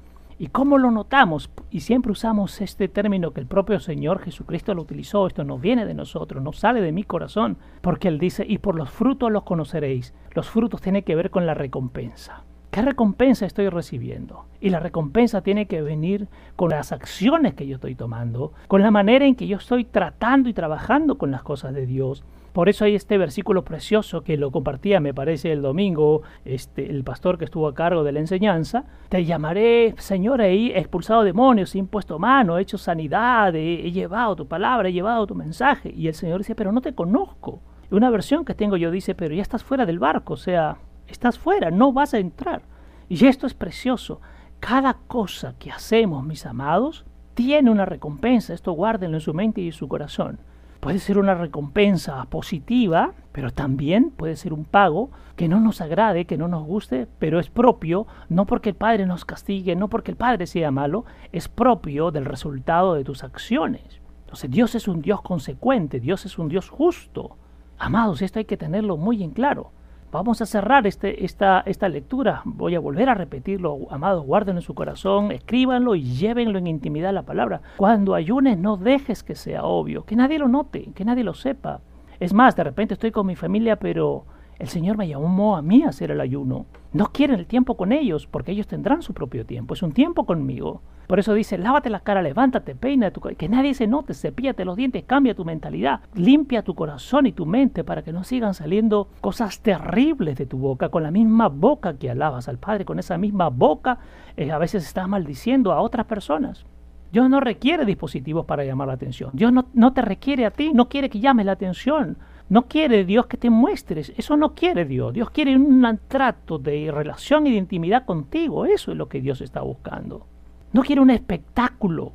¿Y 0.43 0.49
cómo 0.49 0.77
lo 0.77 0.91
notamos? 0.91 1.51
Y 1.71 1.83
siempre 1.83 2.11
usamos 2.11 2.61
este 2.61 2.89
término 2.89 3.31
que 3.31 3.39
el 3.39 3.47
propio 3.47 3.79
Señor 3.79 4.19
Jesucristo 4.19 4.75
lo 4.75 4.83
utilizó. 4.83 5.29
Esto 5.29 5.45
no 5.45 5.57
viene 5.57 5.87
de 5.87 5.95
nosotros, 5.95 6.43
no 6.43 6.53
sale 6.53 6.81
de 6.81 6.91
mi 6.91 7.05
corazón, 7.05 7.59
porque 7.81 8.09
Él 8.09 8.19
dice, 8.19 8.45
y 8.49 8.59
por 8.59 8.75
los 8.75 8.91
frutos 8.91 9.31
los 9.31 9.45
conoceréis. 9.45 10.15
Los 10.33 10.51
frutos 10.51 10.81
tienen 10.81 11.05
que 11.05 11.15
ver 11.15 11.31
con 11.31 11.47
la 11.47 11.55
recompensa. 11.55 12.43
¿Qué 12.73 12.81
recompensa 12.81 13.45
estoy 13.45 13.69
recibiendo? 13.69 14.47
Y 14.59 14.71
la 14.71 14.81
recompensa 14.81 15.43
tiene 15.43 15.67
que 15.67 15.83
venir 15.83 16.29
con 16.57 16.71
las 16.71 16.91
acciones 16.91 17.53
que 17.53 17.67
yo 17.67 17.75
estoy 17.75 17.95
tomando, 17.95 18.55
con 18.67 18.81
la 18.81 18.91
manera 18.91 19.27
en 19.27 19.35
que 19.35 19.47
yo 19.47 19.59
estoy 19.59 19.85
tratando 19.85 20.49
y 20.49 20.55
trabajando 20.55 21.19
con 21.19 21.31
las 21.31 21.43
cosas 21.43 21.75
de 21.75 21.85
Dios. 21.85 22.25
Por 22.55 22.71
eso 22.71 22.87
hay 22.87 22.95
este 22.95 23.19
versículo 23.19 23.63
precioso 23.63 24.23
que 24.23 24.39
lo 24.39 24.51
compartía, 24.51 25.01
me 25.01 25.13
parece, 25.13 25.53
el 25.53 25.61
domingo, 25.61 26.23
este, 26.47 26.89
el 26.89 27.05
pastor 27.05 27.37
que 27.37 27.45
estuvo 27.45 27.69
a 27.69 27.75
cargo 27.75 28.05
de 28.05 28.13
la 28.13 28.21
enseñanza. 28.21 28.87
Te 29.11 29.27
llamaré, 29.27 29.95
Señor, 29.99 30.41
he 30.41 30.79
expulsado 30.79 31.25
demonios, 31.25 31.75
he 31.75 31.79
impuesto 31.79 32.19
mano, 32.19 32.57
he 32.57 32.63
hecho 32.63 32.79
sanidad, 32.79 33.55
he, 33.55 33.93
llevado 33.93 34.35
tu 34.35 34.49
palabra, 34.49 34.89
he 34.89 34.95
llevado 34.95 35.27
tu 35.27 35.35
mensaje. 35.35 35.93
Y 35.95 36.09
el 36.09 36.15
Señor 36.15 36.39
dice, 36.39 36.55
pero 36.55 36.73
no 36.73 36.81
te 36.81 36.95
conozco. 36.95 37.61
Una 37.91 38.09
versión 38.09 38.47
que 38.47 38.55
tengo 38.55 38.79
yo 38.79 38.91
dice, 38.91 39.15
pero 39.15 39.35
ya 39.35 39.43
estás 39.43 39.63
fuera 39.63 39.85
del 39.85 39.99
barco, 39.99 40.33
o 40.33 40.39
sea, 40.39 40.79
estás 41.13 41.39
fuera, 41.39 41.71
no 41.71 41.93
vas 41.93 42.15
a 42.15 42.19
entrar. 42.19 42.63
Y 43.09 43.27
esto 43.27 43.47
es 43.47 43.55
precioso. 43.55 44.21
Cada 44.61 44.95
cosa 44.95 45.55
que 45.59 45.71
hacemos, 45.71 46.25
mis 46.25 46.47
amados, 46.47 47.05
tiene 47.35 47.71
una 47.71 47.85
recompensa. 47.85 48.55
Esto 48.55 48.73
guárdenlo 48.73 49.17
en 49.17 49.21
su 49.21 49.35
mente 49.35 49.61
y 49.61 49.67
en 49.67 49.73
su 49.73 49.89
corazón 49.89 50.39
puede 50.83 50.99
ser 50.99 51.17
una 51.17 51.37
recompensa 51.37 52.25
positiva, 52.25 53.13
pero 53.31 53.53
también 53.53 54.11
puede 54.11 54.35
ser 54.35 54.53
un 54.53 54.65
pago 54.65 55.11
que 55.37 55.47
no 55.47 55.61
nos 55.61 55.81
agrade, 55.81 56.25
que 56.25 56.37
no 56.37 56.49
nos 56.49 56.67
guste, 56.67 57.07
pero 57.21 57.39
es 57.39 57.49
propio, 57.49 58.09
no 58.29 58.47
porque 58.47 58.71
el 58.71 58.75
Padre 58.75 59.07
nos 59.07 59.25
castigue, 59.25 59.77
no 59.77 59.87
porque 59.87 60.11
el 60.11 60.17
Padre 60.17 60.49
sea 60.49 60.73
malo, 60.73 61.05
es 61.31 61.47
propio 61.47 62.11
del 62.11 62.25
resultado 62.25 62.95
de 62.95 63.05
tus 63.05 63.23
acciones. 63.23 64.01
Entonces 64.23 64.51
Dios 64.51 64.75
es 64.75 64.89
un 64.89 65.03
Dios 65.03 65.23
consecuente, 65.23 66.01
Dios 66.01 66.27
es 66.27 66.37
un 66.37 66.49
Dios 66.49 66.69
justo. 66.69 67.37
Amados, 67.79 68.21
esto 68.21 68.41
hay 68.41 68.45
que 68.45 68.57
tenerlo 68.57 68.97
muy 68.97 69.23
en 69.23 69.31
claro. 69.31 69.71
Vamos 70.13 70.43
a 70.43 70.47
cerrar 70.47 70.87
este, 70.87 71.25
esta, 71.25 71.63
esta 71.65 71.89
lectura. 71.89 72.43
Voy 72.45 72.75
a 72.75 72.81
volver 72.81 73.09
a 73.09 73.15
repetirlo. 73.15 73.79
Amados, 73.89 74.27
guárdenlo 74.27 74.61
en 74.61 74.63
su 74.63 74.75
corazón, 74.75 75.33
escríbanlo 75.33 75.95
y 75.95 76.03
llévenlo 76.03 76.59
en 76.59 76.67
intimidad 76.67 77.15
la 77.15 77.23
palabra. 77.23 77.63
Cuando 77.79 78.15
ayunes, 78.15 78.59
no 78.59 78.77
dejes 78.77 79.23
que 79.23 79.35
sea 79.35 79.65
obvio, 79.65 80.05
que 80.05 80.15
nadie 80.15 80.39
lo 80.39 80.49
note, 80.49 80.91
que 80.95 81.07
nadie 81.07 81.25
lo 81.25 81.33
sepa. 81.33 81.81
Es 82.21 82.35
más, 82.35 82.55
de 82.55 82.63
repente 82.63 82.93
estoy 82.93 83.11
con 83.11 83.27
mi 83.27 83.37
familia, 83.37 83.77
pero 83.77 84.27
el 84.59 84.69
Señor 84.69 84.97
me 84.97 85.09
llamó 85.09 85.57
a 85.57 85.63
mí 85.63 85.83
a 85.83 85.89
hacer 85.89 86.11
el 86.11 86.21
ayuno. 86.21 86.67
No 86.93 87.07
quieren 87.07 87.39
el 87.39 87.47
tiempo 87.47 87.77
con 87.77 87.91
ellos, 87.93 88.27
porque 88.27 88.53
ellos 88.53 88.67
tendrán 88.67 89.03
su 89.03 89.15
propio 89.15 89.47
tiempo. 89.47 89.75
Es 89.75 89.83
un 89.83 89.93
tiempo 89.93 90.27
conmigo. 90.27 90.83
Por 91.07 91.19
eso 91.19 91.35
dice, 91.35 91.59
lávate 91.59 91.91
la 91.91 92.01
cara, 92.01 92.23
levántate, 92.23 92.75
peina 92.75 93.11
tu 93.11 93.21
que 93.21 93.49
nadie 93.49 93.75
se 93.75 93.87
note, 93.87 94.15
cepíllate 94.15 94.65
los 94.65 94.77
dientes, 94.77 95.05
cambia 95.05 95.35
tu 95.35 95.45
mentalidad, 95.45 96.01
limpia 96.15 96.63
tu 96.63 96.75
corazón 96.75 97.27
y 97.27 97.33
tu 97.33 97.45
mente 97.45 97.85
para 97.85 98.03
que 98.03 98.13
no 98.13 98.25
sigan 98.25 98.55
saliendo 98.55 99.09
cosas 99.21 99.61
terribles 99.61 100.39
de 100.39 100.47
tu 100.47 100.59
boca, 100.59 100.89
con 100.89 101.03
la 101.03 101.11
misma 101.11 101.49
boca 101.49 101.99
que 101.99 102.11
alabas 102.11 102.49
al 102.49 102.59
Padre, 102.59 102.85
con 102.85 102.99
esa 102.99 103.19
misma 103.19 103.49
boca 103.49 103.99
eh, 104.37 104.53
a 104.53 104.59
veces 104.59 104.87
estás 104.87 105.09
maldiciendo 105.09 105.73
a 105.73 105.81
otras 105.81 106.07
personas. 106.07 106.65
Dios 107.13 107.29
no 107.29 107.41
requiere 107.41 107.85
dispositivos 107.85 108.47
para 108.47 108.65
llamar 108.65 108.89
la 108.89 108.95
atención. 108.95 109.31
Dios 109.35 109.53
no, 109.53 109.67
no 109.75 109.93
te 109.93 110.01
requiere 110.01 110.47
a 110.47 110.51
ti, 110.51 110.73
no 110.73 110.89
quiere 110.89 111.11
que 111.11 111.21
llames 111.21 111.45
la 111.45 111.53
atención. 111.53 112.17
No 112.53 112.67
quiere 112.69 113.07
Dios 113.07 113.29
que 113.29 113.39
te 113.39 113.49
muestres, 113.49 114.13
eso 114.15 114.37
no 114.37 114.55
quiere 114.55 114.85
Dios. 114.85 115.15
Dios 115.15 115.31
quiere 115.31 115.57
un 115.57 115.99
trato 116.07 116.59
de 116.59 116.91
relación 116.93 117.47
y 117.47 117.53
de 117.53 117.57
intimidad 117.57 118.05
contigo, 118.05 118.67
eso 118.67 118.93
es 118.93 118.99
lo 118.99 119.09
que 119.09 119.23
Dios 119.23 119.41
está 119.41 119.63
buscando. 119.63 120.27
No 120.75 120.83
quiere 120.83 121.01
un 121.01 121.09
espectáculo, 121.09 122.13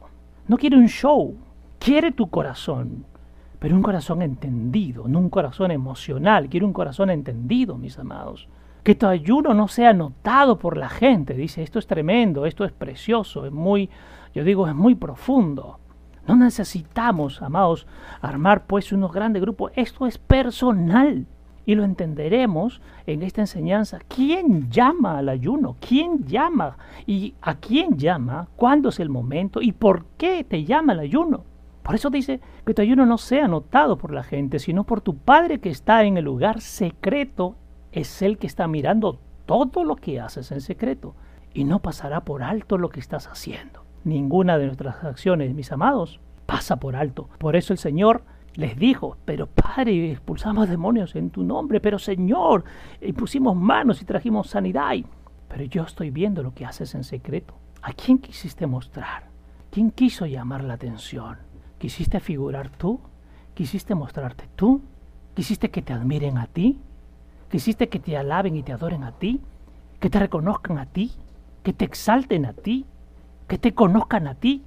No 0.48 0.58
quiere 0.58 0.78
un 0.78 0.90
show, 0.90 1.34
quiere 1.80 2.12
tu 2.12 2.30
corazón, 2.30 3.04
pero 3.58 3.76
un 3.76 3.82
corazón 3.82 4.22
entendido, 4.22 5.08
no 5.08 5.18
un 5.18 5.32
corazón 5.32 5.72
emocional, 5.72 6.50
quiere 6.50 6.68
un 6.68 6.74
corazón 6.74 7.10
entendido, 7.10 7.76
mis 7.76 7.98
amados. 7.98 8.48
Que 8.84 8.94
tu 8.94 9.08
ayuno 9.08 9.56
no 9.56 9.68
sea 9.68 9.92
notado 9.92 10.60
por 10.60 10.78
la 10.78 10.90
gente. 10.90 11.34
Dice, 11.34 11.64
esto 11.64 11.80
es 11.80 11.88
tremendo, 11.88 12.46
esto 12.46 12.64
es 12.64 12.72
precioso, 12.72 13.48
es 13.48 13.52
muy, 13.52 13.90
yo 14.36 14.44
digo, 14.44 14.68
es 14.68 14.76
muy 14.76 14.94
profundo. 14.94 15.80
No 16.28 16.36
necesitamos, 16.36 17.42
amados, 17.42 17.88
armar 18.22 18.66
pues 18.66 18.92
unos 18.92 19.14
grandes 19.14 19.42
grupos. 19.42 19.72
Esto 19.76 20.06
es 20.06 20.18
personal. 20.18 21.26
Y 21.66 21.76
lo 21.76 21.84
entenderemos 21.84 22.82
en 23.06 23.24
esta 23.24 23.42
enseñanza. 23.42 24.00
¿Quién 24.08 24.70
llama 24.70 25.18
al 25.18 25.30
ayuno? 25.30 25.76
¿Quién 25.80 26.26
llama? 26.26 26.78
¿Y 27.06 27.34
a 27.42 27.56
quién 27.56 27.98
llama? 27.98 28.48
¿Cuándo 28.56 28.90
es 28.90 29.00
el 29.00 29.10
momento? 29.10 29.62
¿Y 29.62 29.72
por 29.72 30.06
qué 30.18 30.44
te 30.44 30.64
llama 30.64 30.94
el 30.94 31.00
ayuno? 31.00 31.44
Por 31.84 31.96
eso 31.96 32.10
dice 32.10 32.42
que 32.66 32.74
tu 32.74 32.82
ayuno 32.82 33.06
no 33.06 33.18
sea 33.18 33.48
notado 33.48 33.98
por 33.98 34.12
la 34.12 34.24
gente, 34.24 34.60
sino 34.60 34.84
por 34.84 35.02
tu 35.02 35.18
Padre 35.18 35.60
que 35.60 35.70
está 35.70 36.04
en 36.04 36.18
el 36.18 36.26
lugar 36.26 36.62
secreto. 36.62 37.56
Es 37.92 38.22
el 38.22 38.38
que 38.38 38.48
está 38.48 38.68
mirando 38.68 39.20
todo 39.46 39.86
lo 39.86 39.96
que 39.96 40.20
haces 40.20 40.52
en 40.52 40.62
secreto 40.62 41.16
y 41.54 41.64
no 41.64 41.80
pasará 41.80 42.22
por 42.22 42.44
alto 42.44 42.78
lo 42.78 42.90
que 42.90 43.00
estás 43.00 43.28
haciendo. 43.28 43.87
Ninguna 44.04 44.58
de 44.58 44.66
nuestras 44.66 45.04
acciones, 45.04 45.54
mis 45.54 45.72
amados, 45.72 46.20
pasa 46.46 46.78
por 46.78 46.96
alto. 46.96 47.30
Por 47.38 47.56
eso 47.56 47.74
el 47.74 47.80
Señor 47.80 48.24
les 48.56 48.78
dijo, 48.78 49.18
pero 49.26 49.46
Padre, 49.48 50.12
expulsamos 50.12 50.68
demonios 50.68 51.16
en 51.16 51.30
tu 51.30 51.44
nombre, 51.44 51.80
pero 51.80 52.00
Señor, 52.00 52.64
y 53.02 53.14
pusimos 53.14 53.56
manos 53.56 54.02
y 54.02 54.06
trajimos 54.06 54.50
sanidad. 54.50 54.96
Pero 55.48 55.64
yo 55.64 55.84
estoy 55.84 56.10
viendo 56.10 56.42
lo 56.42 56.54
que 56.54 56.66
haces 56.66 56.96
en 56.96 57.04
secreto. 57.04 57.54
¿A 57.82 57.94
quién 57.94 58.18
quisiste 58.18 58.66
mostrar? 58.66 59.28
¿Quién 59.70 59.92
quiso 59.92 60.26
llamar 60.26 60.64
la 60.64 60.74
atención? 60.74 61.38
¿Quisiste 61.78 62.20
figurar 62.20 62.70
tú? 62.70 63.00
¿Quisiste 63.54 63.94
mostrarte 63.94 64.46
tú? 64.56 64.82
¿Quisiste 65.36 65.70
que 65.70 65.84
te 65.84 65.94
admiren 65.94 66.38
a 66.40 66.48
ti? 66.48 66.80
¿Quisiste 67.52 67.88
que 67.90 68.00
te 68.00 68.18
alaben 68.18 68.56
y 68.56 68.64
te 68.64 68.74
adoren 68.74 69.04
a 69.04 69.12
ti? 69.12 69.42
¿Que 70.00 70.10
te 70.10 70.20
reconozcan 70.20 70.80
a 70.80 70.88
ti? 70.88 71.12
¿Que 71.64 71.74
te 71.74 71.86
exalten 71.86 72.46
a 72.46 72.54
ti? 72.54 72.86
¿Que 73.48 73.58
te 73.58 73.74
conozcan 73.74 74.28
a 74.28 74.36
ti? 74.36 74.64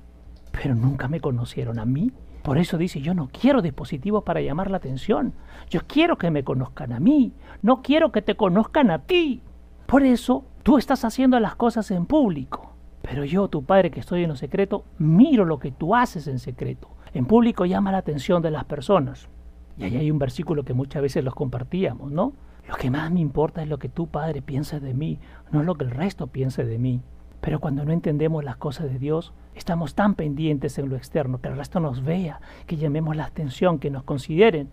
Pero 0.52 0.74
nunca 0.74 1.06
me 1.06 1.20
conocieron 1.20 1.78
a 1.78 1.84
mí. 1.84 2.12
Por 2.42 2.56
eso 2.56 2.78
dice, 2.78 3.02
yo 3.02 3.12
no 3.12 3.28
quiero 3.28 3.60
dispositivos 3.60 4.24
para 4.24 4.40
llamar 4.40 4.70
la 4.70 4.78
atención. 4.78 5.34
Yo 5.68 5.80
quiero 5.86 6.16
que 6.16 6.30
me 6.30 6.44
conozcan 6.44 6.92
a 6.92 7.00
mí. 7.00 7.34
No 7.60 7.82
quiero 7.82 8.10
que 8.10 8.22
te 8.22 8.36
conozcan 8.36 8.90
a 8.90 9.00
ti. 9.00 9.42
Por 9.86 10.02
eso 10.02 10.44
tú 10.62 10.78
estás 10.78 11.04
haciendo 11.04 11.38
las 11.40 11.56
cosas 11.56 11.90
en 11.90 12.06
público. 12.06 12.72
Pero 13.02 13.24
yo, 13.24 13.48
tu 13.48 13.64
padre 13.64 13.90
que 13.90 14.00
estoy 14.00 14.22
en 14.22 14.30
lo 14.30 14.36
secreto, 14.36 14.84
miro 14.98 15.44
lo 15.44 15.58
que 15.58 15.72
tú 15.72 15.94
haces 15.94 16.26
en 16.26 16.38
secreto. 16.38 16.88
En 17.12 17.26
público 17.26 17.66
llama 17.66 17.92
la 17.92 17.98
atención 17.98 18.40
de 18.40 18.50
las 18.50 18.64
personas. 18.64 19.28
Y 19.76 19.84
ahí 19.84 19.96
hay 19.96 20.10
un 20.10 20.18
versículo 20.18 20.64
que 20.64 20.74
muchas 20.74 21.02
veces 21.02 21.24
los 21.24 21.34
compartíamos, 21.34 22.10
¿no? 22.10 22.32
Lo 22.68 22.76
que 22.76 22.90
más 22.90 23.10
me 23.10 23.20
importa 23.20 23.62
es 23.62 23.68
lo 23.68 23.78
que 23.78 23.88
tu 23.88 24.06
padre 24.06 24.42
piensa 24.42 24.78
de 24.78 24.94
mí, 24.94 25.18
no 25.50 25.62
lo 25.62 25.74
que 25.74 25.84
el 25.84 25.90
resto 25.90 26.28
piense 26.28 26.64
de 26.64 26.78
mí. 26.78 27.02
Pero 27.40 27.60
cuando 27.60 27.84
no 27.84 27.92
entendemos 27.92 28.44
las 28.44 28.56
cosas 28.56 28.90
de 28.90 28.98
Dios, 28.98 29.32
estamos 29.54 29.94
tan 29.94 30.14
pendientes 30.14 30.78
en 30.78 30.88
lo 30.88 30.96
externo, 30.96 31.40
que 31.40 31.48
el 31.48 31.56
resto 31.56 31.80
nos 31.80 32.02
vea, 32.04 32.40
que 32.66 32.76
llamemos 32.76 33.16
la 33.16 33.24
atención, 33.24 33.78
que 33.78 33.90
nos 33.90 34.02
consideren, 34.02 34.70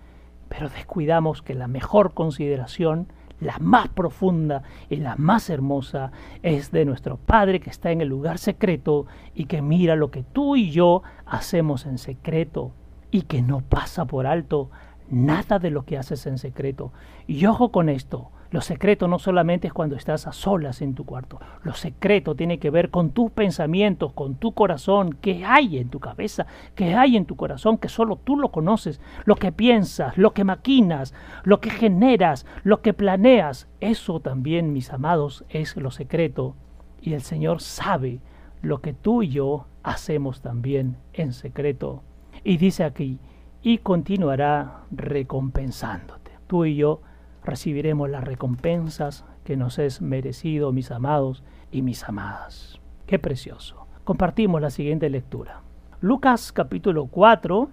pero 0.50 0.70
descuidamos 0.70 1.42
que 1.42 1.54
la 1.54 1.68
mejor 1.68 2.14
consideración, 2.14 3.08
la 3.40 3.58
más 3.60 3.88
profunda 3.90 4.64
y 4.90 4.98
la 4.98 5.16
más 5.16 5.50
hermosa, 5.50 6.12
es 6.44 6.72
de 6.72 6.86
nuestro 6.86 7.18
Padre 7.18 7.60
que 7.60 7.70
está 7.70 7.92
en 7.92 8.02
el 8.02 8.10
lugar 8.10 8.38
secreto 8.38 9.06
y 9.34 9.46
que 9.46 9.62
mira 9.62 9.96
lo 9.96 10.12
que 10.12 10.24
tú 10.24 10.56
y 10.56 10.72
yo 10.72 11.04
hacemos 11.26 11.86
en 11.86 11.98
secreto 11.98 12.72
y 13.12 13.24
que 13.24 13.42
no 13.42 13.62
pasa 13.62 14.06
por 14.06 14.28
alto 14.28 14.70
nada 15.10 15.60
de 15.60 15.70
lo 15.70 15.86
que 15.86 15.98
haces 15.98 16.26
en 16.26 16.38
secreto. 16.38 16.92
Y 17.28 17.46
ojo 17.46 17.72
con 17.72 17.90
esto, 17.90 18.32
lo 18.50 18.62
secreto 18.62 19.08
no 19.08 19.20
solamente 19.20 19.68
es 19.68 19.74
cuando 19.74 19.96
estás 19.96 20.26
a 20.26 20.32
solas 20.32 20.82
en 20.82 20.96
tu 20.96 21.06
cuarto. 21.06 21.40
Lo 21.64 21.74
secreto 21.74 22.36
tiene 22.36 22.60
que 22.60 22.70
ver 22.70 22.90
con 22.90 23.12
tus 23.12 23.32
pensamientos, 23.32 24.14
con 24.14 24.36
tu 24.36 24.54
corazón, 24.54 25.18
qué 25.22 25.44
hay 25.46 25.78
en 25.78 25.90
tu 25.90 26.00
cabeza, 26.00 26.48
qué 26.74 26.96
hay 26.96 27.18
en 27.18 27.26
tu 27.26 27.36
corazón, 27.36 27.78
que 27.78 27.90
solo 27.90 28.16
tú 28.16 28.38
lo 28.38 28.52
conoces. 28.52 29.02
Lo 29.26 29.36
que 29.36 29.52
piensas, 29.52 30.18
lo 30.18 30.34
que 30.34 30.46
maquinas, 30.46 31.14
lo 31.44 31.60
que 31.60 31.70
generas, 31.70 32.46
lo 32.64 32.82
que 32.82 32.94
planeas. 32.94 33.68
Eso 33.82 34.22
también, 34.22 34.72
mis 34.72 34.94
amados, 34.94 35.44
es 35.50 35.76
lo 35.76 35.92
secreto. 35.92 36.56
Y 37.02 37.14
el 37.14 37.22
Señor 37.22 37.62
sabe 37.62 38.22
lo 38.62 38.80
que 38.82 38.94
tú 38.94 39.24
y 39.24 39.30
yo 39.30 39.66
hacemos 39.84 40.42
también 40.42 40.98
en 41.14 41.34
secreto. 41.34 42.02
Y 42.44 42.58
dice 42.58 42.86
aquí, 42.86 43.20
y 43.62 43.80
continuará 43.80 44.84
recompensándote. 44.92 46.32
Tú 46.48 46.64
y 46.64 46.78
yo 46.78 47.02
recibiremos 47.48 48.10
las 48.10 48.24
recompensas 48.24 49.26
que 49.46 49.56
nos 49.56 49.80
es 49.80 50.02
merecido, 50.02 50.74
mis 50.74 50.92
amados 50.92 51.44
y 51.72 51.82
mis 51.82 52.04
amadas. 52.04 52.80
Qué 53.06 53.20
precioso. 53.20 53.88
Compartimos 54.04 54.62
la 54.62 54.70
siguiente 54.70 55.10
lectura. 55.10 55.62
Lucas 56.02 56.52
capítulo 56.52 57.08
4, 57.08 57.70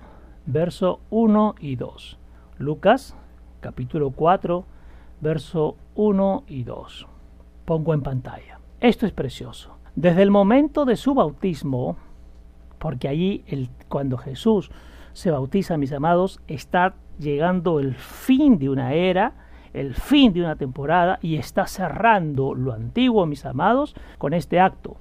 verso 0.47 1.01
1 1.11 1.57
y 1.59 1.75
2. 1.75 2.19
Lucas 2.59 3.17
capítulo 3.61 4.13
4, 4.13 4.65
verso 5.21 5.77
1 5.97 6.45
y 6.47 6.63
2. 6.63 7.09
Pongo 7.65 7.95
en 7.95 8.03
pantalla. 8.03 8.61
Esto 8.81 9.07
es 9.07 9.13
precioso. 9.13 9.77
Desde 9.97 10.23
el 10.23 10.31
momento 10.31 10.85
de 10.85 10.97
su 10.97 11.15
bautismo, 11.15 11.97
porque 12.79 13.09
allí 13.09 13.45
el, 13.49 13.71
cuando 13.89 14.19
Jesús 14.19 14.71
se 15.15 15.33
bautiza, 15.33 15.77
mis 15.79 15.93
amados, 15.93 16.41
está 16.47 16.95
llegando 17.19 17.81
el 17.81 17.95
fin 17.95 18.59
de 18.59 18.69
una 18.69 18.93
era 18.93 19.44
el 19.75 19.95
fin 19.95 20.33
de 20.33 20.41
una 20.41 20.57
temporada 20.57 21.19
y 21.21 21.37
está 21.37 21.67
cerrando 21.67 22.55
lo 22.55 22.73
antiguo, 22.73 23.27
mis 23.27 23.45
amados, 23.45 23.95
con 24.19 24.33
este 24.33 24.61
acto, 24.61 24.97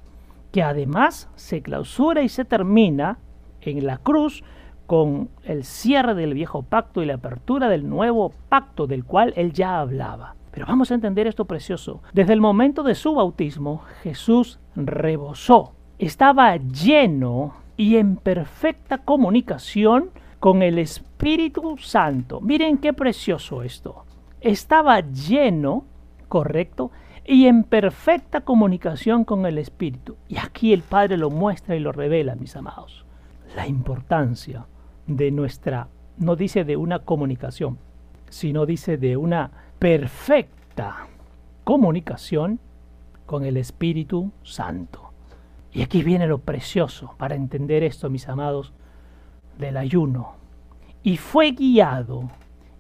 que 0.52 0.64
además 0.64 1.30
se 1.36 1.62
clausura 1.62 2.24
y 2.24 2.30
se 2.30 2.44
termina 2.44 3.20
en 3.62 3.86
la 3.86 3.98
cruz 3.98 4.44
con 4.88 5.30
el 5.44 5.64
cierre 5.64 6.16
del 6.16 6.34
viejo 6.34 6.64
pacto 6.64 7.02
y 7.02 7.06
la 7.06 7.16
apertura 7.16 7.70
del 7.70 7.88
nuevo 7.88 8.34
pacto 8.50 8.86
del 8.88 9.06
cual 9.06 9.34
él 9.38 9.54
ya 9.54 9.80
hablaba. 9.80 10.36
Pero 10.52 10.66
vamos 10.68 10.92
a 10.92 10.96
entender 10.96 11.26
esto 11.26 11.46
precioso. 11.46 12.02
Desde 12.12 12.34
el 12.34 12.42
momento 12.42 12.84
de 12.84 12.96
su 12.96 13.16
bautismo, 13.16 13.84
Jesús 14.04 14.60
rebosó, 14.76 15.74
estaba 15.98 16.58
lleno 16.58 17.54
y 17.78 17.96
en 17.96 18.18
perfecta 18.18 19.00
comunicación 19.00 20.10
con 20.40 20.62
el 20.62 20.78
Espíritu 20.78 21.78
Santo. 21.78 22.42
Miren 22.42 22.78
qué 22.78 22.94
precioso 22.94 23.64
esto 23.64 24.04
estaba 24.44 25.00
lleno, 25.00 25.86
correcto, 26.28 26.92
y 27.26 27.48
en 27.48 27.64
perfecta 27.64 28.42
comunicación 28.42 29.24
con 29.24 29.46
el 29.46 29.58
Espíritu. 29.58 30.18
Y 30.28 30.38
aquí 30.38 30.74
el 30.74 30.82
Padre 30.82 31.18
lo 31.18 31.30
muestra 31.30 31.76
y 31.76 31.80
lo 31.80 31.92
revela, 31.92 32.36
mis 32.36 32.56
amados. 32.56 33.06
La 33.56 33.68
importancia 33.68 34.66
de 35.08 35.32
nuestra, 35.32 35.88
no 36.18 36.36
dice 36.36 36.66
de 36.66 36.76
una 36.76 37.00
comunicación, 37.00 37.78
sino 38.30 38.66
dice 38.66 38.98
de 38.98 39.16
una 39.16 39.52
perfecta 39.80 41.08
comunicación 41.64 42.60
con 43.26 43.46
el 43.46 43.58
Espíritu 43.58 44.32
Santo. 44.44 45.12
Y 45.72 45.82
aquí 45.82 46.04
viene 46.04 46.28
lo 46.28 46.40
precioso 46.40 47.16
para 47.18 47.36
entender 47.36 47.84
esto, 47.84 48.10
mis 48.10 48.28
amados, 48.28 48.74
del 49.58 49.78
ayuno. 49.78 50.34
Y 51.02 51.18
fue 51.18 51.52
guiado 51.52 52.30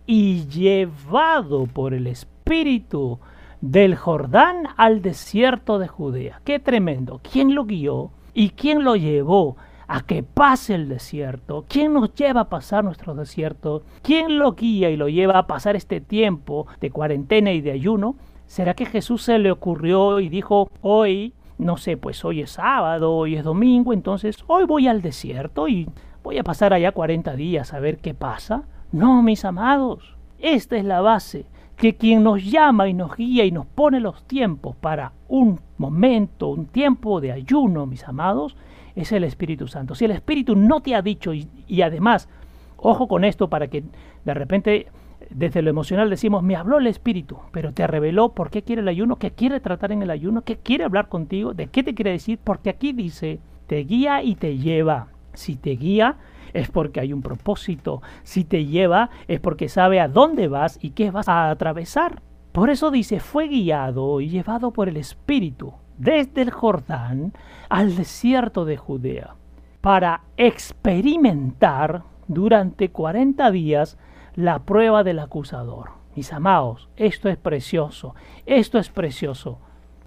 y 0.05 0.45
llevado 0.47 1.65
por 1.67 1.93
el 1.93 2.07
Espíritu 2.07 3.19
del 3.61 3.95
Jordán 3.95 4.67
al 4.75 5.01
desierto 5.01 5.79
de 5.79 5.87
Judea. 5.87 6.41
Qué 6.43 6.59
tremendo. 6.59 7.21
¿Quién 7.23 7.55
lo 7.55 7.65
guió 7.65 8.11
y 8.33 8.49
quién 8.49 8.83
lo 8.83 8.95
llevó 8.95 9.55
a 9.87 10.01
que 10.01 10.23
pase 10.23 10.75
el 10.75 10.89
desierto? 10.89 11.65
¿Quién 11.69 11.93
nos 11.93 12.13
lleva 12.13 12.41
a 12.41 12.49
pasar 12.49 12.83
nuestro 12.83 13.15
desierto? 13.15 13.83
¿Quién 14.01 14.37
lo 14.37 14.53
guía 14.53 14.89
y 14.89 14.97
lo 14.97 15.07
lleva 15.07 15.37
a 15.37 15.47
pasar 15.47 15.75
este 15.75 16.01
tiempo 16.01 16.67
de 16.81 16.91
cuarentena 16.91 17.51
y 17.53 17.61
de 17.61 17.71
ayuno? 17.71 18.15
¿Será 18.47 18.73
que 18.73 18.85
Jesús 18.85 19.23
se 19.23 19.39
le 19.39 19.51
ocurrió 19.51 20.19
y 20.19 20.27
dijo, 20.27 20.69
hoy, 20.81 21.33
no 21.57 21.77
sé, 21.77 21.95
pues 21.95 22.25
hoy 22.25 22.41
es 22.41 22.51
sábado, 22.51 23.13
hoy 23.13 23.35
es 23.35 23.43
domingo, 23.45 23.93
entonces 23.93 24.37
hoy 24.47 24.65
voy 24.65 24.87
al 24.89 25.01
desierto 25.01 25.69
y 25.69 25.87
voy 26.21 26.37
a 26.37 26.43
pasar 26.43 26.73
allá 26.73 26.91
40 26.91 27.35
días 27.35 27.73
a 27.73 27.79
ver 27.79 27.97
qué 27.99 28.13
pasa? 28.13 28.63
No, 28.93 29.23
mis 29.23 29.43
amados, 29.43 30.15
esta 30.37 30.77
es 30.77 30.85
la 30.85 31.01
base, 31.01 31.47
que 31.77 31.95
quien 31.95 32.21
nos 32.21 32.45
llama 32.45 32.87
y 32.87 32.93
nos 32.93 33.15
guía 33.15 33.43
y 33.43 33.51
nos 33.51 33.65
pone 33.65 33.99
los 33.99 34.23
tiempos 34.27 34.75
para 34.75 35.13
un 35.27 35.59
momento, 35.79 36.49
un 36.49 36.67
tiempo 36.67 37.19
de 37.19 37.31
ayuno, 37.31 37.87
mis 37.87 38.07
amados, 38.07 38.55
es 38.95 39.11
el 39.11 39.23
Espíritu 39.23 39.67
Santo. 39.67 39.95
Si 39.95 40.05
el 40.05 40.11
Espíritu 40.11 40.55
no 40.55 40.81
te 40.81 40.93
ha 40.93 41.01
dicho 41.01 41.33
y, 41.33 41.81
además, 41.81 42.29
ojo 42.77 43.07
con 43.07 43.23
esto 43.23 43.49
para 43.49 43.67
que 43.67 43.83
de 44.25 44.33
repente 44.35 44.87
desde 45.31 45.63
lo 45.63 45.71
emocional 45.71 46.11
decimos, 46.11 46.43
me 46.43 46.55
habló 46.55 46.77
el 46.77 46.85
Espíritu, 46.85 47.39
pero 47.51 47.73
te 47.73 47.87
reveló 47.87 48.33
por 48.33 48.51
qué 48.51 48.61
quiere 48.61 48.83
el 48.83 48.87
ayuno, 48.87 49.15
qué 49.15 49.31
quiere 49.31 49.59
tratar 49.59 49.91
en 49.91 50.03
el 50.03 50.11
ayuno, 50.11 50.43
qué 50.43 50.57
quiere 50.57 50.83
hablar 50.83 51.09
contigo, 51.09 51.55
de 51.55 51.65
qué 51.65 51.81
te 51.81 51.95
quiere 51.95 52.11
decir, 52.11 52.37
porque 52.43 52.69
aquí 52.69 52.93
dice, 52.93 53.39
te 53.65 53.77
guía 53.85 54.21
y 54.21 54.35
te 54.35 54.59
lleva 54.59 55.07
Si 55.33 55.55
te 55.55 55.71
guía 55.71 56.17
es 56.53 56.69
porque 56.69 56.99
hay 56.99 57.13
un 57.13 57.21
propósito. 57.21 58.01
Si 58.23 58.43
te 58.43 58.65
lleva 58.65 59.09
es 59.27 59.39
porque 59.39 59.69
sabe 59.69 59.99
a 59.99 60.07
dónde 60.07 60.47
vas 60.47 60.79
y 60.81 60.91
qué 60.91 61.11
vas 61.11 61.27
a 61.27 61.49
atravesar. 61.49 62.21
Por 62.51 62.69
eso 62.69 62.91
dice, 62.91 63.19
fue 63.19 63.47
guiado 63.47 64.21
y 64.21 64.29
llevado 64.29 64.71
por 64.71 64.87
el 64.87 64.97
Espíritu 64.97 65.73
desde 65.97 66.41
el 66.43 66.51
Jordán 66.51 67.33
al 67.69 67.95
desierto 67.95 68.65
de 68.65 68.77
Judea 68.77 69.35
para 69.81 70.21
experimentar 70.37 72.03
durante 72.27 72.89
40 72.89 73.51
días 73.51 73.97
la 74.35 74.59
prueba 74.59 75.03
del 75.03 75.19
acusador. 75.19 75.91
Mis 76.15 76.31
amados, 76.31 76.89
esto 76.95 77.27
es 77.27 77.37
precioso, 77.37 78.15
esto 78.45 78.77
es 78.77 78.89
precioso. 78.89 79.59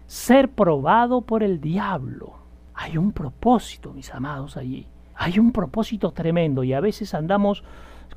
Ser 0.07 0.51
probado 0.51 1.23
por 1.23 1.43
el 1.43 1.61
diablo. 1.61 2.35
Hay 2.75 2.97
un 2.97 3.13
propósito, 3.13 3.93
mis 3.93 4.15
amados, 4.15 4.57
allí. 4.57 4.87
Hay 5.17 5.39
un 5.39 5.53
propósito 5.53 6.13
tremendo 6.13 6.63
y 6.63 6.73
a 6.73 6.81
veces 6.81 7.15
andamos, 7.15 7.65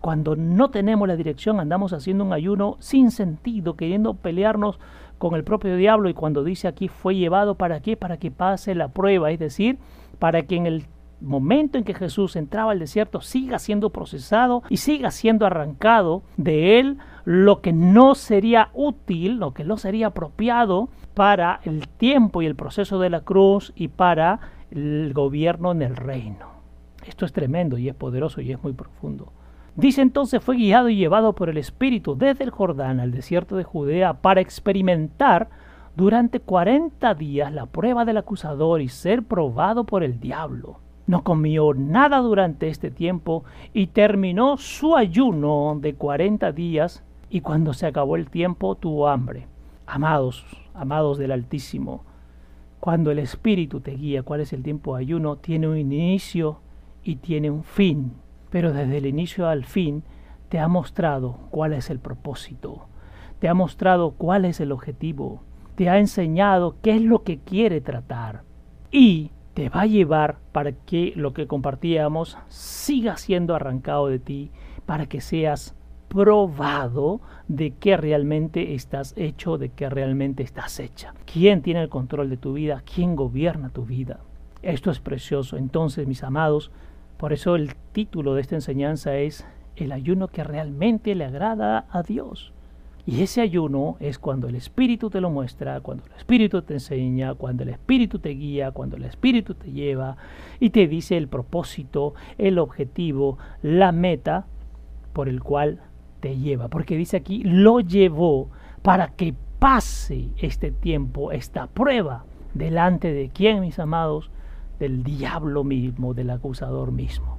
cuando 0.01 0.35
no 0.35 0.69
tenemos 0.69 1.07
la 1.07 1.15
dirección, 1.15 1.59
andamos 1.59 1.93
haciendo 1.93 2.25
un 2.25 2.33
ayuno 2.33 2.77
sin 2.79 3.11
sentido, 3.11 3.75
queriendo 3.75 4.15
pelearnos 4.15 4.79
con 5.17 5.35
el 5.35 5.43
propio 5.43 5.75
diablo 5.75 6.09
y 6.09 6.13
cuando 6.13 6.43
dice 6.43 6.67
aquí 6.67 6.87
fue 6.87 7.15
llevado 7.15 7.55
para 7.55 7.81
qué, 7.81 7.97
para 7.97 8.17
que 8.17 8.31
pase 8.31 8.75
la 8.75 8.89
prueba, 8.89 9.31
es 9.31 9.39
decir, 9.39 9.77
para 10.17 10.43
que 10.43 10.55
en 10.55 10.65
el 10.65 10.85
momento 11.21 11.77
en 11.77 11.83
que 11.83 11.93
Jesús 11.93 12.35
entraba 12.35 12.71
al 12.71 12.79
desierto 12.79 13.21
siga 13.21 13.59
siendo 13.59 13.89
procesado 13.89 14.63
y 14.69 14.77
siga 14.77 15.11
siendo 15.11 15.45
arrancado 15.45 16.23
de 16.37 16.79
él 16.79 16.97
lo 17.25 17.61
que 17.61 17.73
no 17.73 18.15
sería 18.15 18.69
útil, 18.73 19.37
lo 19.37 19.53
que 19.53 19.63
no 19.63 19.77
sería 19.77 20.07
apropiado 20.07 20.89
para 21.13 21.59
el 21.63 21.87
tiempo 21.87 22.41
y 22.41 22.45
el 22.45 22.55
proceso 22.55 22.99
de 22.99 23.09
la 23.09 23.21
cruz 23.21 23.73
y 23.75 23.89
para 23.89 24.39
el 24.71 25.11
gobierno 25.13 25.71
en 25.71 25.81
el 25.81 25.95
reino. 25.95 26.58
Esto 27.05 27.25
es 27.25 27.33
tremendo 27.33 27.77
y 27.77 27.89
es 27.89 27.95
poderoso 27.95 28.41
y 28.41 28.51
es 28.51 28.61
muy 28.61 28.73
profundo. 28.73 29.31
Dice 29.75 30.01
entonces 30.01 30.43
fue 30.43 30.57
guiado 30.57 30.89
y 30.89 30.97
llevado 30.97 31.33
por 31.33 31.49
el 31.49 31.57
Espíritu 31.57 32.15
desde 32.15 32.43
el 32.43 32.49
Jordán 32.49 32.99
al 32.99 33.11
desierto 33.11 33.55
de 33.55 33.63
Judea 33.63 34.15
para 34.21 34.41
experimentar 34.41 35.49
durante 35.95 36.39
cuarenta 36.39 37.13
días 37.13 37.53
la 37.53 37.65
prueba 37.65 38.05
del 38.05 38.17
acusador 38.17 38.81
y 38.81 38.89
ser 38.89 39.23
probado 39.23 39.85
por 39.85 40.03
el 40.03 40.19
diablo. 40.19 40.79
No 41.07 41.23
comió 41.23 41.73
nada 41.73 42.19
durante 42.19 42.67
este 42.67 42.91
tiempo 42.91 43.43
y 43.73 43.87
terminó 43.87 44.57
su 44.57 44.95
ayuno 44.95 45.77
de 45.81 45.95
cuarenta 45.95 46.51
días 46.51 47.03
y 47.29 47.41
cuando 47.41 47.73
se 47.73 47.87
acabó 47.87 48.15
el 48.15 48.29
tiempo 48.29 48.75
tuvo 48.75 49.07
hambre. 49.07 49.47
Amados, 49.87 50.45
amados 50.73 51.17
del 51.17 51.31
Altísimo, 51.31 52.03
cuando 52.79 53.11
el 53.11 53.19
Espíritu 53.19 53.81
te 53.81 53.91
guía, 53.91 54.23
cuál 54.23 54.41
es 54.41 54.53
el 54.53 54.61
tiempo 54.61 54.95
de 54.95 55.01
ayuno, 55.01 55.37
tiene 55.37 55.67
un 55.67 55.77
inicio 55.77 56.59
y 57.09 57.15
tiene 57.15 57.49
un 57.49 57.63
fin, 57.63 58.13
pero 58.51 58.71
desde 58.71 58.97
el 58.97 59.07
inicio 59.07 59.47
al 59.47 59.65
fin 59.65 60.03
te 60.47 60.59
ha 60.59 60.67
mostrado 60.67 61.39
cuál 61.49 61.73
es 61.73 61.89
el 61.89 61.97
propósito, 61.97 62.85
te 63.39 63.49
ha 63.49 63.55
mostrado 63.55 64.11
cuál 64.11 64.45
es 64.45 64.59
el 64.59 64.71
objetivo, 64.71 65.41
te 65.73 65.89
ha 65.89 65.97
enseñado 65.97 66.75
qué 66.83 66.95
es 66.95 67.01
lo 67.01 67.23
que 67.23 67.39
quiere 67.39 67.81
tratar 67.81 68.43
y 68.91 69.31
te 69.55 69.69
va 69.69 69.81
a 69.81 69.85
llevar 69.87 70.37
para 70.51 70.71
que 70.71 71.13
lo 71.15 71.33
que 71.33 71.47
compartíamos 71.47 72.37
siga 72.47 73.17
siendo 73.17 73.55
arrancado 73.55 74.07
de 74.07 74.19
ti, 74.19 74.51
para 74.85 75.07
que 75.07 75.19
seas 75.19 75.75
probado 76.09 77.21
de 77.47 77.71
que 77.71 77.97
realmente 77.97 78.75
estás 78.75 79.15
hecho, 79.17 79.57
de 79.57 79.69
que 79.69 79.89
realmente 79.89 80.43
estás 80.43 80.79
hecha. 80.79 81.15
¿Quién 81.25 81.63
tiene 81.63 81.81
el 81.81 81.89
control 81.89 82.29
de 82.29 82.37
tu 82.37 82.53
vida? 82.53 82.83
¿Quién 82.85 83.15
gobierna 83.15 83.69
tu 83.69 83.83
vida? 83.83 84.19
Esto 84.61 84.91
es 84.91 84.99
precioso. 84.99 85.57
Entonces, 85.57 86.07
mis 86.07 86.23
amados, 86.23 86.71
por 87.19 87.33
eso 87.33 87.57
el 87.57 87.75
título 87.91 88.33
de 88.33 88.39
esta 88.39 88.55
enseñanza 88.55 89.17
es 89.17 89.45
El 89.75 89.91
ayuno 89.91 90.29
que 90.29 90.41
realmente 90.45 91.13
le 91.15 91.25
agrada 91.25 91.85
a 91.91 92.01
Dios. 92.01 92.53
Y 93.05 93.23
ese 93.23 93.41
ayuno 93.41 93.97
es 93.99 94.17
cuando 94.19 94.47
el 94.47 94.55
Espíritu 94.55 95.09
te 95.09 95.19
lo 95.19 95.29
muestra, 95.29 95.81
cuando 95.81 96.05
el 96.05 96.13
Espíritu 96.13 96.61
te 96.61 96.75
enseña, 96.75 97.33
cuando 97.33 97.63
el 97.63 97.69
Espíritu 97.69 98.19
te 98.19 98.29
guía, 98.29 98.71
cuando 98.71 98.95
el 98.95 99.03
Espíritu 99.03 99.53
te 99.53 99.69
lleva 99.69 100.15
y 100.61 100.69
te 100.69 100.87
dice 100.87 101.17
el 101.17 101.27
propósito, 101.27 102.13
el 102.37 102.57
objetivo, 102.57 103.37
la 103.61 103.91
meta 103.91 104.45
por 105.11 105.27
el 105.27 105.43
cual 105.43 105.81
te 106.21 106.37
lleva. 106.37 106.69
Porque 106.69 106.95
dice 106.95 107.17
aquí, 107.17 107.43
lo 107.43 107.81
llevó 107.81 108.49
para 108.81 109.09
que 109.09 109.33
pase 109.59 110.29
este 110.37 110.71
tiempo, 110.71 111.33
esta 111.33 111.67
prueba, 111.67 112.23
delante 112.53 113.11
de 113.11 113.27
quién, 113.27 113.59
mis 113.59 113.77
amados, 113.77 114.31
del 114.79 115.03
diablo 115.03 115.63
mismo, 115.63 116.13
del 116.13 116.29
acusador 116.29 116.91
mismo. 116.91 117.37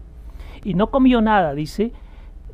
Y 0.64 0.74
no 0.74 0.91
comió 0.91 1.20
nada, 1.20 1.55
dice, 1.55 1.93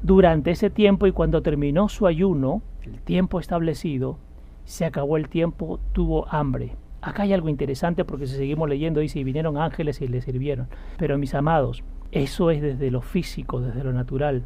durante 0.02 0.52
ese 0.52 0.70
tiempo 0.70 1.06
y 1.06 1.12
cuando 1.12 1.42
terminó 1.42 1.88
su 1.88 2.06
ayuno, 2.06 2.62
el 2.82 3.00
tiempo 3.00 3.40
establecido, 3.40 4.18
se 4.64 4.84
acabó 4.84 5.16
el 5.16 5.28
tiempo, 5.28 5.80
tuvo 5.92 6.28
hambre. 6.28 6.76
Acá 7.00 7.24
hay 7.24 7.32
algo 7.32 7.48
interesante 7.48 8.04
porque 8.04 8.26
si 8.26 8.36
seguimos 8.36 8.68
leyendo 8.68 9.00
dice, 9.00 9.18
y 9.20 9.24
vinieron 9.24 9.58
ángeles 9.58 10.00
y 10.00 10.08
le 10.08 10.20
sirvieron. 10.20 10.68
Pero 10.98 11.18
mis 11.18 11.34
amados, 11.34 11.84
eso 12.12 12.50
es 12.50 12.62
desde 12.62 12.90
lo 12.90 13.00
físico, 13.00 13.60
desde 13.60 13.84
lo 13.84 13.92
natural. 13.92 14.44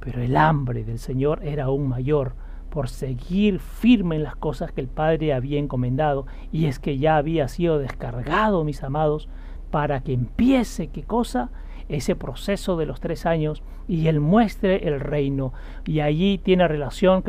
Pero 0.00 0.20
el 0.20 0.36
hambre 0.36 0.84
del 0.84 0.98
Señor 0.98 1.44
era 1.44 1.64
aún 1.64 1.88
mayor 1.88 2.34
por 2.70 2.88
seguir 2.88 3.60
firme 3.60 4.16
en 4.16 4.22
las 4.22 4.36
cosas 4.36 4.72
que 4.72 4.80
el 4.80 4.88
Padre 4.88 5.32
había 5.32 5.58
encomendado. 5.58 6.26
Y 6.50 6.66
es 6.66 6.78
que 6.78 6.98
ya 6.98 7.16
había 7.16 7.48
sido 7.48 7.78
descargado, 7.78 8.64
mis 8.64 8.82
amados, 8.82 9.28
para 9.72 10.02
que 10.02 10.12
empiece, 10.12 10.86
¿qué 10.86 11.02
cosa? 11.02 11.50
ese 11.88 12.16
proceso 12.16 12.76
de 12.76 12.86
los 12.86 13.00
tres 13.00 13.26
años 13.26 13.62
y 13.88 14.06
Él 14.06 14.20
muestre 14.20 14.88
el 14.88 15.00
reino. 15.00 15.52
Y 15.84 16.00
allí 16.00 16.38
tiene 16.38 16.68
relación 16.68 17.22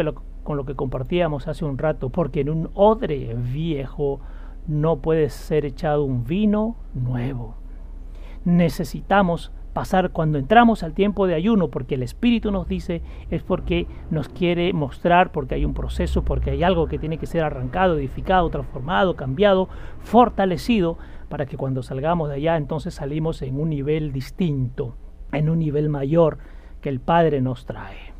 con 0.44 0.58
lo 0.58 0.66
que 0.66 0.76
compartíamos 0.76 1.48
hace 1.48 1.66
un 1.66 1.78
rato, 1.78 2.10
porque 2.10 2.42
en 2.42 2.50
un 2.50 2.70
odre 2.74 3.36
viejo 3.36 4.22
no 4.68 4.98
puede 4.98 5.30
ser 5.30 5.66
echado 5.66 6.04
un 6.04 6.26
vino 6.26 6.78
nuevo. 6.94 7.56
Necesitamos 8.46 9.52
pasar 9.74 10.12
cuando 10.12 10.38
entramos 10.38 10.84
al 10.84 10.94
tiempo 10.94 11.26
de 11.26 11.34
ayuno, 11.34 11.70
porque 11.70 11.96
el 11.96 12.04
Espíritu 12.04 12.52
nos 12.52 12.68
dice, 12.68 13.02
es 13.32 13.42
porque 13.42 13.88
nos 14.12 14.30
quiere 14.30 14.72
mostrar, 14.72 15.32
porque 15.32 15.56
hay 15.56 15.66
un 15.66 15.74
proceso, 15.74 16.24
porque 16.24 16.52
hay 16.52 16.64
algo 16.64 16.88
que 16.88 17.00
tiene 17.00 17.18
que 17.18 17.26
ser 17.26 17.44
arrancado, 17.44 17.98
edificado, 17.98 18.50
transformado, 18.50 19.16
cambiado, 19.16 19.70
fortalecido, 20.02 21.00
para 21.34 21.48
que 21.48 21.58
cuando 21.58 21.82
salgamos 21.82 22.30
de 22.30 22.36
allá 22.36 22.58
entonces 22.58 22.94
salimos 22.94 23.42
en 23.42 23.60
un 23.60 23.72
nivel 23.72 24.12
distinto, 24.12 24.96
en 25.32 25.50
un 25.50 25.58
nivel 25.58 25.90
mayor 25.90 26.38
que 26.80 26.90
el 26.90 27.00
Padre 27.00 27.42
nos 27.42 27.66
trae. 27.66 28.14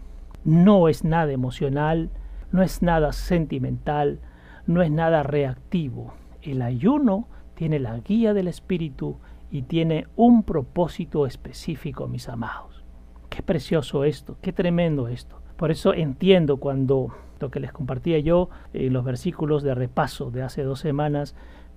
No 0.44 0.90
es 0.90 1.04
nada 1.04 1.32
emocional, 1.32 2.10
no 2.52 2.64
es 2.64 2.82
nada 2.82 3.12
sentimental, 3.12 4.20
no 4.66 4.82
es 4.82 4.90
nada 4.90 5.22
reactivo. 5.22 6.16
El 6.42 6.64
ayuno 6.64 7.28
tiene 7.54 7.78
la 7.78 8.00
guía 8.00 8.34
del 8.34 8.48
Espíritu 8.48 9.20
y 9.52 9.62
tiene 9.62 10.08
un 10.16 10.42
propósito 10.42 11.28
específico, 11.28 12.08
mis 12.08 12.28
amados. 12.30 12.84
Qué 13.30 13.44
precioso 13.44 14.06
esto, 14.06 14.38
qué 14.42 14.54
tremendo 14.54 15.08
esto. 15.08 15.40
Por 15.56 15.70
eso 15.70 15.94
entiendo 15.94 16.58
cuando 16.58 17.14
lo 17.40 17.52
que 17.52 17.60
les 17.60 17.74
compartía 17.74 18.18
yo 18.18 18.50
en 18.74 18.92
los 18.92 19.06
versículos 19.06 19.62
de 19.62 19.76
repaso 19.76 20.32
de 20.32 20.42
hace 20.42 20.64
dos 20.64 20.80
semanas, 20.80 21.36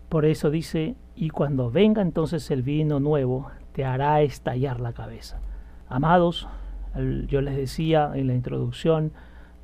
por 0.09 0.25
eso 0.25 0.51
dice, 0.51 0.95
y 1.17 1.31
cuando 1.31 1.71
venga 1.71 2.01
entonces 2.01 2.51
el 2.51 2.63
vino 2.63 3.01
nuevo, 3.01 3.49
te 3.73 3.85
hará 3.85 4.23
estallar 4.23 4.81
la 4.81 4.93
cabeza. 4.93 5.41
Amados, 5.89 6.49
yo 7.27 7.41
les 7.41 7.57
decía 7.57 8.13
en 8.15 8.29
la 8.29 8.35
introducción, 8.35 9.13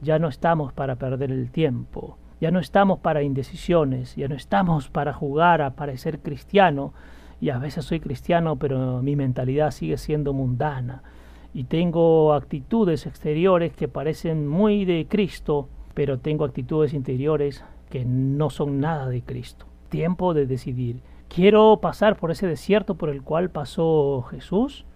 ya 0.01 0.19
no 0.19 0.29
estamos 0.29 0.73
para 0.73 0.97
perder 0.97 1.31
el 1.31 1.51
tiempo, 1.51 2.19
ya 2.41 2.51
no 2.51 2.59
estamos 2.59 2.99
para 2.99 3.23
indecisiones, 3.23 4.17
ya 4.17 4.27
no 4.27 4.35
estamos 4.35 4.89
para 4.89 5.13
jugar 5.13 5.63
a 5.63 5.77
parecer 5.77 6.19
cristiano, 6.19 6.93
y 7.41 7.51
a 7.51 7.59
veces 7.59 7.85
soy 7.85 8.01
cristiano, 8.01 8.57
pero 8.57 9.01
mi 9.03 9.15
mentalidad 9.15 9.71
sigue 9.71 9.97
siendo 9.97 10.33
mundana, 10.33 11.03
y 11.55 11.65
tengo 11.65 12.35
actitudes 12.35 13.07
exteriores 13.07 13.73
que 13.75 13.89
parecen 13.89 14.49
muy 14.49 14.85
de 14.85 15.07
Cristo, 15.09 15.69
pero 15.95 16.19
tengo 16.19 16.45
actitudes 16.45 16.95
interiores 16.95 17.65
que 17.91 18.05
no 18.05 18.51
son 18.51 18.81
nada 18.81 19.09
de 19.09 19.23
Cristo 19.23 19.67
tiempo 19.93 20.33
de 20.33 20.47
decidir. 20.47 21.03
¿Quiero 21.29 21.79
pasar 21.81 22.17
por 22.17 22.31
ese 22.31 22.47
desierto 22.47 22.97
por 22.97 23.11
el 23.11 23.23
cual 23.23 23.51
pasó 23.51 24.23
Jesús? 24.23 24.87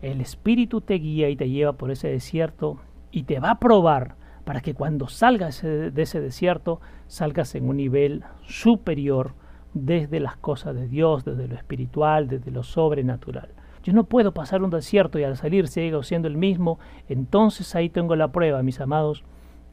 El 0.00 0.22
Espíritu 0.22 0.80
te 0.80 0.94
guía 0.94 1.28
y 1.28 1.36
te 1.36 1.50
lleva 1.50 1.74
por 1.74 1.90
ese 1.90 2.08
desierto 2.08 2.78
y 3.12 3.24
te 3.24 3.38
va 3.38 3.50
a 3.50 3.58
probar 3.58 4.16
para 4.44 4.62
que 4.62 4.72
cuando 4.72 5.08
salgas 5.08 5.60
de 5.62 5.92
ese 5.94 6.20
desierto 6.20 6.80
salgas 7.06 7.54
en 7.54 7.68
un 7.68 7.76
nivel 7.76 8.24
superior 8.46 9.34
desde 9.74 10.20
las 10.20 10.36
cosas 10.36 10.74
de 10.74 10.88
Dios, 10.88 11.24
desde 11.24 11.48
lo 11.48 11.54
espiritual, 11.54 12.26
desde 12.26 12.50
lo 12.50 12.62
sobrenatural. 12.62 13.50
Yo 13.84 13.92
no 13.92 14.04
puedo 14.04 14.32
pasar 14.32 14.62
un 14.62 14.70
desierto 14.70 15.18
y 15.18 15.24
al 15.24 15.36
salir 15.36 15.68
sigo 15.68 16.02
siendo 16.02 16.28
el 16.28 16.38
mismo, 16.38 16.78
entonces 17.10 17.74
ahí 17.74 17.90
tengo 17.90 18.16
la 18.16 18.32
prueba, 18.32 18.62
mis 18.62 18.80
amados, 18.80 19.22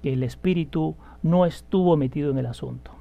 que 0.01 0.11
el 0.11 0.23
Espíritu 0.23 0.97
no 1.21 1.45
estuvo 1.45 1.95
metido 1.95 2.31
en 2.31 2.37
el 2.37 2.47
asunto. 2.47 2.91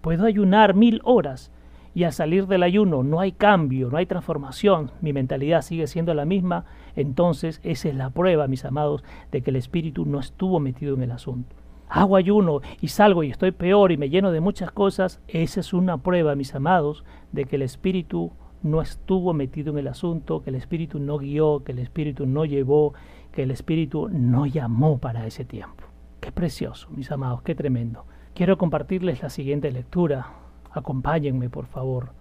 Puedo 0.00 0.24
ayunar 0.24 0.74
mil 0.74 1.00
horas 1.04 1.50
y 1.94 2.04
al 2.04 2.12
salir 2.12 2.46
del 2.46 2.62
ayuno 2.62 3.02
no 3.02 3.20
hay 3.20 3.32
cambio, 3.32 3.90
no 3.90 3.96
hay 3.96 4.06
transformación, 4.06 4.92
mi 5.00 5.12
mentalidad 5.12 5.62
sigue 5.62 5.86
siendo 5.86 6.14
la 6.14 6.24
misma, 6.24 6.64
entonces 6.96 7.60
esa 7.64 7.88
es 7.88 7.94
la 7.94 8.10
prueba, 8.10 8.48
mis 8.48 8.64
amados, 8.64 9.04
de 9.32 9.42
que 9.42 9.50
el 9.50 9.56
Espíritu 9.56 10.06
no 10.06 10.20
estuvo 10.20 10.60
metido 10.60 10.94
en 10.94 11.02
el 11.02 11.10
asunto. 11.10 11.56
Hago 11.88 12.16
ayuno 12.16 12.60
y 12.80 12.88
salgo 12.88 13.24
y 13.24 13.30
estoy 13.30 13.50
peor 13.50 13.90
y 13.90 13.96
me 13.96 14.08
lleno 14.08 14.30
de 14.30 14.40
muchas 14.40 14.70
cosas, 14.70 15.20
esa 15.26 15.60
es 15.60 15.72
una 15.72 15.98
prueba, 15.98 16.36
mis 16.36 16.54
amados, 16.54 17.04
de 17.32 17.44
que 17.46 17.56
el 17.56 17.62
Espíritu 17.62 18.30
no 18.62 18.80
estuvo 18.80 19.32
metido 19.32 19.72
en 19.72 19.78
el 19.78 19.88
asunto, 19.88 20.42
que 20.42 20.50
el 20.50 20.56
Espíritu 20.56 21.00
no 21.00 21.18
guió, 21.18 21.64
que 21.64 21.72
el 21.72 21.80
Espíritu 21.80 22.26
no 22.26 22.44
llevó, 22.44 22.94
que 23.32 23.42
el 23.42 23.50
Espíritu 23.50 24.08
no 24.10 24.46
llamó 24.46 24.98
para 24.98 25.26
ese 25.26 25.44
tiempo. 25.44 25.84
Qué 26.20 26.30
precioso, 26.30 26.88
mis 26.90 27.10
amados, 27.10 27.42
qué 27.42 27.54
tremendo. 27.54 28.04
Quiero 28.34 28.56
compartirles 28.56 29.22
la 29.22 29.30
siguiente 29.30 29.70
lectura. 29.70 30.28
Acompáñenme, 30.70 31.50
por 31.50 31.66
favor. 31.66 32.12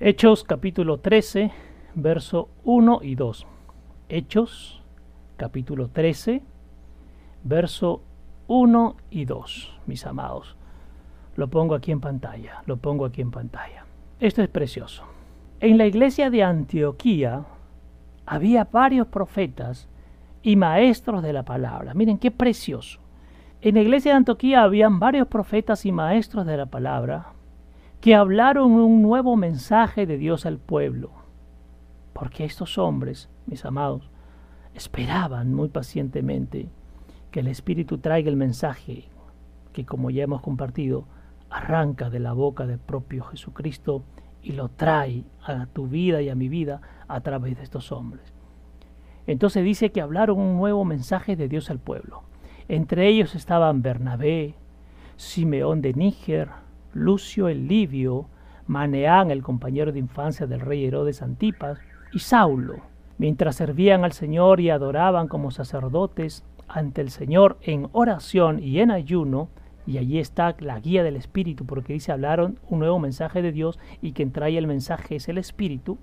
Hechos 0.00 0.44
capítulo 0.44 0.98
13, 1.00 1.50
verso 1.94 2.48
1 2.64 3.00
y 3.02 3.14
2. 3.14 3.46
Hechos 4.08 4.82
capítulo 5.36 5.88
13, 5.88 6.42
verso 7.44 8.02
1 8.46 8.96
y 9.10 9.24
2, 9.24 9.80
mis 9.86 10.06
amados. 10.06 10.56
Lo 11.34 11.48
pongo 11.48 11.74
aquí 11.74 11.92
en 11.92 12.00
pantalla, 12.00 12.62
lo 12.66 12.76
pongo 12.76 13.04
aquí 13.04 13.20
en 13.20 13.30
pantalla. 13.30 13.84
Esto 14.20 14.42
es 14.42 14.48
precioso. 14.48 15.02
En 15.60 15.76
la 15.78 15.86
iglesia 15.86 16.30
de 16.30 16.42
Antioquía 16.42 17.44
había 18.24 18.64
varios 18.64 19.08
profetas 19.08 19.88
y 20.42 20.56
maestros 20.56 21.22
de 21.22 21.32
la 21.32 21.44
palabra. 21.44 21.92
Miren 21.92 22.18
qué 22.18 22.30
precioso. 22.30 23.00
En 23.62 23.74
la 23.74 23.80
iglesia 23.80 24.12
de 24.12 24.18
Antioquía 24.18 24.62
habían 24.62 24.98
varios 24.98 25.28
profetas 25.28 25.86
y 25.86 25.92
maestros 25.92 26.44
de 26.46 26.58
la 26.58 26.66
palabra 26.66 27.32
que 28.02 28.14
hablaron 28.14 28.72
un 28.72 29.00
nuevo 29.00 29.34
mensaje 29.34 30.06
de 30.06 30.18
Dios 30.18 30.44
al 30.44 30.58
pueblo. 30.58 31.10
Porque 32.12 32.44
estos 32.44 32.76
hombres, 32.76 33.30
mis 33.46 33.64
amados, 33.64 34.10
esperaban 34.74 35.54
muy 35.54 35.68
pacientemente 35.68 36.68
que 37.30 37.40
el 37.40 37.48
Espíritu 37.48 37.98
traiga 37.98 38.28
el 38.28 38.36
mensaje 38.36 39.08
que, 39.72 39.86
como 39.86 40.10
ya 40.10 40.24
hemos 40.24 40.42
compartido, 40.42 41.06
arranca 41.48 42.10
de 42.10 42.20
la 42.20 42.34
boca 42.34 42.66
del 42.66 42.78
propio 42.78 43.24
Jesucristo 43.24 44.02
y 44.42 44.52
lo 44.52 44.68
trae 44.68 45.24
a 45.42 45.66
tu 45.66 45.88
vida 45.88 46.20
y 46.20 46.28
a 46.28 46.34
mi 46.34 46.48
vida 46.50 46.82
a 47.08 47.20
través 47.20 47.56
de 47.56 47.62
estos 47.62 47.90
hombres. 47.90 48.34
Entonces 49.26 49.64
dice 49.64 49.90
que 49.92 50.02
hablaron 50.02 50.38
un 50.38 50.56
nuevo 50.56 50.84
mensaje 50.84 51.36
de 51.36 51.48
Dios 51.48 51.70
al 51.70 51.78
pueblo. 51.78 52.22
Entre 52.68 53.06
ellos 53.06 53.36
estaban 53.36 53.82
Bernabé, 53.82 54.54
Simeón 55.16 55.82
de 55.82 55.94
Níger, 55.94 56.48
Lucio 56.92 57.48
el 57.48 57.68
Livio, 57.68 58.26
Maneán, 58.66 59.30
el 59.30 59.42
compañero 59.42 59.92
de 59.92 60.00
infancia 60.00 60.48
del 60.48 60.60
rey 60.60 60.84
Herodes 60.84 61.22
Antipas, 61.22 61.78
y 62.12 62.18
Saulo, 62.18 62.80
mientras 63.18 63.56
servían 63.56 64.04
al 64.04 64.12
Señor 64.12 64.58
y 64.58 64.70
adoraban 64.70 65.28
como 65.28 65.52
sacerdotes 65.52 66.44
ante 66.66 67.02
el 67.02 67.10
Señor 67.10 67.56
en 67.62 67.88
oración 67.92 68.60
y 68.60 68.80
en 68.80 68.90
ayuno, 68.90 69.48
y 69.86 69.98
allí 69.98 70.18
está 70.18 70.56
la 70.58 70.80
guía 70.80 71.04
del 71.04 71.14
Espíritu, 71.14 71.66
porque 71.66 71.92
dice 71.92 72.10
hablaron 72.10 72.58
un 72.68 72.80
nuevo 72.80 72.98
mensaje 72.98 73.42
de 73.42 73.52
Dios 73.52 73.78
y 74.02 74.10
quien 74.10 74.32
trae 74.32 74.58
el 74.58 74.66
mensaje 74.66 75.14
es 75.14 75.28
el 75.28 75.38
Espíritu. 75.38 75.98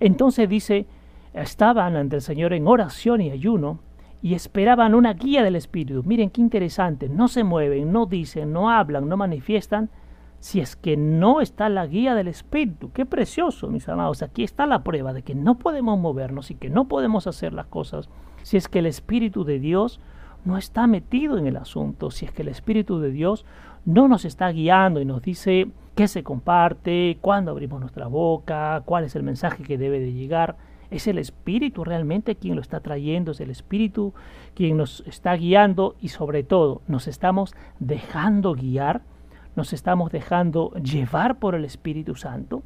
Entonces 0.00 0.48
dice, 0.48 0.86
estaban 1.34 1.94
ante 1.94 2.16
el 2.16 2.22
Señor 2.22 2.52
en 2.52 2.66
oración 2.66 3.20
y 3.20 3.30
ayuno 3.30 3.78
y 4.22 4.34
esperaban 4.34 4.94
una 4.94 5.14
guía 5.14 5.42
del 5.42 5.56
Espíritu. 5.56 6.02
Miren 6.04 6.30
qué 6.30 6.40
interesante, 6.40 7.08
no 7.08 7.28
se 7.28 7.44
mueven, 7.44 7.92
no 7.92 8.06
dicen, 8.06 8.52
no 8.52 8.70
hablan, 8.70 9.08
no 9.08 9.16
manifiestan, 9.16 9.90
si 10.38 10.60
es 10.60 10.74
que 10.74 10.96
no 10.96 11.40
está 11.40 11.68
la 11.68 11.86
guía 11.86 12.14
del 12.14 12.28
Espíritu. 12.28 12.90
Qué 12.92 13.04
precioso, 13.06 13.68
mis 13.68 13.88
amados. 13.88 14.22
Aquí 14.22 14.42
está 14.42 14.66
la 14.66 14.82
prueba 14.82 15.12
de 15.12 15.22
que 15.22 15.34
no 15.34 15.58
podemos 15.58 15.98
movernos 15.98 16.50
y 16.50 16.54
que 16.54 16.70
no 16.70 16.88
podemos 16.88 17.26
hacer 17.26 17.52
las 17.52 17.66
cosas 17.66 18.08
si 18.42 18.56
es 18.56 18.68
que 18.68 18.78
el 18.78 18.86
Espíritu 18.86 19.44
de 19.44 19.58
Dios 19.58 20.00
no 20.44 20.56
está 20.56 20.86
metido 20.86 21.36
en 21.36 21.46
el 21.46 21.56
asunto, 21.56 22.10
si 22.10 22.24
es 22.24 22.32
que 22.32 22.42
el 22.42 22.48
Espíritu 22.48 22.98
de 22.98 23.10
Dios 23.10 23.44
no 23.84 24.08
nos 24.08 24.24
está 24.24 24.50
guiando 24.50 25.00
y 25.00 25.04
nos 25.04 25.22
dice 25.22 25.70
qué 25.94 26.08
se 26.08 26.22
comparte, 26.22 27.18
cuándo 27.20 27.50
abrimos 27.50 27.80
nuestra 27.80 28.06
boca, 28.06 28.82
cuál 28.86 29.04
es 29.04 29.14
el 29.16 29.22
mensaje 29.22 29.62
que 29.62 29.78
debe 29.78 30.00
de 30.00 30.12
llegar. 30.12 30.56
Es 30.90 31.06
el 31.06 31.18
Espíritu 31.18 31.84
realmente 31.84 32.36
quien 32.36 32.56
lo 32.56 32.62
está 32.62 32.80
trayendo, 32.80 33.32
es 33.32 33.40
el 33.40 33.50
Espíritu 33.50 34.12
quien 34.54 34.76
nos 34.76 35.04
está 35.06 35.34
guiando 35.34 35.94
y 36.00 36.08
sobre 36.08 36.42
todo 36.42 36.82
nos 36.88 37.06
estamos 37.06 37.54
dejando 37.78 38.54
guiar, 38.54 39.02
nos 39.54 39.72
estamos 39.72 40.10
dejando 40.10 40.72
llevar 40.74 41.38
por 41.38 41.54
el 41.54 41.64
Espíritu 41.64 42.16
Santo. 42.16 42.62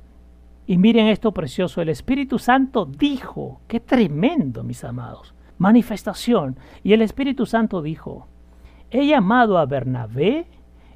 Y 0.67 0.79
miren 0.79 1.09
esto 1.09 1.33
precioso, 1.33 1.83
el 1.83 1.91
Espíritu 1.91 2.39
Santo 2.39 2.87
dijo, 2.87 3.61
qué 3.69 3.81
tremendo 3.81 4.65
mis 4.65 4.83
amados, 4.85 5.35
manifestación. 5.59 6.57
Y 6.83 6.95
el 6.95 7.03
Espíritu 7.03 7.45
Santo 7.45 7.83
dijo, 7.83 8.29
he 8.91 9.07
llamado 9.07 9.59
a 9.59 9.67
Bernabé 9.67 10.47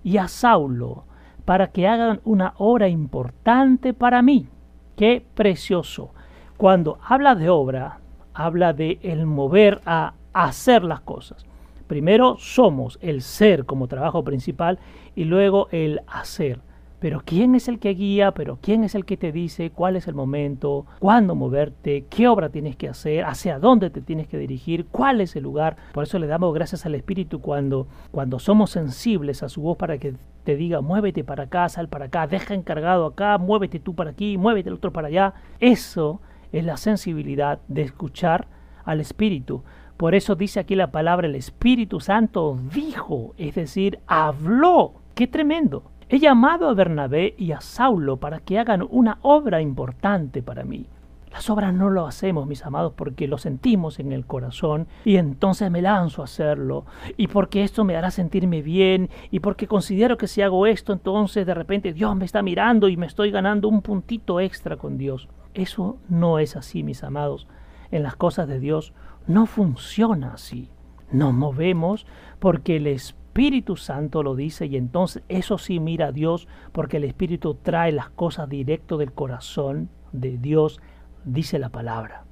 y 0.03 0.16
a 0.16 0.29
Saulo 0.29 1.05
para 1.45 1.68
que 1.68 1.87
hagan 1.87 2.20
una 2.24 2.55
obra 2.57 2.89
importante 2.89 3.93
para 3.93 4.22
mí. 4.22 4.49
Qué 4.97 5.24
precioso. 5.35 6.12
Cuando 6.59 6.98
habla 7.06 7.36
de 7.36 7.50
obra, 7.50 8.00
habla 8.34 8.72
de 8.72 8.98
el 9.02 9.26
mover 9.26 9.80
a 9.86 10.14
hacer 10.32 10.82
las 10.82 11.02
cosas. 11.02 11.46
Primero 11.86 12.34
somos 12.36 12.98
el 13.00 13.22
ser 13.22 13.64
como 13.64 13.86
trabajo 13.86 14.24
principal 14.24 14.80
y 15.14 15.22
luego 15.22 15.68
el 15.70 16.00
hacer. 16.09 16.59
Pero 16.98 17.22
¿quién 17.24 17.54
es 17.54 17.68
el 17.68 17.78
que 17.78 17.90
guía? 17.90 18.32
¿Pero 18.32 18.59
quién 18.61 18.82
es 18.82 18.96
el 18.96 19.04
que 19.04 19.16
te 19.16 19.30
dice 19.30 19.70
cuál 19.70 19.94
es 19.94 20.09
el 20.09 20.16
momento? 20.16 20.84
¿Cuándo 20.98 21.36
moverte? 21.36 22.06
¿Qué 22.11 22.26
obra 22.26 22.48
tienes 22.48 22.74
que 22.74 22.88
hacer? 22.88 23.22
¿Hacia 23.22 23.61
dónde 23.61 23.88
te 23.90 24.00
tienes 24.00 24.26
que 24.26 24.36
dirigir? 24.36 24.86
¿Cuál 24.86 25.20
es 25.20 25.36
el 25.36 25.44
lugar? 25.44 25.76
Por 25.92 26.02
eso 26.02 26.18
le 26.18 26.26
damos 26.26 26.52
gracias 26.52 26.84
al 26.84 26.96
Espíritu 26.96 27.40
cuando, 27.40 27.86
cuando 28.11 28.40
somos 28.40 28.70
sensibles 28.70 29.44
a 29.44 29.48
su 29.48 29.62
voz 29.62 29.76
para 29.76 29.98
que 29.98 30.14
te 30.42 30.56
diga 30.56 30.80
muévete 30.80 31.22
para 31.22 31.44
acá, 31.44 31.68
sal 31.68 31.88
para 31.88 32.06
acá, 32.06 32.26
deja 32.26 32.54
encargado 32.54 33.06
acá, 33.06 33.38
muévete 33.38 33.78
tú 33.78 33.94
para 33.94 34.11
aquí, 34.11 34.36
muévete 34.36 34.70
el 34.70 34.74
otro 34.74 34.92
para 34.92 35.06
allá. 35.06 35.34
Eso 35.61 36.20
es 36.53 36.64
la 36.64 36.76
sensibilidad 36.76 37.61
de 37.68 37.82
escuchar 37.82 38.46
al 38.84 39.01
Espíritu. 39.01 39.62
Por 39.96 40.14
eso 40.14 40.34
dice 40.34 40.61
aquí 40.61 40.74
la 40.74 40.92
palabra 40.92 41.26
el 41.26 41.34
Espíritu 41.34 42.01
Santo 42.01 42.59
dijo, 42.72 43.34
es 43.36 43.55
decir, 43.55 43.99
habló. 44.07 44.94
¡Qué 45.14 45.26
tremendo! 45.26 45.90
He 46.09 46.20
llamado 46.20 46.68
a 46.68 46.74
Bernabé 46.74 47.34
y 47.36 47.53
a 47.53 47.61
Saulo 47.61 48.16
para 48.16 48.40
que 48.40 48.59
hagan 48.59 48.86
una 48.88 49.18
obra 49.22 49.61
importante 49.61 50.42
para 50.42 50.64
mí. 50.64 50.86
Las 51.30 51.51
obras 51.51 51.74
no 51.74 51.90
lo 51.90 52.07
hacemos, 52.07 52.46
mis 52.46 52.64
amados, 52.64 52.94
porque 52.96 53.28
lo 53.28 53.36
sentimos 53.36 53.99
en 53.99 54.12
el 54.12 54.24
corazón 54.24 54.86
y 55.05 55.16
entonces 55.16 55.70
me 55.70 55.82
lanzo 55.82 56.22
a 56.22 56.24
hacerlo. 56.24 56.86
Y 57.16 57.26
porque 57.26 57.62
esto 57.62 57.84
me 57.84 57.96
hará 57.96 58.11
sentirme 58.11 58.62
bien 58.62 59.11
y 59.30 59.40
porque 59.40 59.66
considero 59.66 60.16
que 60.16 60.28
si 60.28 60.40
hago 60.40 60.66
esto, 60.66 60.92
entonces 60.92 61.46
de 61.46 61.55
repente 61.55 61.92
Dios 61.92 62.16
me 62.16 62.24
está 62.24 62.40
mirando 62.40 62.88
y 62.88 62.96
me 62.96 63.07
estoy 63.07 63.30
ganando 63.30 63.68
un 63.68 63.82
puntito 63.82 64.40
extra 64.40 64.76
con 64.76 64.96
Dios. 64.96 65.28
Eso 65.59 65.98
no 66.09 66.38
es 66.38 66.54
así, 66.54 66.84
mis 66.84 67.02
amados. 67.02 67.48
En 67.90 68.04
las 68.04 68.14
cosas 68.14 68.46
de 68.46 68.61
Dios 68.61 68.92
no 69.26 69.44
funciona 69.46 70.34
así. 70.34 70.70
Nos 71.11 71.34
movemos 71.34 72.06
porque 72.38 72.76
el 72.76 72.86
Espíritu 72.86 73.74
Santo 73.74 74.22
lo 74.22 74.36
dice 74.36 74.66
y 74.66 74.76
entonces 74.76 75.24
eso 75.28 75.59
sí 75.59 75.80
mira 75.80 76.06
a 76.06 76.12
Dios 76.12 76.46
porque 76.70 76.98
el 76.98 77.04
Espíritu 77.04 77.54
trae 77.54 77.90
las 77.90 78.09
cosas 78.11 78.48
directo 78.48 78.98
del 78.98 79.12
corazón 79.12 79.88
de 80.12 80.38
Dios, 80.38 80.80
dice 81.24 81.59
la 81.59 81.70
palabra. 81.70 82.22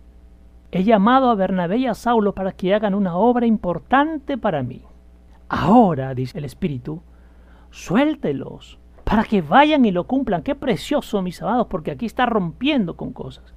He 0.70 0.84
llamado 0.84 1.28
a 1.28 1.34
Bernabé 1.34 1.78
y 1.78 1.86
a 1.88 1.94
Saulo 1.94 2.32
para 2.32 2.52
que 2.52 2.74
hagan 2.74 2.94
una 2.94 3.16
obra 3.16 3.44
importante 3.44 4.38
para 4.38 4.62
mí. 4.62 4.82
Ahora, 5.48 6.14
dice 6.14 6.38
el 6.38 6.44
Espíritu, 6.44 7.02
suéltelos 7.72 8.78
para 9.06 9.22
que 9.24 9.40
vayan 9.40 9.84
y 9.84 9.92
lo 9.92 10.04
cumplan. 10.04 10.42
Qué 10.42 10.56
precioso, 10.56 11.22
mis 11.22 11.40
amados, 11.40 11.68
porque 11.70 11.92
aquí 11.92 12.04
está 12.04 12.26
rompiendo 12.26 12.96
con 12.96 13.12
cosas. 13.12 13.54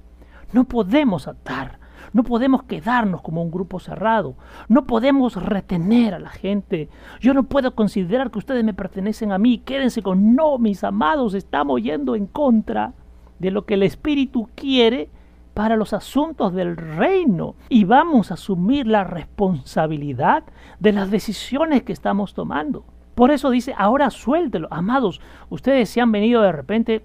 No 0.52 0.64
podemos 0.64 1.26
atar 1.28 1.80
no 2.12 2.24
podemos 2.24 2.64
quedarnos 2.64 3.22
como 3.22 3.42
un 3.42 3.50
grupo 3.50 3.78
cerrado. 3.78 4.34
No 4.68 4.86
podemos 4.86 5.36
retener 5.36 6.14
a 6.14 6.18
la 6.18 6.30
gente. 6.30 6.88
Yo 7.20 7.34
no 7.34 7.44
puedo 7.44 7.74
considerar 7.74 8.30
que 8.30 8.38
ustedes 8.38 8.64
me 8.64 8.74
pertenecen 8.74 9.32
a 9.32 9.38
mí. 9.38 9.58
Quédense 9.58 10.02
con 10.02 10.34
no, 10.34 10.58
mis 10.58 10.82
amados, 10.82 11.34
estamos 11.34 11.80
yendo 11.82 12.16
en 12.16 12.26
contra 12.26 12.94
de 13.38 13.50
lo 13.50 13.64
que 13.64 13.74
el 13.74 13.84
Espíritu 13.84 14.48
quiere 14.54 15.08
para 15.54 15.76
los 15.76 15.92
asuntos 15.92 16.52
del 16.52 16.76
reino 16.76 17.54
y 17.68 17.84
vamos 17.84 18.30
a 18.30 18.34
asumir 18.34 18.86
la 18.86 19.04
responsabilidad 19.04 20.44
de 20.78 20.92
las 20.92 21.10
decisiones 21.10 21.82
que 21.82 21.92
estamos 21.92 22.34
tomando. 22.34 22.84
Por 23.14 23.30
eso 23.30 23.50
dice, 23.50 23.74
ahora 23.76 24.10
suéltelo. 24.10 24.68
Amados, 24.70 25.20
ustedes 25.48 25.90
se 25.90 26.00
han 26.00 26.12
venido 26.12 26.42
de 26.42 26.52
repente 26.52 27.04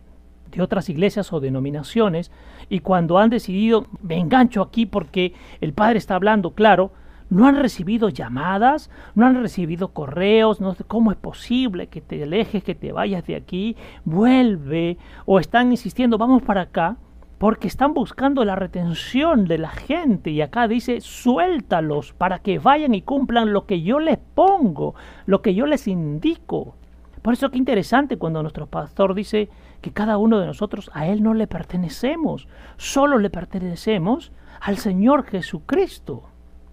de 0.51 0.61
otras 0.61 0.89
iglesias 0.89 1.33
o 1.33 1.39
denominaciones 1.39 2.31
y 2.69 2.79
cuando 2.79 3.17
han 3.17 3.29
decidido, 3.29 3.87
me 4.01 4.17
engancho 4.17 4.61
aquí 4.61 4.85
porque 4.85 5.33
el 5.61 5.73
Padre 5.73 5.97
está 5.97 6.15
hablando, 6.15 6.51
claro, 6.51 6.91
no 7.29 7.47
han 7.47 7.55
recibido 7.55 8.09
llamadas, 8.09 8.89
no 9.15 9.25
han 9.25 9.41
recibido 9.41 9.89
correos, 9.89 10.61
no 10.61 10.73
sé 10.75 10.83
cómo 10.83 11.11
es 11.11 11.17
posible 11.17 11.87
que 11.87 12.01
te 12.01 12.21
alejes, 12.23 12.63
que 12.63 12.75
te 12.75 12.91
vayas 12.91 13.25
de 13.25 13.35
aquí, 13.35 13.75
vuelve, 14.03 14.97
o 15.25 15.39
están 15.39 15.71
insistiendo, 15.71 16.17
vamos 16.17 16.43
para 16.43 16.61
acá, 16.61 16.97
porque 17.45 17.67
están 17.67 17.93
buscando 17.93 18.43
la 18.43 18.55
retención 18.55 19.45
de 19.45 19.59
la 19.59 19.69
gente 19.69 20.31
y 20.31 20.41
acá 20.41 20.67
dice, 20.67 20.99
suéltalos 20.99 22.11
para 22.13 22.39
que 22.39 22.57
vayan 22.57 22.95
y 22.95 23.03
cumplan 23.03 23.53
lo 23.53 23.67
que 23.67 23.83
yo 23.83 23.99
les 23.99 24.17
pongo, 24.17 24.95
lo 25.27 25.43
que 25.43 25.53
yo 25.53 25.67
les 25.67 25.87
indico. 25.87 26.73
Por 27.21 27.33
eso 27.33 27.51
qué 27.51 27.59
interesante 27.59 28.17
cuando 28.17 28.41
nuestro 28.41 28.65
pastor 28.65 29.13
dice 29.13 29.49
que 29.81 29.91
cada 29.91 30.17
uno 30.17 30.39
de 30.39 30.47
nosotros 30.47 30.89
a 30.95 31.05
Él 31.05 31.21
no 31.21 31.35
le 31.35 31.45
pertenecemos, 31.45 32.47
solo 32.77 33.19
le 33.19 33.29
pertenecemos 33.29 34.31
al 34.59 34.77
Señor 34.77 35.25
Jesucristo. 35.25 36.23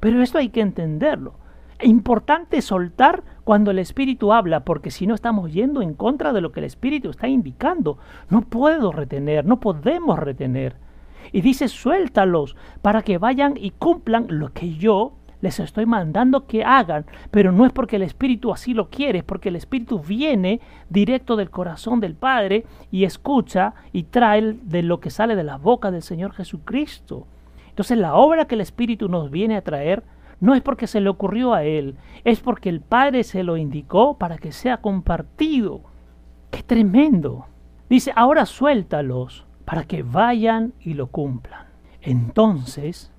Pero 0.00 0.22
esto 0.22 0.38
hay 0.38 0.48
que 0.48 0.62
entenderlo. 0.62 1.34
Importante 1.82 2.62
soltar 2.62 3.24
cuando 3.44 3.70
el 3.70 3.78
Espíritu 3.78 4.32
habla, 4.32 4.64
porque 4.64 4.90
si 4.90 5.06
no 5.06 5.14
estamos 5.14 5.52
yendo 5.52 5.82
en 5.82 5.94
contra 5.94 6.32
de 6.32 6.40
lo 6.40 6.52
que 6.52 6.60
el 6.60 6.66
Espíritu 6.66 7.10
está 7.10 7.28
indicando. 7.28 7.98
No 8.30 8.42
puedo 8.42 8.92
retener, 8.92 9.44
no 9.44 9.60
podemos 9.60 10.18
retener. 10.18 10.76
Y 11.32 11.40
dice, 11.40 11.68
suéltalos 11.68 12.56
para 12.82 13.02
que 13.02 13.18
vayan 13.18 13.54
y 13.56 13.70
cumplan 13.70 14.26
lo 14.28 14.52
que 14.52 14.74
yo 14.74 15.14
les 15.42 15.58
estoy 15.58 15.86
mandando 15.86 16.46
que 16.46 16.64
hagan, 16.64 17.04
pero 17.30 17.52
no 17.52 17.66
es 17.66 17.72
porque 17.72 17.96
el 17.96 18.02
Espíritu 18.02 18.52
así 18.52 18.74
lo 18.74 18.88
quiere, 18.88 19.18
es 19.18 19.24
porque 19.24 19.48
el 19.48 19.56
Espíritu 19.56 19.98
viene 19.98 20.60
directo 20.88 21.36
del 21.36 21.50
corazón 21.50 22.00
del 22.00 22.14
Padre 22.14 22.64
y 22.92 23.04
escucha 23.04 23.74
y 23.92 24.04
trae 24.04 24.56
de 24.62 24.82
lo 24.82 25.00
que 25.00 25.10
sale 25.10 25.34
de 25.34 25.42
la 25.42 25.56
boca 25.56 25.90
del 25.90 26.02
Señor 26.02 26.32
Jesucristo. 26.32 27.26
Entonces 27.68 27.98
la 27.98 28.14
obra 28.14 28.46
que 28.46 28.54
el 28.54 28.60
Espíritu 28.60 29.08
nos 29.08 29.30
viene 29.30 29.56
a 29.56 29.62
traer 29.62 30.04
no 30.42 30.56
es 30.56 30.60
porque 30.60 30.88
se 30.88 31.00
le 31.00 31.08
ocurrió 31.08 31.54
a 31.54 31.62
Él, 31.62 31.94
es 32.24 32.40
porque 32.40 32.68
el 32.68 32.80
Padre 32.80 33.22
se 33.22 33.44
lo 33.44 33.56
indicó 33.56 34.18
para 34.18 34.38
que 34.38 34.50
sea 34.50 34.78
compartido. 34.78 35.82
¡Qué 36.50 36.64
tremendo! 36.64 37.46
Dice, 37.88 38.12
ahora 38.16 38.44
suéltalos 38.44 39.46
para 39.64 39.84
que 39.84 40.02
vayan 40.02 40.74
y 40.80 40.94
lo 40.94 41.06
cumplan. 41.06 41.66
Entonces, 42.00 43.12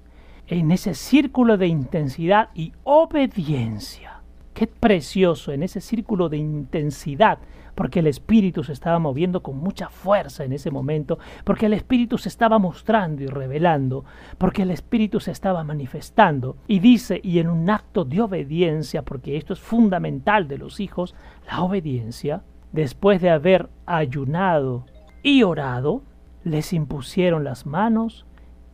en 0.48 0.70
ese 0.72 0.94
círculo 0.96 1.56
de 1.56 1.68
intensidad 1.68 2.50
y 2.54 2.74
obediencia, 2.84 4.20
qué 4.54 4.68
precioso, 4.68 5.54
en 5.54 5.64
ese 5.64 5.80
círculo 5.80 6.28
de 6.28 6.40
intensidad 6.40 7.40
porque 7.76 8.00
el 8.00 8.08
Espíritu 8.08 8.64
se 8.64 8.74
estaba 8.74 9.00
moviendo 9.00 9.42
con 9.42 9.58
mucha 9.58 9.90
fuerza 9.90 10.44
en 10.44 10.54
ese 10.54 10.72
momento, 10.72 11.20
porque 11.44 11.66
el 11.66 11.74
Espíritu 11.74 12.18
se 12.18 12.30
estaba 12.30 12.60
mostrando 12.60 13.24
y 13.24 13.28
revelando, 13.28 14.06
porque 14.38 14.64
el 14.64 14.72
Espíritu 14.72 15.20
se 15.20 15.32
estaba 15.32 15.64
manifestando. 15.64 16.58
Y 16.68 16.80
dice, 16.80 17.20
y 17.24 17.40
en 17.40 17.50
un 17.50 17.70
acto 17.70 18.06
de 18.06 18.22
obediencia, 18.22 19.02
porque 19.04 19.38
esto 19.38 19.54
es 19.54 19.60
fundamental 19.60 20.48
de 20.48 20.58
los 20.58 20.80
hijos, 20.80 21.16
la 21.48 21.62
obediencia, 21.62 22.44
después 22.72 23.22
de 23.22 23.30
haber 23.30 23.70
ayunado 23.86 24.86
y 25.24 25.44
orado, 25.44 26.04
les 26.44 26.74
impusieron 26.74 27.44
las 27.44 27.66
manos 27.66 28.26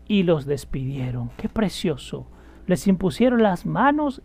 y 0.08 0.24
los 0.24 0.46
despidieron. 0.46 1.30
Qué 1.38 1.48
precioso. 1.48 2.26
Les 2.66 2.88
impusieron 2.88 3.44
las 3.44 3.66
manos 3.66 4.22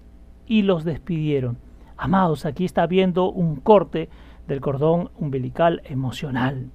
y 0.47 0.63
los 0.63 0.85
despidieron. 0.85 1.59
Amados, 1.97 2.45
aquí 2.45 2.65
está 2.65 2.87
viendo 2.87 3.31
un 3.31 3.57
corte 3.57 4.09
del 4.47 4.61
cordón 4.61 5.11
umbilical 5.17 5.83
emocional. 5.85 6.71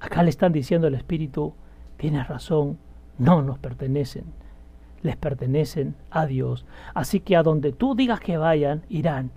Acá 0.00 0.22
le 0.22 0.30
están 0.30 0.52
diciendo 0.52 0.86
al 0.86 0.94
espíritu, 0.94 1.54
tienes 1.96 2.26
razón, 2.28 2.78
no 3.18 3.42
nos 3.42 3.58
pertenecen, 3.58 4.24
les 5.02 5.16
pertenecen 5.16 5.94
a 6.10 6.26
Dios. 6.26 6.66
Así 6.94 7.20
que 7.20 7.36
a 7.36 7.42
donde 7.42 7.72
tú 7.72 7.94
digas 7.94 8.20
que 8.20 8.38
vayan, 8.38 8.82
irán. 8.88 9.30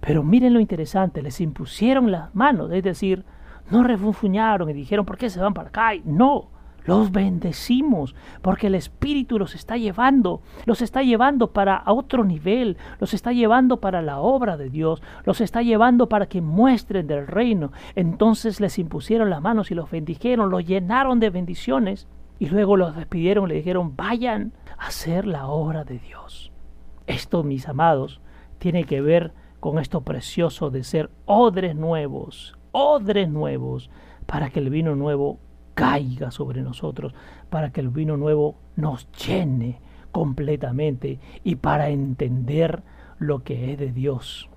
Pero 0.00 0.22
miren 0.22 0.54
lo 0.54 0.60
interesante, 0.60 1.22
les 1.22 1.40
impusieron 1.40 2.10
las 2.10 2.34
manos, 2.34 2.70
es 2.72 2.82
decir, 2.82 3.24
no 3.70 3.82
refunfuñaron 3.82 4.70
y 4.70 4.72
dijeron, 4.72 5.04
¿por 5.04 5.18
qué 5.18 5.28
se 5.28 5.40
van 5.40 5.54
para 5.54 5.68
acá? 5.68 5.90
No, 6.04 6.48
los 6.88 7.12
bendecimos 7.12 8.14
porque 8.40 8.68
el 8.68 8.74
Espíritu 8.74 9.38
los 9.38 9.54
está 9.54 9.76
llevando, 9.76 10.40
los 10.64 10.80
está 10.80 11.02
llevando 11.02 11.52
para 11.52 11.82
otro 11.84 12.24
nivel, 12.24 12.78
los 12.98 13.12
está 13.12 13.30
llevando 13.34 13.76
para 13.76 14.00
la 14.00 14.20
obra 14.20 14.56
de 14.56 14.70
Dios, 14.70 15.02
los 15.26 15.42
está 15.42 15.60
llevando 15.60 16.08
para 16.08 16.30
que 16.30 16.40
muestren 16.40 17.06
del 17.06 17.26
reino. 17.26 17.72
Entonces 17.94 18.58
les 18.58 18.78
impusieron 18.78 19.28
las 19.28 19.42
manos 19.42 19.70
y 19.70 19.74
los 19.74 19.90
bendijeron, 19.90 20.48
los 20.48 20.64
llenaron 20.64 21.20
de 21.20 21.28
bendiciones 21.28 22.08
y 22.38 22.46
luego 22.48 22.78
los 22.78 22.96
despidieron, 22.96 23.50
le 23.50 23.56
dijeron, 23.56 23.94
vayan 23.94 24.54
a 24.78 24.86
hacer 24.86 25.26
la 25.26 25.46
obra 25.46 25.84
de 25.84 25.98
Dios. 25.98 26.52
Esto, 27.06 27.42
mis 27.42 27.68
amados, 27.68 28.22
tiene 28.56 28.84
que 28.84 29.02
ver 29.02 29.34
con 29.60 29.78
esto 29.78 30.00
precioso 30.00 30.70
de 30.70 30.84
ser 30.84 31.10
odres 31.26 31.76
nuevos, 31.76 32.56
odres 32.72 33.28
nuevos, 33.28 33.90
para 34.24 34.48
que 34.48 34.60
el 34.60 34.70
vino 34.70 34.96
nuevo 34.96 35.38
caiga 35.78 36.32
sobre 36.32 36.62
nosotros, 36.62 37.14
para 37.50 37.70
que 37.70 37.80
el 37.80 37.90
vino 37.90 38.16
nuevo 38.16 38.56
nos 38.74 39.08
llene 39.12 39.78
completamente 40.10 41.20
y 41.44 41.54
para 41.54 41.90
entender 41.90 42.82
lo 43.20 43.44
que 43.44 43.70
es 43.70 43.78
de 43.78 43.92
Dios. 43.92 44.50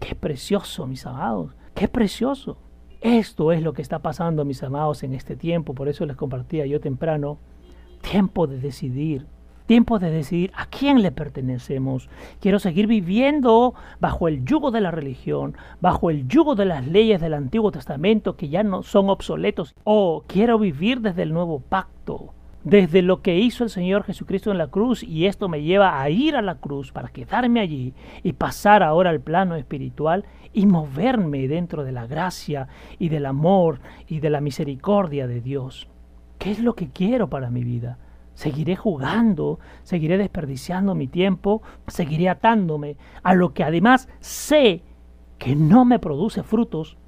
Qué 0.00 0.14
precioso, 0.14 0.86
mis 0.86 1.06
amados, 1.06 1.52
qué 1.74 1.88
precioso. 1.88 2.58
Esto 3.00 3.52
es 3.52 3.62
lo 3.62 3.72
que 3.72 3.80
está 3.80 4.00
pasando, 4.00 4.44
mis 4.44 4.62
amados, 4.62 5.02
en 5.02 5.14
este 5.14 5.34
tiempo. 5.34 5.72
Por 5.72 5.88
eso 5.88 6.04
les 6.04 6.16
compartía 6.16 6.66
yo 6.66 6.78
temprano. 6.78 7.38
Tiempo 8.02 8.46
de 8.46 8.58
decidir, 8.58 9.26
Tiempo 9.66 9.98
de 9.98 10.10
decidir 10.10 10.52
a 10.54 10.66
quién 10.66 11.02
le 11.02 11.10
pertenecemos. 11.10 12.08
Quiero 12.40 12.60
seguir 12.60 12.86
viviendo 12.86 13.74
bajo 13.98 14.28
el 14.28 14.44
yugo 14.44 14.70
de 14.70 14.80
la 14.80 14.92
religión, 14.92 15.56
bajo 15.80 16.10
el 16.10 16.28
yugo 16.28 16.54
de 16.54 16.66
las 16.66 16.86
leyes 16.86 17.20
del 17.20 17.34
Antiguo 17.34 17.72
Testamento 17.72 18.36
que 18.36 18.48
ya 18.48 18.62
no 18.62 18.84
son 18.84 19.10
obsoletos. 19.10 19.74
O 19.82 20.22
quiero 20.28 20.60
vivir 20.60 21.00
desde 21.00 21.22
el 21.22 21.32
nuevo 21.32 21.58
pacto, 21.58 22.32
desde 22.62 23.02
lo 23.02 23.22
que 23.22 23.38
hizo 23.38 23.64
el 23.64 23.70
Señor 23.70 24.04
Jesucristo 24.04 24.52
en 24.52 24.58
la 24.58 24.68
cruz 24.68 25.02
y 25.02 25.26
esto 25.26 25.48
me 25.48 25.62
lleva 25.62 26.00
a 26.00 26.10
ir 26.10 26.36
a 26.36 26.42
la 26.42 26.56
cruz 26.56 26.92
para 26.92 27.08
quedarme 27.08 27.58
allí 27.58 27.92
y 28.22 28.34
pasar 28.34 28.84
ahora 28.84 29.10
al 29.10 29.20
plano 29.20 29.56
espiritual 29.56 30.24
y 30.52 30.66
moverme 30.66 31.48
dentro 31.48 31.82
de 31.82 31.92
la 31.92 32.06
gracia 32.06 32.68
y 32.98 33.08
del 33.08 33.26
amor 33.26 33.80
y 34.08 34.20
de 34.20 34.30
la 34.30 34.40
misericordia 34.40 35.26
de 35.26 35.40
Dios. 35.40 35.88
¿Qué 36.38 36.52
es 36.52 36.60
lo 36.60 36.74
que 36.74 36.88
quiero 36.88 37.28
para 37.28 37.50
mi 37.50 37.64
vida? 37.64 37.98
Seguiré 38.36 38.76
jugando, 38.76 39.58
seguiré 39.82 40.18
desperdiciando 40.18 40.94
mi 40.94 41.06
tiempo, 41.06 41.62
seguiré 41.86 42.28
atándome 42.28 42.98
a 43.22 43.32
lo 43.32 43.54
que 43.54 43.64
además 43.64 44.10
sé 44.20 44.82
que 45.38 45.56
no 45.56 45.86
me 45.86 45.98
produce 45.98 46.42
frutos. 46.42 46.98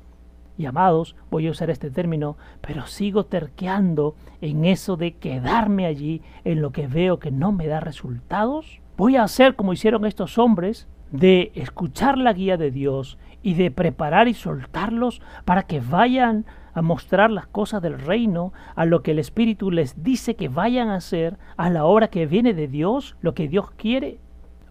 Y 0.57 0.64
amados, 0.64 1.16
voy 1.31 1.47
a 1.47 1.51
usar 1.51 1.68
este 1.68 1.91
término, 1.91 2.39
pero 2.62 2.87
sigo 2.87 3.26
terqueando 3.26 4.16
en 4.41 4.64
eso 4.64 4.97
de 4.97 5.16
quedarme 5.16 5.85
allí 5.85 6.22
en 6.45 6.62
lo 6.62 6.72
que 6.72 6.87
veo 6.87 7.18
que 7.18 7.31
no 7.31 7.53
me 7.53 7.66
da 7.66 7.81
resultados. 7.81 8.81
Voy 8.97 9.16
a 9.16 9.22
hacer 9.22 9.55
como 9.55 9.74
hicieron 9.74 10.07
estos 10.07 10.39
hombres, 10.39 10.89
de 11.12 11.53
escuchar 11.55 12.16
la 12.16 12.33
guía 12.33 12.57
de 12.57 12.70
Dios 12.70 13.18
y 13.43 13.55
de 13.55 13.70
preparar 13.70 14.29
y 14.29 14.35
soltarlos 14.35 15.20
para 15.45 15.64
que 15.64 15.81
vayan 15.81 16.47
a 16.79 16.83
mostrar 16.83 17.31
las 17.31 17.47
cosas 17.47 17.83
del 17.83 17.99
reino, 17.99 18.53
a 18.76 18.85
lo 18.85 19.03
que 19.03 19.11
el 19.11 19.18
Espíritu 19.18 19.70
les 19.70 20.03
dice 20.03 20.37
que 20.37 20.49
vayan 20.49 20.89
a 20.89 20.97
hacer, 20.97 21.37
a 21.57 21.70
la 21.70 21.85
obra 21.85 22.09
que 22.09 22.26
viene 22.26 22.55
de 22.55 22.68
Dios, 22.68 23.16
lo 23.20 23.35
que 23.35 23.49
Dios 23.49 23.70
quiere, 23.72 24.20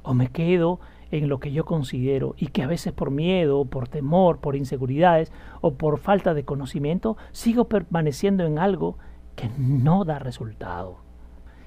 o 0.03 0.13
me 0.13 0.29
quedo 0.29 0.79
en 1.11 1.27
lo 1.27 1.39
que 1.39 1.51
yo 1.51 1.65
considero 1.65 2.33
y 2.37 2.47
que 2.47 2.63
a 2.63 2.67
veces 2.67 2.93
por 2.93 3.11
miedo, 3.11 3.65
por 3.65 3.87
temor, 3.87 4.39
por 4.39 4.55
inseguridades 4.55 5.31
o 5.61 5.73
por 5.75 5.99
falta 5.99 6.33
de 6.33 6.45
conocimiento 6.45 7.17
sigo 7.31 7.65
permaneciendo 7.65 8.45
en 8.45 8.59
algo 8.59 8.97
que 9.35 9.49
no 9.57 10.05
da 10.05 10.19
resultado. 10.19 10.99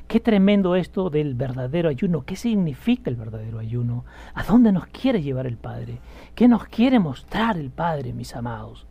Qué 0.08 0.20
tremendo 0.20 0.74
esto 0.74 1.08
del 1.08 1.34
verdadero 1.34 1.88
ayuno. 1.88 2.22
¿Qué 2.22 2.34
significa 2.34 3.10
el 3.10 3.16
verdadero 3.16 3.60
ayuno? 3.60 4.04
¿A 4.34 4.42
dónde 4.42 4.72
nos 4.72 4.86
quiere 4.86 5.22
llevar 5.22 5.46
el 5.46 5.56
Padre? 5.56 6.00
¿Qué 6.34 6.48
nos 6.48 6.64
quiere 6.64 6.98
mostrar 6.98 7.56
el 7.56 7.70
Padre, 7.70 8.12
mis 8.12 8.34
amados? 8.34 8.88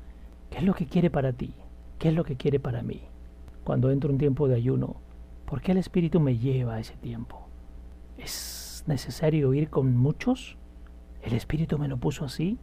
¿Qué 0.50 0.58
es 0.58 0.64
lo 0.64 0.74
que 0.74 0.88
quiere 0.88 1.10
para 1.10 1.34
ti? 1.34 1.54
¿Qué 2.00 2.10
es 2.10 2.16
lo 2.16 2.24
que 2.24 2.36
quiere 2.36 2.60
para 2.60 2.82
mí? 2.82 3.02
Cuando 3.64 3.92
entro 3.92 4.10
un 4.10 4.18
tiempo 4.18 4.48
de 4.48 4.56
ayuno, 4.56 4.96
¿por 5.46 5.62
qué 5.62 5.74
el 5.74 5.78
Espíritu 5.78 6.20
me 6.20 6.38
lleva 6.38 6.76
a 6.76 6.80
ese 6.80 6.96
tiempo? 6.98 7.48
¿Es 8.18 8.84
necesario 8.88 9.54
ir 9.54 9.70
con 9.70 9.96
muchos? 9.96 10.58
¿El 11.22 11.34
Espíritu 11.34 11.78
me 11.78 11.88
lo 11.88 11.98
puso 11.98 12.26
así? 12.26 12.58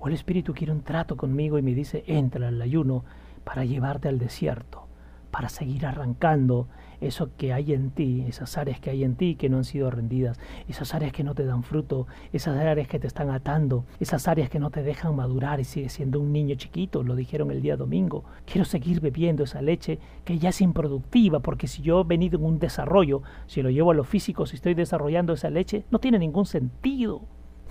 ¿O 0.00 0.08
el 0.08 0.14
Espíritu 0.14 0.54
quiere 0.54 0.72
un 0.72 0.82
trato 0.82 1.16
conmigo 1.16 1.58
y 1.58 1.62
me 1.62 1.74
dice, 1.74 2.04
entra 2.06 2.48
al 2.48 2.62
ayuno 2.62 3.04
para 3.44 3.64
llevarte 3.64 4.08
al 4.08 4.18
desierto, 4.18 4.86
para 5.30 5.48
seguir 5.48 5.86
arrancando 5.86 6.68
eso 7.00 7.30
que 7.36 7.52
hay 7.52 7.72
en 7.72 7.90
ti, 7.90 8.24
esas 8.28 8.56
áreas 8.58 8.80
que 8.80 8.90
hay 8.90 9.04
en 9.04 9.14
ti 9.14 9.36
que 9.36 9.48
no 9.48 9.58
han 9.58 9.64
sido 9.64 9.90
rendidas, 9.90 10.38
esas 10.68 10.94
áreas 10.94 11.12
que 11.12 11.24
no 11.24 11.34
te 11.34 11.44
dan 11.44 11.62
fruto, 11.62 12.06
esas 12.32 12.56
áreas 12.56 12.88
que 12.88 12.98
te 12.98 13.06
están 13.06 13.30
atando, 13.30 13.84
esas 14.00 14.28
áreas 14.28 14.50
que 14.50 14.58
no 14.58 14.70
te 14.70 14.82
dejan 14.82 15.14
madurar 15.14 15.60
y 15.60 15.64
sigues 15.64 15.92
siendo 15.92 16.20
un 16.20 16.32
niño 16.32 16.56
chiquito, 16.56 17.02
lo 17.02 17.14
dijeron 17.14 17.50
el 17.50 17.62
día 17.62 17.76
domingo. 17.76 18.24
Quiero 18.44 18.64
seguir 18.64 19.00
bebiendo 19.00 19.44
esa 19.44 19.62
leche 19.62 19.98
que 20.24 20.38
ya 20.38 20.48
es 20.48 20.60
improductiva, 20.60 21.40
porque 21.40 21.68
si 21.68 21.82
yo 21.82 22.00
he 22.00 22.04
venido 22.04 22.38
en 22.38 22.44
un 22.44 22.58
desarrollo, 22.58 23.22
si 23.46 23.62
lo 23.62 23.70
llevo 23.70 23.92
a 23.92 23.94
lo 23.94 24.04
físico, 24.04 24.46
si 24.46 24.56
estoy 24.56 24.74
desarrollando 24.74 25.32
esa 25.32 25.50
leche, 25.50 25.84
no 25.90 25.98
tiene 25.98 26.18
ningún 26.18 26.46
sentido. 26.46 27.22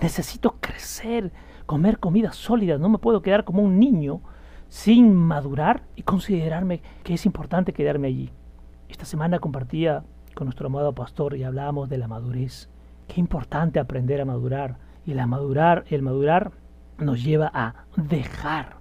Necesito 0.02 0.58
crecer, 0.60 1.32
comer 1.66 2.00
comida 2.00 2.32
sólida, 2.32 2.78
no 2.78 2.90
me 2.90 3.00
puedo 3.00 3.22
quedar 3.22 3.44
como 3.44 3.64
un 3.64 3.80
niño 3.80 4.22
sin 4.70 5.16
madurar 5.16 5.84
y 5.96 6.04
considerarme 6.04 6.82
que 7.04 7.14
es 7.14 7.26
importante 7.26 7.74
quedarme 7.74 8.08
allí. 8.08 8.32
Esta 8.90 9.06
semana 9.06 9.40
compartía 9.40 10.04
con 10.34 10.46
nuestro 10.46 10.68
amado 10.68 10.94
pastor 10.94 11.36
y 11.36 11.44
hablábamos 11.44 11.90
de 11.90 11.98
la 11.98 12.08
madurez. 12.08 12.70
Qué 13.08 13.20
importante 13.20 13.80
aprender 13.80 14.22
a 14.22 14.26
madurar. 14.26 14.78
Y 15.06 15.14
la 15.14 15.26
madurar, 15.28 15.86
el 15.90 16.02
madurar 16.02 16.52
nos 16.98 17.24
lleva 17.24 17.50
a 17.54 17.86
dejar. 17.96 18.78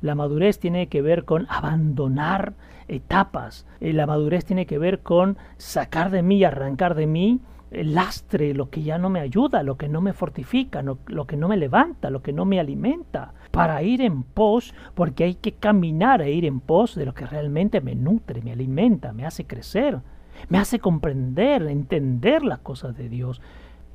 La 0.00 0.14
madurez 0.14 0.58
tiene 0.58 0.88
que 0.88 1.02
ver 1.02 1.24
con 1.24 1.46
abandonar 1.50 2.54
etapas. 2.88 3.66
Eh, 3.80 3.92
la 3.92 4.06
madurez 4.06 4.44
tiene 4.44 4.66
que 4.66 4.78
ver 4.78 5.00
con 5.00 5.36
sacar 5.56 6.10
de 6.10 6.22
mí, 6.22 6.42
arrancar 6.44 6.94
de 6.94 7.06
mí 7.06 7.40
lastre, 7.70 8.54
lo 8.54 8.68
que 8.68 8.82
ya 8.82 8.98
no 8.98 9.10
me 9.10 9.20
ayuda, 9.20 9.62
lo 9.62 9.76
que 9.76 9.88
no 9.88 10.00
me 10.00 10.12
fortifica, 10.12 10.82
lo 10.82 11.26
que 11.26 11.36
no 11.36 11.48
me 11.48 11.56
levanta, 11.56 12.10
lo 12.10 12.22
que 12.22 12.32
no 12.32 12.44
me 12.44 12.58
alimenta, 12.58 13.32
para 13.50 13.82
ir 13.82 14.00
en 14.00 14.22
pos, 14.22 14.74
porque 14.94 15.24
hay 15.24 15.34
que 15.34 15.52
caminar 15.52 16.22
e 16.22 16.32
ir 16.32 16.44
en 16.44 16.60
pos 16.60 16.94
de 16.94 17.06
lo 17.06 17.14
que 17.14 17.26
realmente 17.26 17.80
me 17.80 17.94
nutre, 17.94 18.42
me 18.42 18.52
alimenta, 18.52 19.12
me 19.12 19.24
hace 19.24 19.46
crecer, 19.46 20.00
me 20.48 20.58
hace 20.58 20.78
comprender, 20.78 21.62
entender 21.62 22.42
las 22.42 22.58
cosas 22.60 22.96
de 22.96 23.08
Dios, 23.08 23.40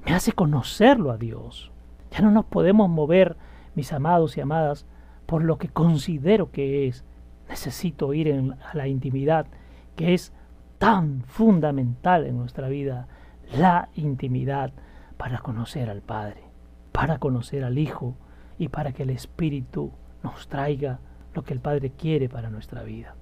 me 0.05 0.13
hace 0.13 0.31
conocerlo 0.31 1.11
a 1.11 1.17
Dios. 1.17 1.71
Ya 2.11 2.21
no 2.21 2.31
nos 2.31 2.45
podemos 2.45 2.89
mover, 2.89 3.35
mis 3.73 3.91
amados 3.91 4.37
y 4.37 4.41
amadas, 4.41 4.85
por 5.25 5.43
lo 5.43 5.57
que 5.57 5.67
considero 5.67 6.51
que 6.51 6.87
es. 6.87 7.03
Necesito 7.49 8.13
ir 8.13 8.27
en, 8.29 8.53
a 8.53 8.73
la 8.73 8.87
intimidad, 8.87 9.47
que 9.95 10.13
es 10.13 10.33
tan 10.77 11.23
fundamental 11.23 12.25
en 12.25 12.37
nuestra 12.37 12.69
vida 12.69 13.07
la 13.53 13.89
intimidad 13.95 14.73
para 15.17 15.39
conocer 15.39 15.89
al 15.89 16.01
Padre, 16.01 16.43
para 16.91 17.19
conocer 17.19 17.63
al 17.63 17.77
Hijo 17.77 18.15
y 18.57 18.69
para 18.69 18.91
que 18.91 19.03
el 19.03 19.09
Espíritu 19.09 19.91
nos 20.23 20.47
traiga 20.47 20.99
lo 21.33 21.43
que 21.43 21.53
el 21.53 21.59
Padre 21.59 21.91
quiere 21.91 22.29
para 22.29 22.49
nuestra 22.49 22.83
vida. 22.83 23.15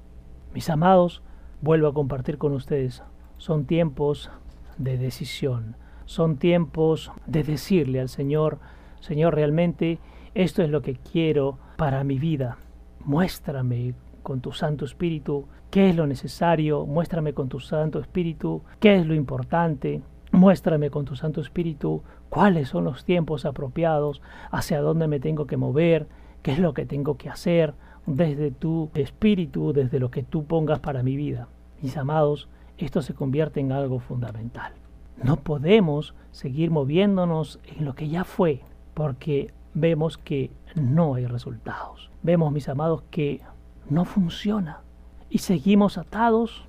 Mis 0.53 0.69
amados, 0.69 1.24
vuelvo 1.61 1.88
a 1.88 1.93
compartir 1.93 2.38
con 2.38 2.53
ustedes, 2.53 3.03
son 3.38 3.65
tiempos 3.65 4.30
de 4.78 4.97
decisión, 4.97 5.76
son 6.05 6.38
tiempos 6.38 7.11
de 7.26 7.43
decirle 7.43 7.99
al 7.99 8.09
Señor, 8.09 8.59
Señor, 8.99 9.36
realmente 9.36 9.99
esto 10.34 10.63
es 10.63 10.69
lo 10.69 10.82
que 10.82 10.95
quiero 10.95 11.57
para 11.78 12.03
mi 12.03 12.19
vida. 12.19 12.57
Muéstrame 13.03 13.95
con 14.21 14.41
tu 14.41 14.51
Santo 14.51 14.86
Espíritu 14.86 15.47
qué 15.69 15.89
es 15.89 15.95
lo 15.95 16.07
necesario, 16.07 16.86
muéstrame 16.86 17.34
con 17.34 17.49
tu 17.49 17.59
Santo 17.59 17.99
Espíritu 17.99 18.63
qué 18.80 18.95
es 18.95 19.05
lo 19.05 19.13
importante, 19.13 20.01
Muéstrame 20.34 20.89
con 20.89 21.05
tu 21.05 21.15
Santo 21.15 21.41
Espíritu 21.41 22.01
cuáles 22.29 22.69
son 22.69 22.86
los 22.86 23.05
tiempos 23.05 23.45
apropiados, 23.45 24.19
hacia 24.49 24.81
dónde 24.81 25.07
me 25.07 25.19
tengo 25.19 25.45
que 25.45 25.57
mover, 25.57 26.07
qué 26.41 26.53
es 26.53 26.59
lo 26.59 26.73
que 26.73 26.88
tengo 26.88 27.17
que 27.17 27.29
hacer 27.29 27.75
desde 28.07 28.49
tu 28.49 28.89
Espíritu, 28.95 29.73
desde 29.73 29.99
lo 29.99 30.09
que 30.09 30.23
tú 30.23 30.45
pongas 30.45 30.79
para 30.79 31.03
mi 31.03 31.15
vida. 31.15 31.49
Mis 31.84 31.97
amados, 31.97 32.49
esto 32.79 33.03
se 33.03 33.13
convierte 33.13 33.59
en 33.59 33.71
algo 33.71 33.99
fundamental. 33.99 34.73
No 35.23 35.36
podemos 35.36 36.15
seguir 36.31 36.71
moviéndonos 36.71 37.59
en 37.77 37.86
lo 37.86 37.93
que 37.93 38.09
ya 38.09 38.23
fue, 38.23 38.61
porque 38.95 39.53
vemos 39.75 40.17
que 40.17 40.49
no 40.73 41.13
hay 41.13 41.27
resultados. 41.27 42.09
Vemos, 42.23 42.51
mis 42.51 42.69
amados, 42.69 43.03
que 43.11 43.41
no 43.88 44.03
funciona 44.03 44.81
y 45.29 45.38
seguimos 45.38 45.99
atados 45.99 46.65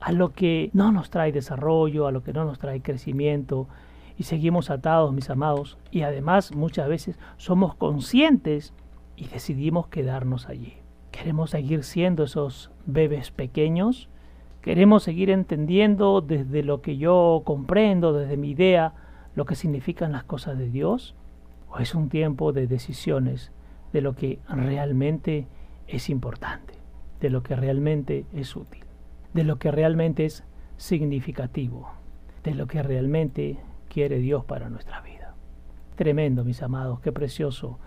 a 0.00 0.12
lo 0.12 0.32
que 0.32 0.70
no 0.72 0.92
nos 0.92 1.10
trae 1.10 1.30
desarrollo, 1.30 2.06
a 2.06 2.12
lo 2.12 2.22
que 2.22 2.32
no 2.32 2.44
nos 2.44 2.58
trae 2.58 2.80
crecimiento, 2.80 3.68
y 4.16 4.24
seguimos 4.24 4.70
atados, 4.70 5.12
mis 5.12 5.30
amados, 5.30 5.78
y 5.90 6.02
además 6.02 6.54
muchas 6.54 6.88
veces 6.88 7.18
somos 7.36 7.74
conscientes 7.74 8.74
y 9.16 9.26
decidimos 9.28 9.88
quedarnos 9.88 10.48
allí. 10.48 10.74
Queremos 11.10 11.50
seguir 11.50 11.84
siendo 11.84 12.24
esos 12.24 12.70
bebés 12.86 13.30
pequeños, 13.30 14.08
queremos 14.62 15.02
seguir 15.02 15.30
entendiendo 15.30 16.20
desde 16.20 16.62
lo 16.62 16.80
que 16.80 16.96
yo 16.96 17.42
comprendo, 17.44 18.12
desde 18.12 18.36
mi 18.36 18.50
idea, 18.50 18.94
lo 19.34 19.44
que 19.44 19.54
significan 19.54 20.12
las 20.12 20.24
cosas 20.24 20.58
de 20.58 20.70
Dios, 20.70 21.14
o 21.68 21.78
es 21.78 21.94
un 21.94 22.08
tiempo 22.08 22.52
de 22.52 22.66
decisiones 22.66 23.52
de 23.92 24.00
lo 24.00 24.14
que 24.14 24.38
realmente 24.48 25.46
es 25.88 26.08
importante, 26.08 26.74
de 27.20 27.30
lo 27.30 27.42
que 27.42 27.56
realmente 27.56 28.24
es 28.32 28.56
útil 28.56 28.84
de 29.34 29.44
lo 29.44 29.58
que 29.58 29.70
realmente 29.70 30.24
es 30.24 30.44
significativo, 30.76 31.90
de 32.42 32.54
lo 32.54 32.66
que 32.66 32.82
realmente 32.82 33.58
quiere 33.88 34.18
Dios 34.18 34.44
para 34.44 34.68
nuestra 34.70 35.00
vida. 35.00 35.34
Tremendo, 35.96 36.44
mis 36.44 36.62
amados, 36.62 37.00
qué 37.00 37.12
precioso. 37.12 37.78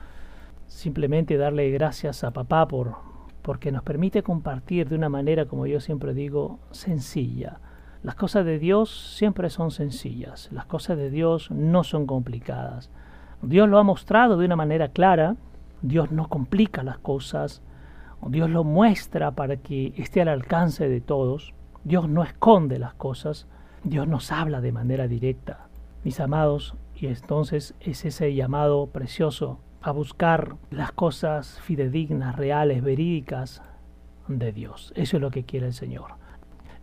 Simplemente 0.68 1.38
darle 1.38 1.70
gracias 1.72 2.24
a 2.24 2.32
papá 2.32 2.68
por 2.68 2.96
porque 3.44 3.72
nos 3.72 3.84
permite 3.84 4.24
compartir 4.24 4.88
de 4.88 4.96
una 4.96 5.10
manera, 5.10 5.46
como 5.46 5.68
yo 5.68 5.80
siempre 5.80 6.14
digo, 6.14 6.60
sencilla. 6.72 7.60
Las 8.02 8.16
cosas 8.16 8.46
de 8.46 8.58
Dios 8.58 9.16
siempre 9.18 9.50
son 9.50 9.70
sencillas, 9.70 10.50
las 10.52 10.66
cosas 10.66 10.98
de 10.98 11.10
Dios 11.10 11.52
no 11.52 11.84
son 11.84 12.08
complicadas. 12.08 12.89
Dios 13.41 13.68
lo 13.68 13.78
ha 13.78 13.84
mostrado 13.84 14.38
de 14.38 14.46
una 14.46 14.56
manera 14.56 14.89
clara, 14.89 15.36
Dios 15.82 16.12
no 16.12 16.30
complica 16.30 16.84
las 16.84 16.98
cosas, 17.00 17.62
Dios 18.30 18.49
lo 18.49 18.63
muestra 18.63 19.32
para 19.32 19.57
que 19.57 19.93
esté 19.97 20.21
al 20.21 20.28
alcance 20.30 20.88
de 20.88 21.01
todos. 21.01 21.53
Dios 21.84 22.07
no 22.07 22.24
esconde 22.24 22.80
las 22.80 22.93
cosas. 22.93 23.47
Dios 23.84 24.07
nos 24.07 24.32
habla 24.32 24.61
de 24.61 24.71
manera 24.71 25.07
directa. 25.07 25.67
Mis 26.03 26.19
amados, 26.19 26.76
y 26.95 27.07
entonces 27.07 27.76
es 27.80 28.05
ese 28.05 28.34
llamado 28.34 28.88
precioso 28.88 29.59
a 29.82 29.91
buscar 29.91 30.55
las 30.71 30.91
cosas 30.91 31.59
fidedignas, 31.61 32.36
reales, 32.36 32.82
verídicas 32.82 33.61
de 34.28 34.51
Dios. 34.51 34.93
Eso 34.95 35.17
es 35.17 35.21
lo 35.21 35.32
que 35.32 35.43
quiere 35.43 35.67
el 35.67 35.74
Señor. 35.74 36.22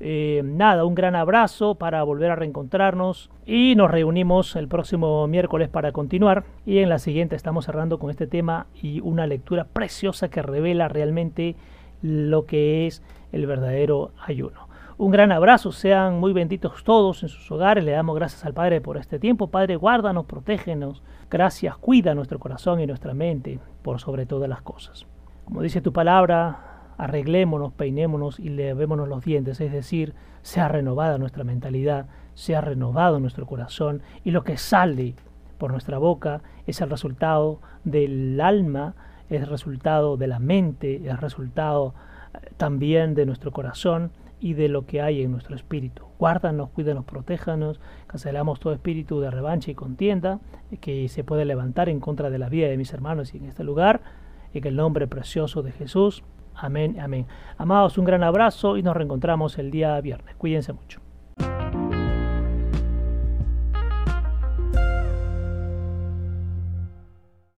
Eh, 0.02 0.40
nada, 0.42 0.86
un 0.86 0.94
gran 0.94 1.14
abrazo 1.14 1.74
para 1.74 2.02
volver 2.02 2.30
a 2.30 2.36
reencontrarnos 2.36 3.30
y 3.44 3.74
nos 3.76 3.90
reunimos 3.90 4.56
el 4.56 4.66
próximo 4.66 5.26
miércoles 5.26 5.68
para 5.68 5.92
continuar 5.92 6.44
y 6.64 6.78
en 6.78 6.88
la 6.88 6.98
siguiente 6.98 7.36
estamos 7.36 7.66
cerrando 7.66 7.98
con 7.98 8.08
este 8.08 8.26
tema 8.26 8.66
y 8.80 9.00
una 9.00 9.26
lectura 9.26 9.64
preciosa 9.64 10.30
que 10.30 10.40
revela 10.40 10.88
realmente 10.88 11.54
lo 12.00 12.46
que 12.46 12.86
es 12.86 13.02
el 13.30 13.46
verdadero 13.46 14.12
ayuno. 14.24 14.70
Un 14.96 15.10
gran 15.10 15.32
abrazo, 15.32 15.70
sean 15.70 16.18
muy 16.18 16.32
benditos 16.32 16.82
todos 16.82 17.22
en 17.22 17.28
sus 17.28 17.50
hogares, 17.50 17.84
le 17.84 17.92
damos 17.92 18.16
gracias 18.16 18.44
al 18.46 18.54
Padre 18.54 18.80
por 18.80 18.96
este 18.96 19.18
tiempo. 19.18 19.48
Padre, 19.48 19.76
guárdanos, 19.76 20.24
protégenos, 20.24 21.02
gracias, 21.30 21.76
cuida 21.76 22.14
nuestro 22.14 22.38
corazón 22.38 22.80
y 22.80 22.86
nuestra 22.86 23.12
mente 23.12 23.58
por 23.82 24.00
sobre 24.00 24.24
todas 24.24 24.48
las 24.48 24.62
cosas. 24.62 25.06
Como 25.44 25.62
dice 25.62 25.80
tu 25.80 25.92
palabra, 25.92 26.69
arreglémonos, 27.00 27.72
peinémonos 27.72 28.38
y 28.38 28.50
levémonos 28.50 29.08
los 29.08 29.24
dientes, 29.24 29.58
es 29.62 29.72
decir, 29.72 30.12
sea 30.42 30.68
renovada 30.68 31.16
nuestra 31.16 31.44
mentalidad, 31.44 32.06
sea 32.34 32.60
renovado 32.60 33.18
nuestro 33.20 33.46
corazón 33.46 34.02
y 34.22 34.32
lo 34.32 34.44
que 34.44 34.58
sale 34.58 35.14
por 35.56 35.72
nuestra 35.72 35.96
boca 35.96 36.42
es 36.66 36.82
el 36.82 36.90
resultado 36.90 37.60
del 37.84 38.38
alma, 38.38 38.94
es 39.30 39.40
el 39.40 39.48
resultado 39.48 40.18
de 40.18 40.26
la 40.26 40.40
mente, 40.40 40.96
es 40.96 41.06
el 41.06 41.16
resultado 41.16 41.94
eh, 42.34 42.50
también 42.58 43.14
de 43.14 43.24
nuestro 43.24 43.50
corazón 43.50 44.12
y 44.38 44.52
de 44.52 44.68
lo 44.68 44.84
que 44.84 45.00
hay 45.00 45.22
en 45.22 45.30
nuestro 45.30 45.56
espíritu. 45.56 46.04
Guárdanos, 46.18 46.68
cuídanos, 46.68 47.06
protéjanos, 47.06 47.80
cancelamos 48.08 48.60
todo 48.60 48.74
espíritu 48.74 49.20
de 49.20 49.30
revancha 49.30 49.70
y 49.70 49.74
contienda 49.74 50.38
que 50.82 51.08
se 51.08 51.24
puede 51.24 51.46
levantar 51.46 51.88
en 51.88 51.98
contra 51.98 52.28
de 52.28 52.38
la 52.38 52.50
vida 52.50 52.68
de 52.68 52.76
mis 52.76 52.92
hermanos 52.92 53.32
y 53.32 53.38
en 53.38 53.46
este 53.46 53.64
lugar, 53.64 54.02
en 54.52 54.66
el 54.66 54.76
nombre 54.76 55.06
precioso 55.06 55.62
de 55.62 55.72
Jesús. 55.72 56.22
Amén, 56.62 57.00
amén. 57.00 57.26
Amados, 57.56 57.96
un 57.96 58.04
gran 58.04 58.22
abrazo 58.22 58.76
y 58.76 58.82
nos 58.82 58.94
reencontramos 58.94 59.58
el 59.58 59.70
día 59.70 60.00
viernes. 60.00 60.36
Cuídense 60.36 60.72
mucho. 60.72 61.00